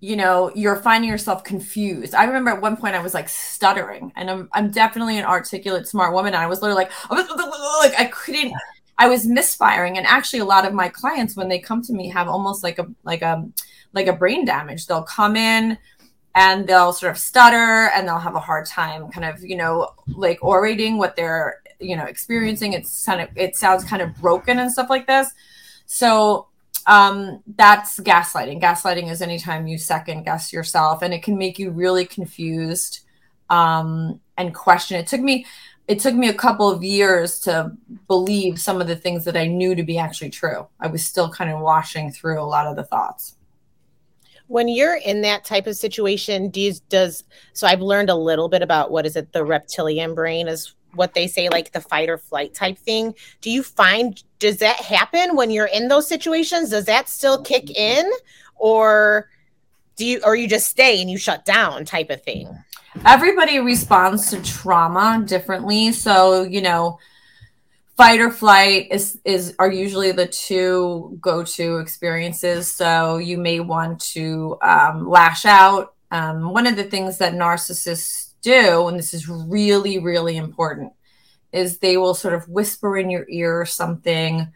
you 0.00 0.16
know, 0.16 0.50
you're 0.54 0.76
finding 0.76 1.08
yourself 1.08 1.44
confused. 1.44 2.14
I 2.14 2.24
remember 2.24 2.50
at 2.50 2.60
one 2.60 2.76
point 2.76 2.94
I 2.94 3.02
was 3.02 3.14
like 3.14 3.28
stuttering, 3.28 4.12
and 4.16 4.28
I'm 4.28 4.48
I'm 4.52 4.70
definitely 4.70 5.16
an 5.18 5.24
articulate, 5.24 5.88
smart 5.88 6.12
woman. 6.12 6.34
And 6.34 6.42
I 6.42 6.46
was 6.46 6.60
literally 6.60 6.84
like, 6.84 7.10
like 7.10 7.98
I 7.98 8.10
couldn't. 8.12 8.52
I 8.96 9.08
was 9.08 9.26
misfiring, 9.26 9.98
and 9.98 10.06
actually, 10.06 10.40
a 10.40 10.44
lot 10.44 10.66
of 10.66 10.72
my 10.72 10.88
clients, 10.88 11.36
when 11.36 11.48
they 11.48 11.58
come 11.58 11.82
to 11.82 11.92
me, 11.92 12.08
have 12.10 12.28
almost 12.28 12.62
like 12.62 12.78
a 12.78 12.86
like 13.02 13.22
a 13.22 13.48
like 13.92 14.06
a 14.06 14.12
brain 14.12 14.44
damage. 14.44 14.86
They'll 14.86 15.02
come 15.02 15.36
in 15.36 15.78
and 16.36 16.66
they'll 16.66 16.92
sort 16.92 17.12
of 17.12 17.18
stutter, 17.18 17.90
and 17.94 18.06
they'll 18.06 18.18
have 18.18 18.34
a 18.34 18.40
hard 18.40 18.66
time, 18.66 19.10
kind 19.10 19.24
of, 19.24 19.42
you 19.44 19.56
know, 19.56 19.90
like 20.08 20.42
orating 20.42 20.98
what 20.98 21.16
they're 21.16 21.60
you 21.80 21.96
know 21.96 22.04
experiencing. 22.04 22.72
It's 22.72 23.04
kind 23.04 23.20
of 23.20 23.28
it 23.36 23.56
sounds 23.56 23.84
kind 23.84 24.02
of 24.02 24.14
broken 24.16 24.58
and 24.58 24.70
stuff 24.70 24.90
like 24.90 25.06
this. 25.06 25.32
So 25.86 26.48
um, 26.86 27.42
that's 27.56 27.98
gaslighting. 28.00 28.60
Gaslighting 28.60 29.10
is 29.10 29.22
anytime 29.22 29.66
you 29.66 29.78
second 29.78 30.24
guess 30.24 30.52
yourself, 30.52 31.02
and 31.02 31.14
it 31.14 31.22
can 31.22 31.38
make 31.38 31.58
you 31.58 31.70
really 31.70 32.04
confused 32.04 33.00
um, 33.50 34.20
and 34.36 34.54
question. 34.54 34.98
It 34.98 35.06
took 35.06 35.20
me 35.20 35.46
it 35.86 35.98
took 35.98 36.14
me 36.14 36.28
a 36.28 36.34
couple 36.34 36.70
of 36.70 36.82
years 36.82 37.38
to 37.40 37.72
believe 38.08 38.58
some 38.58 38.80
of 38.80 38.86
the 38.86 38.96
things 38.96 39.24
that 39.24 39.36
I 39.36 39.46
knew 39.46 39.74
to 39.74 39.82
be 39.82 39.98
actually 39.98 40.30
true. 40.30 40.66
I 40.80 40.86
was 40.86 41.04
still 41.04 41.30
kind 41.30 41.50
of 41.50 41.60
washing 41.60 42.10
through 42.10 42.40
a 42.40 42.44
lot 42.44 42.66
of 42.66 42.76
the 42.76 42.84
thoughts. 42.84 43.36
When 44.46 44.68
you're 44.68 44.96
in 44.96 45.22
that 45.22 45.44
type 45.44 45.66
of 45.66 45.76
situation, 45.76 46.48
do 46.48 46.60
you, 46.60 46.74
does 46.88 47.24
so 47.52 47.66
I've 47.66 47.80
learned 47.80 48.10
a 48.10 48.14
little 48.14 48.48
bit 48.48 48.62
about 48.62 48.90
what 48.90 49.06
is 49.06 49.16
it 49.16 49.32
the 49.32 49.44
reptilian 49.44 50.14
brain 50.14 50.48
is 50.48 50.74
what 50.94 51.14
they 51.14 51.26
say 51.26 51.48
like 51.48 51.72
the 51.72 51.80
fight 51.80 52.08
or 52.08 52.18
flight 52.18 52.54
type 52.54 52.78
thing 52.78 53.12
do 53.40 53.50
you 53.50 53.64
find 53.64 54.22
does 54.38 54.58
that 54.58 54.76
happen 54.76 55.34
when 55.34 55.50
you're 55.50 55.66
in 55.66 55.88
those 55.88 56.06
situations 56.06 56.70
does 56.70 56.84
that 56.84 57.08
still 57.08 57.42
kick 57.42 57.68
in 57.76 58.08
or 58.54 59.28
do 59.96 60.04
you 60.04 60.20
or 60.24 60.36
you 60.36 60.48
just 60.48 60.68
stay 60.68 61.00
and 61.00 61.10
you 61.10 61.18
shut 61.18 61.44
down 61.44 61.84
type 61.84 62.10
of 62.10 62.22
thing 62.22 62.48
everybody 63.04 63.58
responds 63.58 64.30
to 64.30 64.40
trauma 64.42 65.22
differently 65.26 65.92
so 65.92 66.42
you 66.42 66.62
know 66.62 66.98
fight 67.96 68.20
or 68.20 68.30
flight 68.30 68.88
is 68.90 69.20
is 69.24 69.54
are 69.58 69.70
usually 69.70 70.12
the 70.12 70.26
two 70.26 71.16
go-to 71.20 71.78
experiences 71.78 72.72
so 72.72 73.18
you 73.18 73.38
may 73.38 73.60
want 73.60 74.00
to 74.00 74.56
um, 74.62 75.08
lash 75.08 75.44
out 75.44 75.94
um, 76.14 76.52
one 76.52 76.68
of 76.68 76.76
the 76.76 76.84
things 76.84 77.18
that 77.18 77.32
narcissists 77.32 78.34
do, 78.40 78.86
and 78.86 78.96
this 78.96 79.14
is 79.14 79.28
really, 79.28 79.98
really 79.98 80.36
important, 80.36 80.92
is 81.52 81.78
they 81.78 81.96
will 81.96 82.14
sort 82.14 82.34
of 82.34 82.48
whisper 82.48 82.96
in 82.96 83.10
your 83.10 83.26
ear 83.28 83.66
something, 83.66 84.46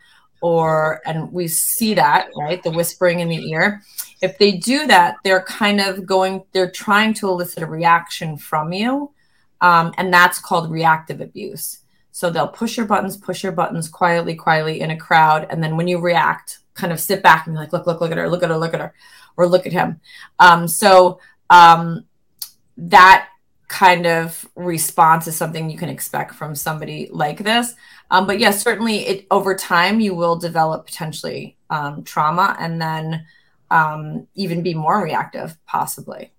or, 0.41 1.01
and 1.05 1.33
we 1.33 1.49
see 1.49 1.95
that, 1.95 2.29
right? 2.39 2.63
The 2.63 2.71
whispering 2.71 3.19
in 3.19 3.29
the 3.29 3.51
ear. 3.51 3.83
If 4.21 4.39
they 4.39 4.53
do 4.53 4.87
that, 4.87 5.17
they're 5.25 5.43
kind 5.43 5.81
of 5.81 6.05
going, 6.07 6.45
they're 6.53 6.71
trying 6.71 7.15
to 7.15 7.29
elicit 7.29 7.63
a 7.63 7.67
reaction 7.67 8.37
from 8.37 8.73
you. 8.73 9.13
Um, 9.61 9.93
and 9.99 10.13
that's 10.13 10.39
called 10.39 10.71
reactive 10.71 11.21
abuse. 11.21 11.81
So 12.13 12.31
they'll 12.31 12.49
push 12.49 12.77
your 12.77 12.87
buttons, 12.87 13.17
push 13.17 13.43
your 13.43 13.53
buttons 13.53 13.89
quietly, 13.89 14.35
quietly 14.35 14.81
in 14.81 14.91
a 14.91 14.97
crowd. 14.97 15.47
And 15.51 15.63
then 15.63 15.77
when 15.77 15.89
you 15.89 16.01
react, 16.01 16.59
kind 16.75 16.93
of 16.93 17.01
sit 17.01 17.23
back 17.23 17.47
and 17.47 17.55
be 17.55 17.61
like, 17.61 17.73
look, 17.73 17.87
look, 17.87 18.01
look 18.01 18.11
at 18.11 18.19
her, 18.19 18.29
look 18.29 18.43
at 18.43 18.51
her, 18.51 18.59
look 18.59 18.75
at 18.75 18.81
her, 18.81 18.95
or 19.37 19.47
look 19.47 19.67
at 19.67 19.73
him. 19.73 20.01
Um, 20.39 20.67
so 20.67 21.21
um, 21.51 22.05
that 22.77 23.29
kind 23.69 24.07
of 24.07 24.49
response 24.57 25.27
is 25.27 25.37
something 25.37 25.69
you 25.71 25.79
can 25.79 25.91
expect 25.91 26.35
from 26.35 26.55
somebody 26.55 27.09
like 27.13 27.45
this. 27.45 27.75
Um, 28.11 28.27
but 28.27 28.39
yes, 28.39 28.63
certainly 28.63 29.07
it 29.07 29.27
over 29.31 29.55
time 29.55 30.01
you 30.01 30.15
will 30.15 30.37
develop 30.37 30.87
potentially 30.87 31.57
um, 31.69 32.03
trauma 32.03 32.57
and 32.59 32.81
then 32.81 33.27
um, 33.71 34.27
even 34.35 34.63
be 34.63 34.75
more 34.75 35.03
reactive, 35.03 35.57
possibly. 35.67 36.33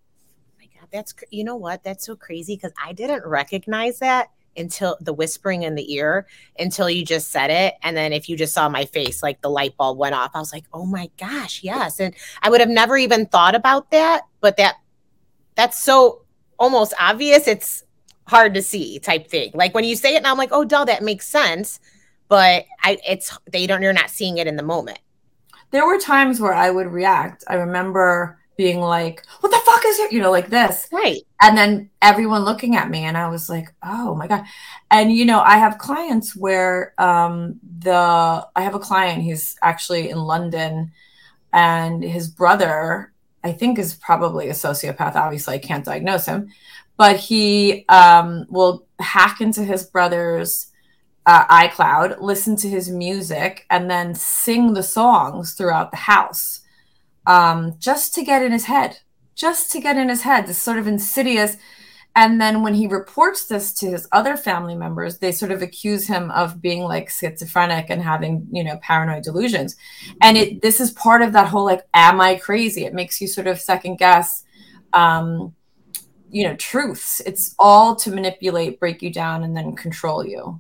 My 0.60 0.66
God, 0.80 0.88
that's 0.92 1.14
you 1.32 1.44
know 1.44 1.56
what? 1.56 1.84
That's 1.84 2.06
so 2.06 2.16
crazy 2.16 2.56
because 2.56 2.74
I 2.84 2.94
didn't 2.94 3.26
recognize 3.26 4.00
that 4.00 4.32
until 4.58 4.98
the 5.00 5.14
whispering 5.14 5.62
in 5.62 5.76
the 5.76 5.94
ear 5.94 6.28
until 6.58 6.90
you 6.90 7.06
just 7.06 7.32
said 7.32 7.52
it 7.52 7.76
and 7.84 7.96
then 7.96 8.12
if 8.12 8.28
you 8.28 8.36
just 8.36 8.52
saw 8.52 8.68
my 8.68 8.84
face 8.84 9.22
like 9.22 9.40
the 9.42 9.50
light 9.50 9.78
bulb 9.78 9.96
went 9.96 10.16
off 10.16 10.32
i 10.34 10.40
was 10.40 10.52
like 10.52 10.66
oh 10.74 10.88
my 10.88 11.08
gosh 11.20 11.62
yes 11.64 12.00
and 12.00 12.16
i 12.42 12.50
would 12.50 12.60
have 12.60 12.70
never 12.70 12.98
even 12.98 13.28
thought 13.28 13.54
about 13.54 13.92
that 13.92 14.24
but 14.42 14.58
that 14.58 14.78
that's 15.56 15.80
so 15.80 16.24
almost 16.60 16.94
obvious, 17.00 17.48
it's 17.48 17.84
hard 18.28 18.54
to 18.54 18.62
see 18.62 19.00
type 19.00 19.28
thing. 19.28 19.52
Like 19.54 19.74
when 19.74 19.86
you 19.86 19.96
say 19.96 20.14
it 20.14 20.18
and 20.18 20.28
I'm 20.28 20.38
like, 20.38 20.50
oh, 20.52 20.66
duh, 20.66 20.86
that 20.86 21.02
makes 21.02 21.26
sense. 21.26 21.80
But 22.28 22.66
I, 22.84 23.00
it's 23.08 23.36
they 23.52 23.66
don't. 23.66 23.82
You're 23.82 23.92
not 23.92 24.12
seeing 24.12 24.38
it 24.38 24.46
in 24.46 24.56
the 24.56 24.64
moment. 24.64 25.00
There 25.72 25.86
were 25.86 26.00
times 26.00 26.40
where 26.40 26.54
I 26.54 26.70
would 26.70 26.88
react. 26.88 27.44
I 27.48 27.56
remember 27.56 28.40
being 28.58 28.80
like, 28.82 29.24
"What 29.40 29.52
the 29.52 29.62
fuck 29.66 29.84
is 29.86 30.00
it?" 30.00 30.12
You 30.12 30.22
know, 30.22 30.32
like 30.32 30.50
this. 30.50 30.88
Right. 30.92 31.22
And 31.42 31.58
then 31.58 31.90
everyone 32.02 32.44
looking 32.44 32.76
at 32.76 32.90
me, 32.90 33.04
and 33.04 33.18
I 33.18 33.30
was 33.30 33.50
like, 33.50 33.74
"Oh 33.84 34.16
my 34.16 34.28
god!" 34.28 34.46
And 34.92 35.12
you 35.12 35.26
know, 35.26 35.40
I 35.40 35.58
have 35.58 35.78
clients 35.78 36.36
where 36.36 36.94
um, 36.98 37.60
the 37.80 37.94
I 38.56 38.62
have 38.62 38.76
a 38.76 38.80
client. 38.80 39.24
He's 39.24 39.56
actually 39.62 40.10
in 40.10 40.18
London, 40.18 40.92
and 41.54 42.04
his 42.04 42.28
brother 42.30 43.12
I 43.44 43.54
think 43.54 43.80
is 43.80 43.96
probably 43.96 44.50
a 44.50 44.54
sociopath. 44.54 45.16
Obviously, 45.16 45.56
I 45.56 45.60
can't 45.60 45.86
diagnose 45.86 46.26
him, 46.26 46.50
but 46.98 47.18
he 47.18 47.86
um, 47.88 48.46
will 48.50 48.86
hack 49.00 49.42
into 49.42 49.64
his 49.64 49.86
brother's 49.86 50.69
uh, 51.30 51.46
iCloud, 51.48 52.22
listen 52.22 52.56
to 52.58 52.70
his 52.70 52.90
music, 52.90 53.66
and 53.70 53.90
then 53.90 54.16
sing 54.16 54.74
the 54.74 54.84
songs 54.84 55.54
throughout 55.54 55.92
the 55.92 55.98
house 55.98 56.62
um, 57.26 57.76
just 57.80 58.14
to 58.16 58.24
get 58.24 58.42
in 58.42 58.52
his 58.52 58.66
head, 58.66 59.00
just 59.36 59.72
to 59.72 59.80
get 59.80 59.98
in 59.98 60.10
his 60.10 60.24
head. 60.24 60.48
This 60.48 60.62
sort 60.62 60.80
of 60.80 60.88
insidious 60.88 61.58
and 62.16 62.42
then 62.42 62.64
when 62.64 62.74
he 62.74 62.88
reports 62.88 63.46
this 63.46 63.72
to 63.76 63.90
his 63.90 64.08
other 64.12 64.36
family 64.36 64.76
members, 64.76 65.20
they 65.20 65.32
sort 65.32 65.52
of 65.52 65.62
accuse 65.62 66.08
him 66.08 66.32
of 66.32 66.62
being 66.62 66.82
like 66.82 67.10
schizophrenic 67.10 67.90
and 67.90 68.02
having, 68.02 68.48
you 68.52 68.64
know, 68.64 68.78
paranoid 68.82 69.24
delusions. 69.24 69.76
And 70.22 70.36
it 70.36 70.62
this 70.62 70.82
is 70.82 70.92
part 70.92 71.22
of 71.22 71.34
that 71.34 71.48
whole 71.48 71.66
like, 71.66 71.84
am 71.94 72.20
I 72.20 72.36
crazy? 72.36 72.86
It 72.86 72.94
makes 72.94 73.22
you 73.22 73.28
sort 73.28 73.48
of 73.48 73.62
second 73.62 74.00
guess 74.00 74.44
um, 74.92 75.54
you 76.32 76.48
know, 76.48 76.56
truths. 76.56 77.22
It's 77.26 77.56
all 77.58 77.96
to 77.98 78.12
manipulate, 78.12 78.80
break 78.80 79.02
you 79.02 79.12
down, 79.12 79.44
and 79.44 79.56
then 79.56 79.76
control 79.76 80.26
you. 80.26 80.60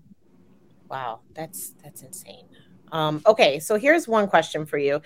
Wow, 0.89 1.19
that's 1.33 1.73
that's 1.83 2.01
insane. 2.01 2.45
Um, 2.91 3.21
okay, 3.27 3.59
so 3.59 3.75
here's 3.75 4.07
one 4.07 4.27
question 4.27 4.65
for 4.65 4.77
you. 4.77 5.01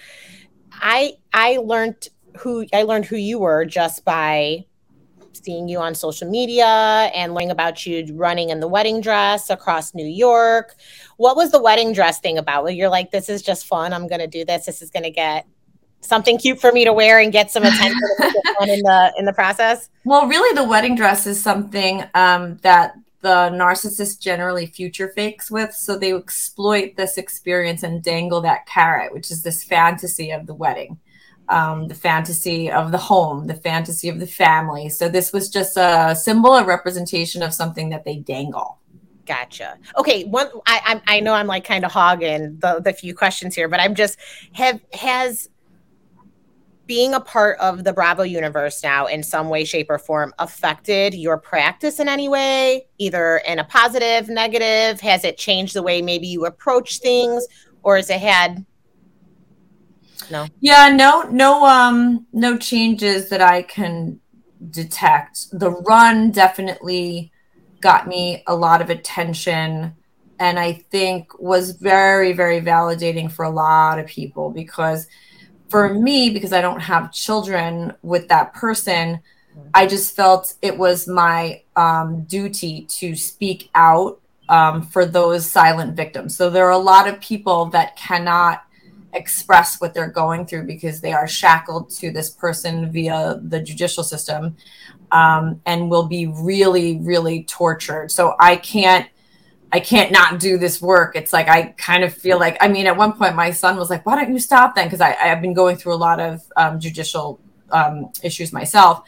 I 0.72 1.14
I 1.34 1.58
learned 1.58 2.08
who 2.38 2.66
I 2.74 2.84
learned 2.84 3.06
who 3.06 3.18
you 3.18 3.40
were 3.40 3.66
just 3.66 4.06
by 4.06 4.66
seeing 5.34 5.68
you 5.68 5.80
on 5.80 5.94
social 5.94 6.30
media 6.30 6.66
and 7.14 7.34
learning 7.34 7.52
about 7.52 7.86
you 7.86 8.06
running 8.14 8.50
in 8.50 8.60
the 8.60 8.68
wedding 8.68 9.02
dress 9.02 9.50
across 9.50 9.94
New 9.94 10.06
York. 10.06 10.76
What 11.18 11.36
was 11.36 11.52
the 11.52 11.62
wedding 11.62 11.92
dress 11.92 12.20
thing 12.20 12.38
about? 12.38 12.64
Where 12.64 12.72
you're 12.72 12.90
like, 12.90 13.12
this 13.12 13.30
is 13.30 13.42
just 13.42 13.66
fun. 13.66 13.94
I'm 13.94 14.08
going 14.08 14.22
to 14.22 14.28
do 14.28 14.46
this. 14.46 14.66
This 14.66 14.82
is 14.82 14.90
going 14.90 15.04
to 15.04 15.12
get 15.12 15.46
something 16.02 16.38
cute 16.38 16.60
for 16.60 16.72
me 16.72 16.86
to 16.86 16.94
wear 16.94 17.20
and 17.20 17.32
get 17.32 17.52
some 17.52 17.64
attention 17.64 18.00
in 18.62 18.80
the 18.82 19.14
in 19.18 19.26
the 19.26 19.34
process. 19.34 19.90
Well, 20.06 20.28
really, 20.28 20.56
the 20.56 20.64
wedding 20.64 20.96
dress 20.96 21.28
is 21.28 21.42
something 21.42 22.04
um, 22.14 22.58
that 22.58 22.94
the 23.24 23.50
narcissist 23.52 24.20
generally 24.20 24.68
future 24.68 25.10
fakes 25.10 25.50
with. 25.50 25.74
So 25.74 25.98
they 25.98 26.14
exploit 26.14 26.96
this 26.96 27.18
experience 27.18 27.82
and 27.82 28.04
dangle 28.04 28.42
that 28.42 28.68
carrot, 28.68 29.12
which 29.14 29.32
is 29.32 29.42
this 29.42 29.64
fantasy 29.64 30.30
of 30.30 30.46
the 30.46 30.54
wedding. 30.54 31.00
um, 31.50 31.88
the 31.88 31.96
fantasy 31.96 32.72
of 32.72 32.92
the 32.92 32.98
home, 32.98 33.48
the 33.48 33.54
fantasy 33.54 34.10
of 34.10 34.20
the 34.20 34.28
family. 34.28 34.90
So 34.90 35.10
this 35.10 35.34
was 35.34 35.50
just 35.50 35.78
a 35.78 36.16
symbol, 36.16 36.56
a 36.56 36.66
representation 36.66 37.44
of 37.44 37.54
something 37.54 37.90
that 37.90 38.06
they 38.06 38.18
dangle. 38.18 38.80
Gotcha. 39.26 39.78
Okay, 39.98 40.26
one 40.26 40.50
I 40.66 41.02
I, 41.08 41.18
I 41.18 41.20
know 41.22 41.34
I'm 41.34 41.48
like 41.48 41.64
kind 41.64 41.86
of 41.86 41.92
hogging 41.92 42.58
the 42.60 42.82
the 42.82 42.92
few 42.92 43.16
questions 43.16 43.56
here, 43.56 43.70
but 43.70 43.80
I'm 43.80 43.96
just 43.96 44.18
have 44.54 44.82
has 44.94 45.50
being 46.86 47.14
a 47.14 47.20
part 47.20 47.58
of 47.60 47.84
the 47.84 47.94
Bravo 47.94 48.24
universe 48.24 48.84
now 48.84 49.08
in 49.08 49.24
some 49.24 49.50
way, 49.50 49.64
shape, 49.64 49.88
or 49.90 49.98
form 49.98 50.34
affected 50.40 51.14
your 51.14 51.38
practice 51.38 52.00
in 52.00 52.10
any 52.10 52.28
way, 52.28 52.88
either 52.98 53.38
in 53.48 53.60
a 53.60 53.64
positive, 53.64 54.28
negative? 54.28 55.00
Has 55.02 55.24
it 55.24 55.38
changed 55.38 55.76
the 55.76 55.84
way 55.84 56.02
maybe 56.02 56.28
you 56.28 56.46
approach 56.46 57.00
things, 57.00 57.48
or 57.84 57.96
has 57.96 58.10
it 58.10 58.20
had 58.20 58.66
no? 60.30 60.48
Yeah, 60.60 60.90
no, 60.90 61.24
no, 61.24 61.66
um, 61.66 62.28
no 62.34 62.58
changes 62.58 63.30
that 63.30 63.42
I 63.42 63.62
can 63.64 64.20
detect. 64.70 65.48
The 65.52 65.72
run 65.72 66.32
definitely 66.32 67.32
got 67.82 68.08
me 68.08 68.44
a 68.48 68.56
lot 68.56 68.82
of 68.82 68.90
attention 68.90 69.96
and 70.40 70.60
I 70.60 70.74
think 70.74 71.40
was 71.40 71.72
very, 71.72 72.34
very 72.34 72.60
validating 72.60 73.32
for 73.32 73.46
a 73.46 73.50
lot 73.50 74.00
of 74.00 74.08
people 74.08 74.50
because 74.50 75.08
for 75.74 75.92
me, 75.92 76.30
because 76.30 76.54
I 76.54 76.62
don't 76.62 76.82
have 76.82 77.12
children 77.12 77.94
with 78.04 78.28
that 78.28 78.54
person, 78.54 79.20
I 79.74 79.88
just 79.88 80.16
felt 80.16 80.54
it 80.62 80.78
was 80.78 81.08
my 81.08 81.64
um, 81.76 82.26
duty 82.26 82.86
to 83.00 83.16
speak 83.16 83.72
out 83.74 84.22
um, 84.50 84.84
for 84.84 85.04
those 85.04 85.50
silent 85.50 85.96
victims. 85.96 86.38
So 86.38 86.52
there 86.52 86.68
are 86.68 86.72
a 86.72 86.78
lot 86.78 87.08
of 87.08 87.20
people 87.22 87.66
that 87.72 87.96
cannot 87.96 88.66
express 89.14 89.82
what 89.82 89.96
they're 89.96 90.12
going 90.12 90.46
through 90.46 90.68
because 90.68 91.02
they 91.02 91.12
are 91.12 91.28
shackled 91.28 91.90
to 91.90 92.12
this 92.12 92.30
person 92.30 92.92
via 92.92 93.40
the 93.42 93.60
judicial 93.60 94.04
system 94.04 94.56
um, 95.12 95.60
and 95.66 95.90
will 95.90 96.06
be 96.06 96.28
really, 96.28 97.00
really 97.00 97.46
tortured. 97.46 98.12
So 98.12 98.36
I 98.40 98.58
can't 98.58 99.08
I 99.74 99.80
can't 99.80 100.12
not 100.12 100.40
do 100.40 100.60
this 100.60 100.80
work. 100.80 101.16
It's 101.16 101.34
like 101.34 101.50
I 101.50 101.74
kind 101.78 102.04
of 102.04 102.14
feel 102.14 102.38
like 102.38 102.58
I 102.62 102.68
mean, 102.68 102.86
at 102.86 102.96
one 102.96 103.14
point 103.14 103.36
my 103.36 103.50
son 103.50 103.76
was 103.76 103.90
like, 103.90 104.06
"Why 104.06 104.16
don't 104.16 104.32
you 104.32 104.40
stop 104.40 104.76
then?" 104.76 104.86
Because 104.86 105.02
I 105.02 105.16
I've 105.16 105.42
been 105.42 105.56
going 105.56 105.78
through 105.78 105.96
a 105.96 106.02
lot 106.08 106.20
of 106.20 106.44
um, 106.56 106.80
judicial 106.80 107.40
um, 107.72 108.12
issues 108.22 108.54
myself, 108.54 109.02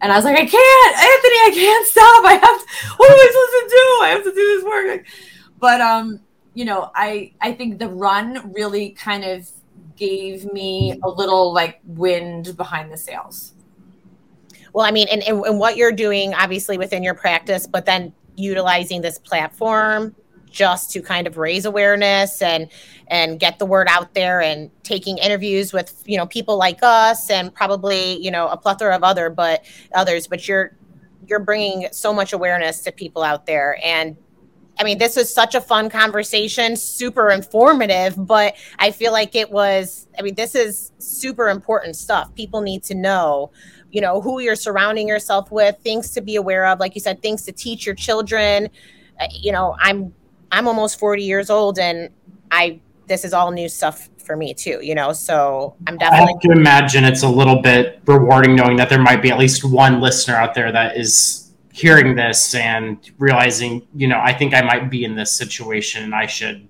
and 0.00 0.12
I 0.12 0.16
was 0.16 0.24
like, 0.24 0.36
"I 0.36 0.44
can't, 0.44 0.96
Anthony, 0.96 1.38
I 1.46 1.50
can't 1.54 1.86
stop. 1.86 2.24
I 2.24 2.32
have. 2.32 2.40
To, 2.40 2.96
what 2.96 3.10
am 3.12 3.16
I 3.16 3.28
supposed 3.30 3.54
to 3.62 3.68
do? 3.70 3.84
I 4.02 4.08
have 4.08 4.24
to 4.24 4.30
do 4.32 4.34
this 4.34 4.64
work." 4.64 5.06
But 5.60 5.80
um, 5.80 6.20
you 6.54 6.64
know, 6.64 6.90
I 6.96 7.32
I 7.40 7.52
think 7.52 7.78
the 7.78 7.88
run 7.88 8.52
really 8.52 8.90
kind 8.90 9.22
of 9.22 9.48
gave 9.94 10.52
me 10.52 10.98
a 11.04 11.08
little 11.08 11.52
like 11.52 11.80
wind 11.84 12.56
behind 12.56 12.92
the 12.92 12.96
sails. 12.96 13.52
Well, 14.72 14.84
I 14.84 14.90
mean, 14.90 15.06
and, 15.10 15.22
and, 15.22 15.44
and 15.44 15.58
what 15.60 15.76
you're 15.76 15.92
doing, 15.92 16.34
obviously 16.34 16.76
within 16.76 17.04
your 17.04 17.14
practice, 17.14 17.66
but 17.68 17.86
then 17.86 18.12
utilizing 18.38 19.02
this 19.02 19.18
platform 19.18 20.14
just 20.50 20.90
to 20.92 21.02
kind 21.02 21.26
of 21.26 21.36
raise 21.36 21.64
awareness 21.64 22.40
and 22.40 22.68
and 23.08 23.38
get 23.38 23.58
the 23.58 23.66
word 23.66 23.86
out 23.88 24.14
there 24.14 24.40
and 24.40 24.70
taking 24.82 25.18
interviews 25.18 25.72
with 25.72 26.02
you 26.06 26.16
know 26.16 26.26
people 26.26 26.56
like 26.56 26.78
us 26.82 27.30
and 27.30 27.54
probably 27.54 28.16
you 28.16 28.30
know 28.30 28.48
a 28.48 28.56
plethora 28.56 28.96
of 28.96 29.02
other 29.02 29.28
but 29.28 29.64
others 29.94 30.26
but 30.26 30.48
you're 30.48 30.76
you're 31.26 31.38
bringing 31.38 31.86
so 31.92 32.14
much 32.14 32.32
awareness 32.32 32.80
to 32.80 32.90
people 32.90 33.22
out 33.22 33.46
there 33.46 33.78
and 33.84 34.16
I 34.80 34.84
mean, 34.84 34.98
this 34.98 35.16
was 35.16 35.32
such 35.32 35.56
a 35.56 35.60
fun 35.60 35.90
conversation, 35.90 36.76
super 36.76 37.30
informative, 37.30 38.14
but 38.16 38.54
I 38.78 38.92
feel 38.92 39.10
like 39.10 39.34
it 39.34 39.50
was, 39.50 40.06
I 40.16 40.22
mean, 40.22 40.36
this 40.36 40.54
is 40.54 40.92
super 40.98 41.48
important 41.48 41.96
stuff. 41.96 42.32
People 42.36 42.60
need 42.60 42.84
to 42.84 42.94
know 42.94 43.50
you 43.90 44.00
know 44.00 44.20
who 44.20 44.40
you're 44.40 44.56
surrounding 44.56 45.08
yourself 45.08 45.50
with 45.50 45.76
things 45.78 46.10
to 46.10 46.20
be 46.20 46.36
aware 46.36 46.66
of 46.66 46.80
like 46.80 46.94
you 46.94 47.00
said 47.00 47.20
things 47.22 47.44
to 47.44 47.52
teach 47.52 47.86
your 47.86 47.94
children. 47.94 48.68
Uh, 49.20 49.26
you 49.32 49.50
know 49.50 49.76
i'm 49.80 50.14
i'm 50.52 50.68
almost 50.68 50.98
40 50.98 51.24
years 51.24 51.50
old 51.50 51.78
and 51.78 52.10
i 52.52 52.78
this 53.08 53.24
is 53.24 53.32
all 53.32 53.50
new 53.50 53.68
stuff 53.68 54.08
for 54.18 54.36
me 54.36 54.54
too 54.54 54.78
you 54.80 54.94
know 54.94 55.12
so 55.12 55.74
i'm 55.88 55.98
definitely 55.98 56.34
i 56.34 56.38
can 56.40 56.52
imagine 56.52 57.04
it's 57.04 57.24
a 57.24 57.28
little 57.28 57.60
bit 57.60 58.00
rewarding 58.06 58.54
knowing 58.54 58.76
that 58.76 58.88
there 58.88 59.00
might 59.00 59.20
be 59.20 59.30
at 59.32 59.38
least 59.38 59.64
one 59.64 60.00
listener 60.00 60.36
out 60.36 60.54
there 60.54 60.70
that 60.70 60.96
is 60.96 61.50
hearing 61.72 62.14
this 62.14 62.54
and 62.54 63.10
realizing 63.18 63.84
you 63.94 64.06
know 64.06 64.20
i 64.22 64.32
think 64.32 64.54
i 64.54 64.62
might 64.62 64.88
be 64.88 65.02
in 65.04 65.16
this 65.16 65.32
situation 65.32 66.04
and 66.04 66.14
i 66.14 66.26
should 66.26 66.68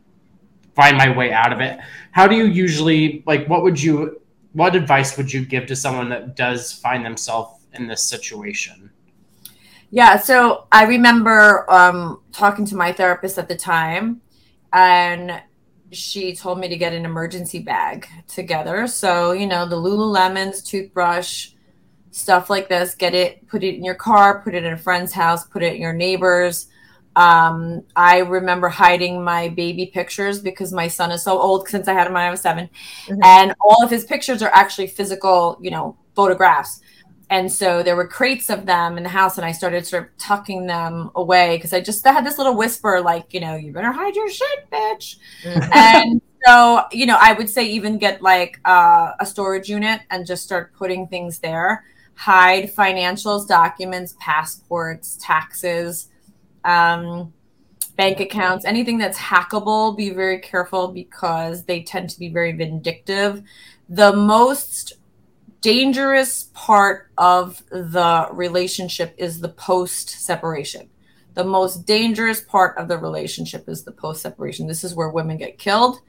find 0.78 0.96
my 0.96 1.10
way 1.10 1.32
out 1.32 1.52
of 1.52 1.60
it. 1.60 1.76
How 2.12 2.28
do 2.28 2.36
you 2.36 2.44
usually 2.44 3.24
like 3.26 3.48
what 3.48 3.64
would 3.64 3.82
you 3.82 4.22
what 4.58 4.74
advice 4.74 5.16
would 5.16 5.32
you 5.32 5.46
give 5.46 5.66
to 5.66 5.76
someone 5.76 6.08
that 6.08 6.34
does 6.34 6.72
find 6.72 7.06
themselves 7.06 7.64
in 7.74 7.86
this 7.86 8.02
situation? 8.02 8.90
Yeah, 9.90 10.16
so 10.16 10.66
I 10.72 10.84
remember 10.84 11.64
um, 11.70 12.22
talking 12.32 12.64
to 12.66 12.74
my 12.74 12.92
therapist 12.92 13.38
at 13.38 13.46
the 13.46 13.54
time, 13.54 14.20
and 14.72 15.40
she 15.92 16.34
told 16.34 16.58
me 16.58 16.68
to 16.68 16.76
get 16.76 16.92
an 16.92 17.04
emergency 17.04 17.60
bag 17.60 18.08
together. 18.26 18.88
So, 18.88 19.30
you 19.30 19.46
know, 19.46 19.64
the 19.64 19.76
Lululemons, 19.76 20.66
toothbrush, 20.66 21.50
stuff 22.10 22.50
like 22.50 22.68
this, 22.68 22.96
get 22.96 23.14
it, 23.14 23.46
put 23.46 23.62
it 23.62 23.76
in 23.76 23.84
your 23.84 23.94
car, 23.94 24.42
put 24.42 24.56
it 24.56 24.64
in 24.64 24.72
a 24.72 24.76
friend's 24.76 25.12
house, 25.12 25.46
put 25.46 25.62
it 25.62 25.76
in 25.76 25.80
your 25.80 25.92
neighbor's. 25.92 26.66
Um, 27.18 27.82
I 27.96 28.18
remember 28.18 28.68
hiding 28.68 29.24
my 29.24 29.48
baby 29.48 29.86
pictures 29.86 30.38
because 30.38 30.72
my 30.72 30.86
son 30.86 31.10
is 31.10 31.24
so 31.24 31.36
old 31.36 31.68
since 31.68 31.88
I 31.88 31.92
had 31.92 32.06
him 32.06 32.12
when 32.12 32.22
I 32.22 32.30
was 32.30 32.40
7 32.42 32.68
mm-hmm. 32.68 33.20
and 33.24 33.54
all 33.60 33.82
of 33.82 33.90
his 33.90 34.04
pictures 34.04 34.40
are 34.40 34.54
actually 34.54 34.86
physical, 34.86 35.58
you 35.60 35.72
know, 35.72 35.96
photographs. 36.14 36.80
And 37.28 37.52
so 37.52 37.82
there 37.82 37.96
were 37.96 38.06
crates 38.06 38.50
of 38.50 38.66
them 38.66 38.96
in 38.96 39.02
the 39.02 39.08
house, 39.08 39.36
and 39.36 39.44
I 39.44 39.50
started 39.50 39.84
sort 39.84 40.04
of 40.04 40.16
tucking 40.16 40.66
them 40.66 41.10
away 41.16 41.56
because 41.56 41.72
I 41.72 41.80
just 41.80 42.06
I 42.06 42.12
had 42.12 42.24
this 42.24 42.38
little 42.38 42.54
whisper, 42.56 43.00
like, 43.00 43.34
you 43.34 43.40
know, 43.40 43.56
you 43.56 43.72
better 43.72 43.90
hide 43.90 44.14
your 44.14 44.30
shit, 44.30 44.70
bitch. 44.70 45.16
Mm-hmm. 45.42 45.72
and 45.74 46.22
so, 46.46 46.84
you 46.92 47.04
know, 47.04 47.18
I 47.20 47.32
would 47.32 47.50
say 47.50 47.66
even 47.66 47.98
get 47.98 48.22
like 48.22 48.60
uh, 48.64 49.10
a 49.18 49.26
storage 49.26 49.68
unit 49.68 50.02
and 50.10 50.24
just 50.24 50.44
start 50.44 50.72
putting 50.72 51.08
things 51.08 51.40
there. 51.40 51.84
Hide 52.14 52.72
financials, 52.72 53.48
documents, 53.48 54.14
passports, 54.20 55.18
taxes, 55.20 56.08
um, 56.64 57.32
bank 57.96 58.20
accounts, 58.20 58.64
anything 58.64 58.98
that's 58.98 59.18
hackable, 59.18 59.96
be 59.96 60.10
very 60.10 60.38
careful 60.38 60.88
because 60.88 61.64
they 61.64 61.82
tend 61.82 62.10
to 62.10 62.18
be 62.18 62.28
very 62.28 62.52
vindictive. 62.52 63.42
The 63.88 64.12
most 64.14 64.94
dangerous 65.60 66.50
part 66.54 67.10
of 67.18 67.62
the 67.70 68.28
relationship 68.32 69.14
is 69.18 69.40
the 69.40 69.48
post 69.48 70.10
separation. 70.10 70.88
The 71.34 71.44
most 71.44 71.86
dangerous 71.86 72.40
part 72.40 72.76
of 72.78 72.88
the 72.88 72.98
relationship 72.98 73.68
is 73.68 73.84
the 73.84 73.92
post 73.92 74.22
separation. 74.22 74.66
This 74.66 74.84
is 74.84 74.94
where 74.94 75.08
women 75.08 75.36
get 75.36 75.58
killed. 75.58 76.00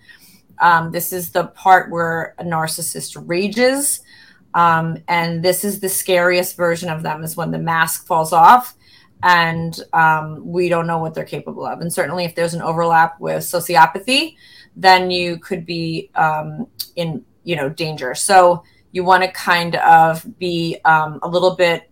Um, 0.60 0.91
this 0.91 1.14
is 1.14 1.32
the 1.32 1.47
part 1.47 1.89
where 1.89 2.36
a 2.38 2.43
narcissist 2.43 3.22
rages. 3.28 4.02
Um, 4.54 4.97
and 5.08 5.43
this 5.43 5.64
is 5.64 5.80
the 5.80 5.89
scariest 5.89 6.56
version 6.56 6.89
of 6.89 7.04
them 7.04 7.24
is 7.24 7.38
when 7.38 7.52
the 7.52 7.60
mask 7.60 8.06
falls 8.06 8.34
off 8.34 8.76
and 9.24 9.80
um, 9.93 10.45
we 10.45 10.70
don't 10.70 10.88
know 10.88 10.99
what 10.99 11.13
they're 11.13 11.26
capable 11.26 11.65
of. 11.65 11.82
And 11.82 11.91
certainly, 11.91 12.26
if 12.26 12.36
there's 12.36 12.53
an 12.53 12.61
overlap 12.61 13.20
with 13.20 13.43
sociopathy, 13.43 14.36
then 14.76 15.11
you 15.11 15.38
could 15.39 15.65
be 15.65 16.09
um, 16.15 16.67
in 16.95 17.24
you 17.43 17.55
know 17.55 17.70
danger. 17.70 18.15
So 18.15 18.63
you 18.91 19.03
want 19.03 19.24
to 19.24 19.32
kind 19.32 19.76
of 19.76 20.26
be 20.39 20.78
um, 20.86 21.20
a 21.22 21.28
little 21.28 21.55
bit 21.55 21.89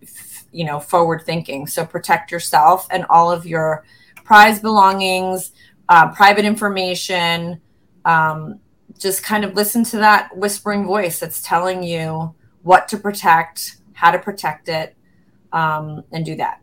you 0.52 0.64
know 0.64 0.80
forward 0.80 1.22
thinking. 1.24 1.66
So 1.66 1.84
protect 1.84 2.32
yourself 2.32 2.86
and 2.90 3.04
all 3.10 3.30
of 3.30 3.46
your 3.46 3.84
prized 4.24 4.62
belongings, 4.62 5.52
uh, 5.88 6.12
private 6.12 6.44
information. 6.44 7.60
Um, 8.04 8.60
just 8.98 9.22
kind 9.22 9.44
of 9.44 9.54
listen 9.54 9.84
to 9.84 9.98
that 9.98 10.36
whispering 10.36 10.84
voice 10.86 11.20
that's 11.20 11.42
telling 11.42 11.82
you 11.82 12.34
what 12.62 12.88
to 12.88 12.96
protect, 12.96 13.76
how 13.92 14.10
to 14.10 14.18
protect 14.18 14.68
it, 14.68 14.96
um, 15.52 16.02
and 16.10 16.24
do 16.24 16.34
that. 16.36 16.60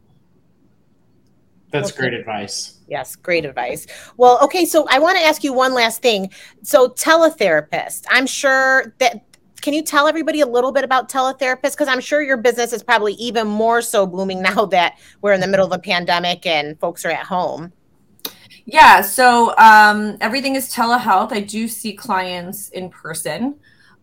That's 1.81 1.91
okay. 1.91 2.01
great 2.09 2.13
advice. 2.13 2.79
Yes, 2.87 3.15
great 3.15 3.45
advice. 3.45 3.87
Well, 4.17 4.39
okay, 4.43 4.65
so 4.65 4.87
I 4.89 4.99
want 4.99 5.17
to 5.17 5.23
ask 5.23 5.43
you 5.43 5.53
one 5.53 5.73
last 5.73 6.01
thing. 6.01 6.29
So, 6.63 6.89
tellatherapist, 6.89 8.05
I'm 8.09 8.27
sure 8.27 8.93
that 8.99 9.25
can 9.61 9.73
you 9.73 9.81
tell 9.81 10.07
everybody 10.07 10.41
a 10.41 10.45
little 10.45 10.71
bit 10.71 10.83
about 10.83 11.09
teletherapists? 11.09 11.71
Because 11.71 11.87
I'm 11.87 11.99
sure 11.99 12.21
your 12.21 12.37
business 12.37 12.71
is 12.71 12.83
probably 12.83 13.13
even 13.13 13.47
more 13.47 13.81
so 13.81 14.05
booming 14.05 14.41
now 14.55 14.65
that 14.67 14.99
we're 15.21 15.33
in 15.33 15.41
the 15.41 15.47
middle 15.47 15.65
of 15.65 15.71
a 15.71 15.79
pandemic 15.79 16.45
and 16.45 16.79
folks 16.79 17.03
are 17.03 17.09
at 17.09 17.25
home. 17.25 17.73
Yeah, 18.65 19.01
so 19.01 19.55
um, 19.57 20.17
everything 20.21 20.55
is 20.55 20.71
telehealth. 20.73 21.31
I 21.31 21.39
do 21.39 21.67
see 21.67 21.93
clients 21.93 22.69
in 22.69 22.89
person, 22.89 23.55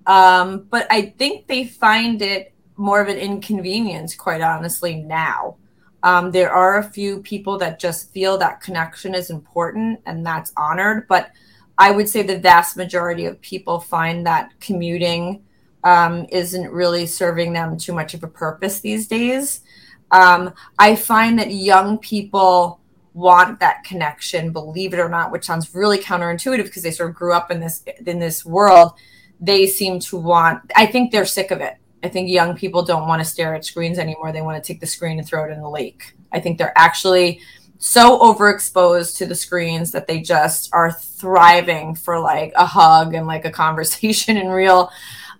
um, 0.07 0.67
but 0.71 0.87
I 0.91 1.15
think 1.17 1.47
they 1.47 1.67
find 1.67 2.23
it 2.23 2.53
more 2.77 3.01
of 3.01 3.09
an 3.09 3.17
inconvenience, 3.17 4.15
quite 4.15 4.41
honestly, 4.41 4.97
now. 4.97 5.57
Um, 6.03 6.31
there 6.31 6.51
are 6.51 6.79
a 6.79 6.91
few 6.91 7.21
people 7.21 7.59
that 7.59 7.79
just 7.79 8.13
feel 8.13 8.37
that 8.39 8.61
connection 8.61 9.15
is 9.15 9.31
important 9.31 10.01
and 10.07 10.27
that's 10.27 10.53
honored. 10.57 11.07
But 11.09 11.31
I 11.79 11.91
would 11.91 12.09
say 12.09 12.23
the 12.23 12.39
vast 12.39 12.77
majority 12.77 13.27
of 13.27 13.41
people 13.41 13.81
find 13.81 14.27
that 14.27 14.51
commuting 14.61 15.45
um, 15.85 16.27
isn't 16.31 16.71
really 16.71 17.07
serving 17.07 17.53
them 17.53 17.77
too 17.77 17.93
much 17.93 18.15
of 18.15 18.23
a 18.23 18.29
purpose 18.29 18.81
these 18.81 19.07
days. 19.07 19.63
Um, 20.11 20.53
I 20.79 20.95
find 20.97 21.39
that 21.39 21.51
young 21.51 21.99
people 21.99 22.81
want 23.15 23.61
that 23.61 23.85
connection, 23.85 24.53
believe 24.53 24.95
it 24.95 25.01
or 25.01 25.09
not, 25.09 25.33
which 25.33 25.45
sounds 25.45 25.75
really 25.75 25.99
counterintuitive 25.99 26.65
because 26.65 26.83
they 26.83 26.91
sort 26.91 27.11
of 27.11 27.17
grew 27.17 27.33
up 27.33 27.51
in 27.51 27.61
this 27.61 27.85
in 28.07 28.19
this 28.19 28.45
world. 28.45 28.93
They 29.41 29.67
seem 29.67 29.99
to 30.01 30.17
want. 30.17 30.71
I 30.77 30.87
think 30.87 31.11
they're 31.11 31.27
sick 31.27 31.51
of 31.51 31.61
it. 31.61 31.77
I 32.03 32.09
think 32.09 32.29
young 32.29 32.57
people 32.57 32.83
don't 32.83 33.07
want 33.07 33.21
to 33.21 33.25
stare 33.25 33.55
at 33.55 33.65
screens 33.65 33.99
anymore. 33.99 34.33
They 34.33 34.43
want 34.43 34.63
to 34.63 34.67
take 34.67 34.81
the 34.81 34.87
screen 34.87 35.19
and 35.19 35.27
throw 35.27 35.45
it 35.45 35.53
in 35.53 35.61
the 35.61 35.69
lake. 35.69 36.15
I 36.33 36.41
think 36.41 36.59
they're 36.59 36.77
actually 36.77 37.41
so 37.79 38.19
overexposed 38.21 39.17
to 39.19 39.27
the 39.27 39.35
screens 39.35 39.91
that 39.93 40.07
they 40.07 40.21
just 40.21 40.71
are 40.73 40.93
thriving 40.93 41.95
for 41.95 42.19
like 42.19 42.53
a 42.57 42.67
hug 42.67 43.15
and 43.15 43.27
like 43.27 43.45
a 43.45 43.51
conversation 43.51 44.37
in 44.43 44.49
real 44.49 44.91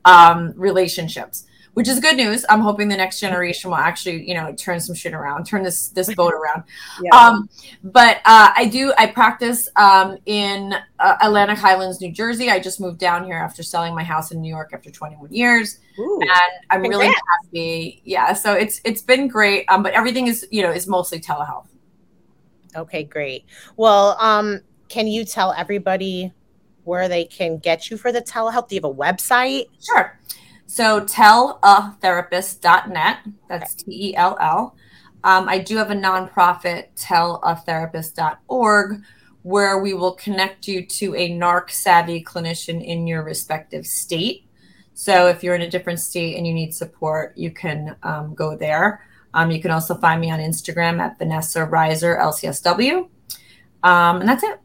um, 0.05 0.53
relationships 0.57 1.47
which 1.75 1.89
is 1.89 2.01
good 2.01 2.17
news. 2.17 2.45
I'm 2.49 2.61
hoping 2.61 2.89
the 2.89 2.97
next 2.97 3.21
generation 3.21 3.71
will 3.71 3.79
actually, 3.79 4.29
you 4.29 4.35
know, 4.35 4.53
turn 4.55 4.79
some 4.81 4.95
shit 4.95 5.15
around, 5.15 5.45
turn 5.45 5.63
this 5.63 5.89
this 5.89 6.15
boat 6.17 6.35
around. 6.35 6.65
Yeah. 7.03 7.17
Um, 7.17 7.49
but 7.83 8.19
uh, 8.19 8.53
I 8.55 8.67
do. 8.67 8.93
I 8.99 9.07
practice 9.07 9.69
um, 9.77 10.19
in 10.27 10.75
uh, 10.99 11.17
Atlantic 11.23 11.59
Highlands, 11.59 12.01
New 12.01 12.13
Jersey. 12.13 12.51
I 12.51 12.59
just 12.59 12.81
moved 12.81 12.99
down 12.99 13.25
here 13.25 13.37
after 13.37 13.63
selling 13.63 13.95
my 13.95 14.05
house 14.05 14.33
in 14.33 14.41
New 14.41 14.51
York 14.51 14.71
after 14.73 14.91
21 14.91 15.33
years, 15.33 15.79
Ooh, 15.99 16.21
and 16.21 16.31
I'm 16.71 16.83
congrats. 16.83 17.03
really 17.03 17.15
happy. 17.45 18.03
Yeah, 18.05 18.33
so 18.33 18.53
it's 18.53 18.81
it's 18.85 19.03
been 19.03 19.29
great. 19.29 19.65
Um, 19.69 19.83
but 19.83 19.95
everything 19.95 20.27
is, 20.27 20.47
you 20.51 20.63
know, 20.63 20.71
is 20.71 20.87
mostly 20.87 21.21
telehealth. 21.21 21.67
Okay, 22.77 23.05
great. 23.05 23.45
Well, 23.77 24.17
um, 24.19 24.61
can 24.89 25.07
you 25.07 25.25
tell 25.25 25.53
everybody 25.53 26.33
where 26.85 27.09
they 27.09 27.25
can 27.25 27.59
get 27.59 27.91
you 27.91 27.97
for 27.97 28.13
the 28.13 28.21
telehealth? 28.21 28.69
Do 28.69 28.75
you 28.75 28.81
have 28.83 28.91
a 28.91 28.95
website? 28.95 29.67
Sure. 29.81 30.19
So 30.73 31.03
tellatherapist.net. 31.03 33.19
That's 33.47 33.75
T 33.75 34.09
E 34.09 34.17
L 34.17 34.39
L. 34.41 34.75
Um, 35.23 35.47
I 35.47 35.59
do 35.59 35.77
have 35.77 35.91
a 35.91 35.95
nonprofit, 35.95 36.87
tellatherapist.org, 36.97 39.03
where 39.43 39.81
we 39.81 39.93
will 39.93 40.13
connect 40.13 40.67
you 40.67 40.87
to 40.87 41.15
a 41.15 41.29
NARC 41.29 41.71
savvy 41.71 42.25
clinician 42.25 42.83
in 42.83 43.07
your 43.07 43.23
respective 43.23 43.87
state. 43.87 44.47
So 44.95 45.27
if 45.27 45.45
you're 45.45 45.57
in 45.57 45.61
a 45.61 45.69
different 45.69 46.01
state 46.01 46.39
and 46.39 46.47
you 46.47 46.55
need 46.55 46.73
support, 46.73 47.37
you 47.37 47.51
can 47.51 47.95
um, 48.03 48.35
go 48.35 48.57
there. 48.57 49.07
Um, 49.35 49.51
you 49.51 49.61
can 49.61 49.73
also 49.73 49.95
find 49.97 50.23
me 50.23 50.31
on 50.31 50.39
Instagram 50.39 51.01
at 51.01 51.19
Vanessa 51.19 51.67
Reiser 51.67 52.19
LCSW. 52.19 53.11
Um, 53.83 54.21
and 54.21 54.29
that's 54.29 54.43
it. 54.43 54.59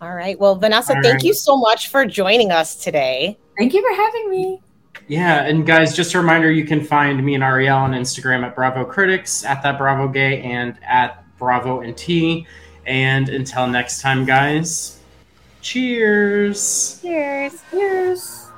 All 0.00 0.16
right. 0.16 0.36
Well, 0.40 0.56
Vanessa, 0.56 0.96
All 0.96 1.02
thank 1.02 1.18
right. 1.18 1.22
you 1.22 1.32
so 1.32 1.56
much 1.56 1.90
for 1.90 2.04
joining 2.04 2.50
us 2.50 2.74
today. 2.74 3.38
Thank 3.56 3.72
you 3.72 3.88
for 3.88 3.94
having 3.94 4.28
me. 4.28 4.60
Yeah, 5.08 5.44
and 5.44 5.66
guys, 5.66 5.94
just 5.94 6.14
a 6.14 6.18
reminder 6.18 6.50
you 6.50 6.64
can 6.64 6.82
find 6.82 7.22
me 7.24 7.34
and 7.34 7.42
Arielle 7.42 7.76
on 7.76 7.92
Instagram 7.92 8.44
at 8.44 8.54
Bravo 8.54 8.84
Critics, 8.84 9.44
at 9.44 9.62
that 9.62 9.76
Bravo 9.76 10.08
Gay, 10.08 10.40
and 10.42 10.76
at 10.82 11.24
Bravo 11.38 11.80
and 11.80 11.96
T. 11.96 12.46
And 12.86 13.28
until 13.28 13.66
next 13.66 14.00
time, 14.00 14.24
guys, 14.24 15.00
cheers. 15.60 17.00
Cheers. 17.02 17.62
Cheers. 17.70 18.48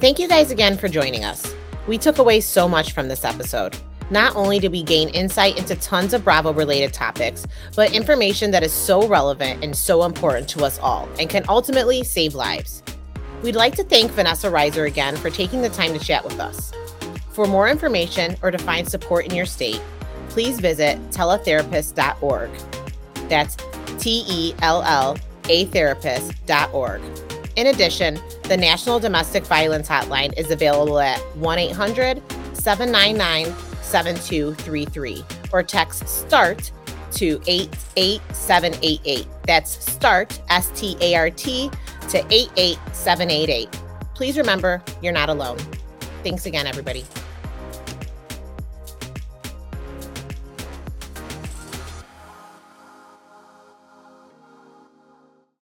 Thank 0.00 0.18
you 0.18 0.28
guys 0.28 0.50
again 0.50 0.76
for 0.76 0.88
joining 0.88 1.24
us. 1.24 1.54
We 1.86 1.98
took 1.98 2.18
away 2.18 2.40
so 2.40 2.68
much 2.68 2.92
from 2.92 3.08
this 3.08 3.24
episode. 3.24 3.76
Not 4.10 4.34
only 4.36 4.58
did 4.58 4.72
we 4.72 4.82
gain 4.82 5.08
insight 5.10 5.58
into 5.58 5.74
tons 5.76 6.12
of 6.12 6.24
Bravo 6.24 6.52
related 6.52 6.92
topics, 6.92 7.46
but 7.76 7.92
information 7.92 8.50
that 8.50 8.62
is 8.62 8.72
so 8.72 9.06
relevant 9.06 9.64
and 9.64 9.74
so 9.74 10.04
important 10.04 10.48
to 10.50 10.64
us 10.64 10.78
all 10.80 11.08
and 11.18 11.30
can 11.30 11.44
ultimately 11.48 12.02
save 12.02 12.34
lives. 12.34 12.82
We'd 13.42 13.56
like 13.56 13.74
to 13.76 13.84
thank 13.84 14.12
Vanessa 14.12 14.48
Reiser 14.48 14.86
again 14.86 15.16
for 15.16 15.28
taking 15.28 15.62
the 15.62 15.68
time 15.68 15.92
to 15.92 15.98
chat 15.98 16.24
with 16.24 16.38
us. 16.38 16.72
For 17.30 17.46
more 17.46 17.68
information 17.68 18.36
or 18.42 18.50
to 18.50 18.58
find 18.58 18.88
support 18.88 19.26
in 19.26 19.34
your 19.34 19.46
state, 19.46 19.80
please 20.28 20.60
visit 20.60 20.98
tellatherapist.org. 21.10 22.50
That's 23.28 23.56
T 23.98 24.24
E 24.28 24.54
L 24.62 24.82
L 24.82 25.18
A 25.48 25.66
therapist.org. 25.66 27.02
In 27.56 27.66
addition, 27.66 28.20
the 28.44 28.56
National 28.56 29.00
Domestic 29.00 29.44
Violence 29.44 29.88
Hotline 29.88 30.38
is 30.38 30.50
available 30.50 31.00
at 31.00 31.18
1 31.36 31.58
800 31.58 32.22
799 32.54 33.54
7233 33.82 35.24
or 35.52 35.62
text 35.62 36.08
START 36.08 36.70
to 37.12 37.40
88788. 37.46 39.26
That's 39.46 39.92
START, 39.92 40.40
S 40.48 40.70
T 40.74 40.96
A 41.00 41.14
R 41.16 41.30
T, 41.30 41.70
to 42.08 42.18
88788. 42.30 43.68
Please 44.14 44.36
remember, 44.36 44.82
you're 45.00 45.12
not 45.12 45.28
alone. 45.28 45.58
Thanks 46.22 46.46
again, 46.46 46.66
everybody. 46.66 47.04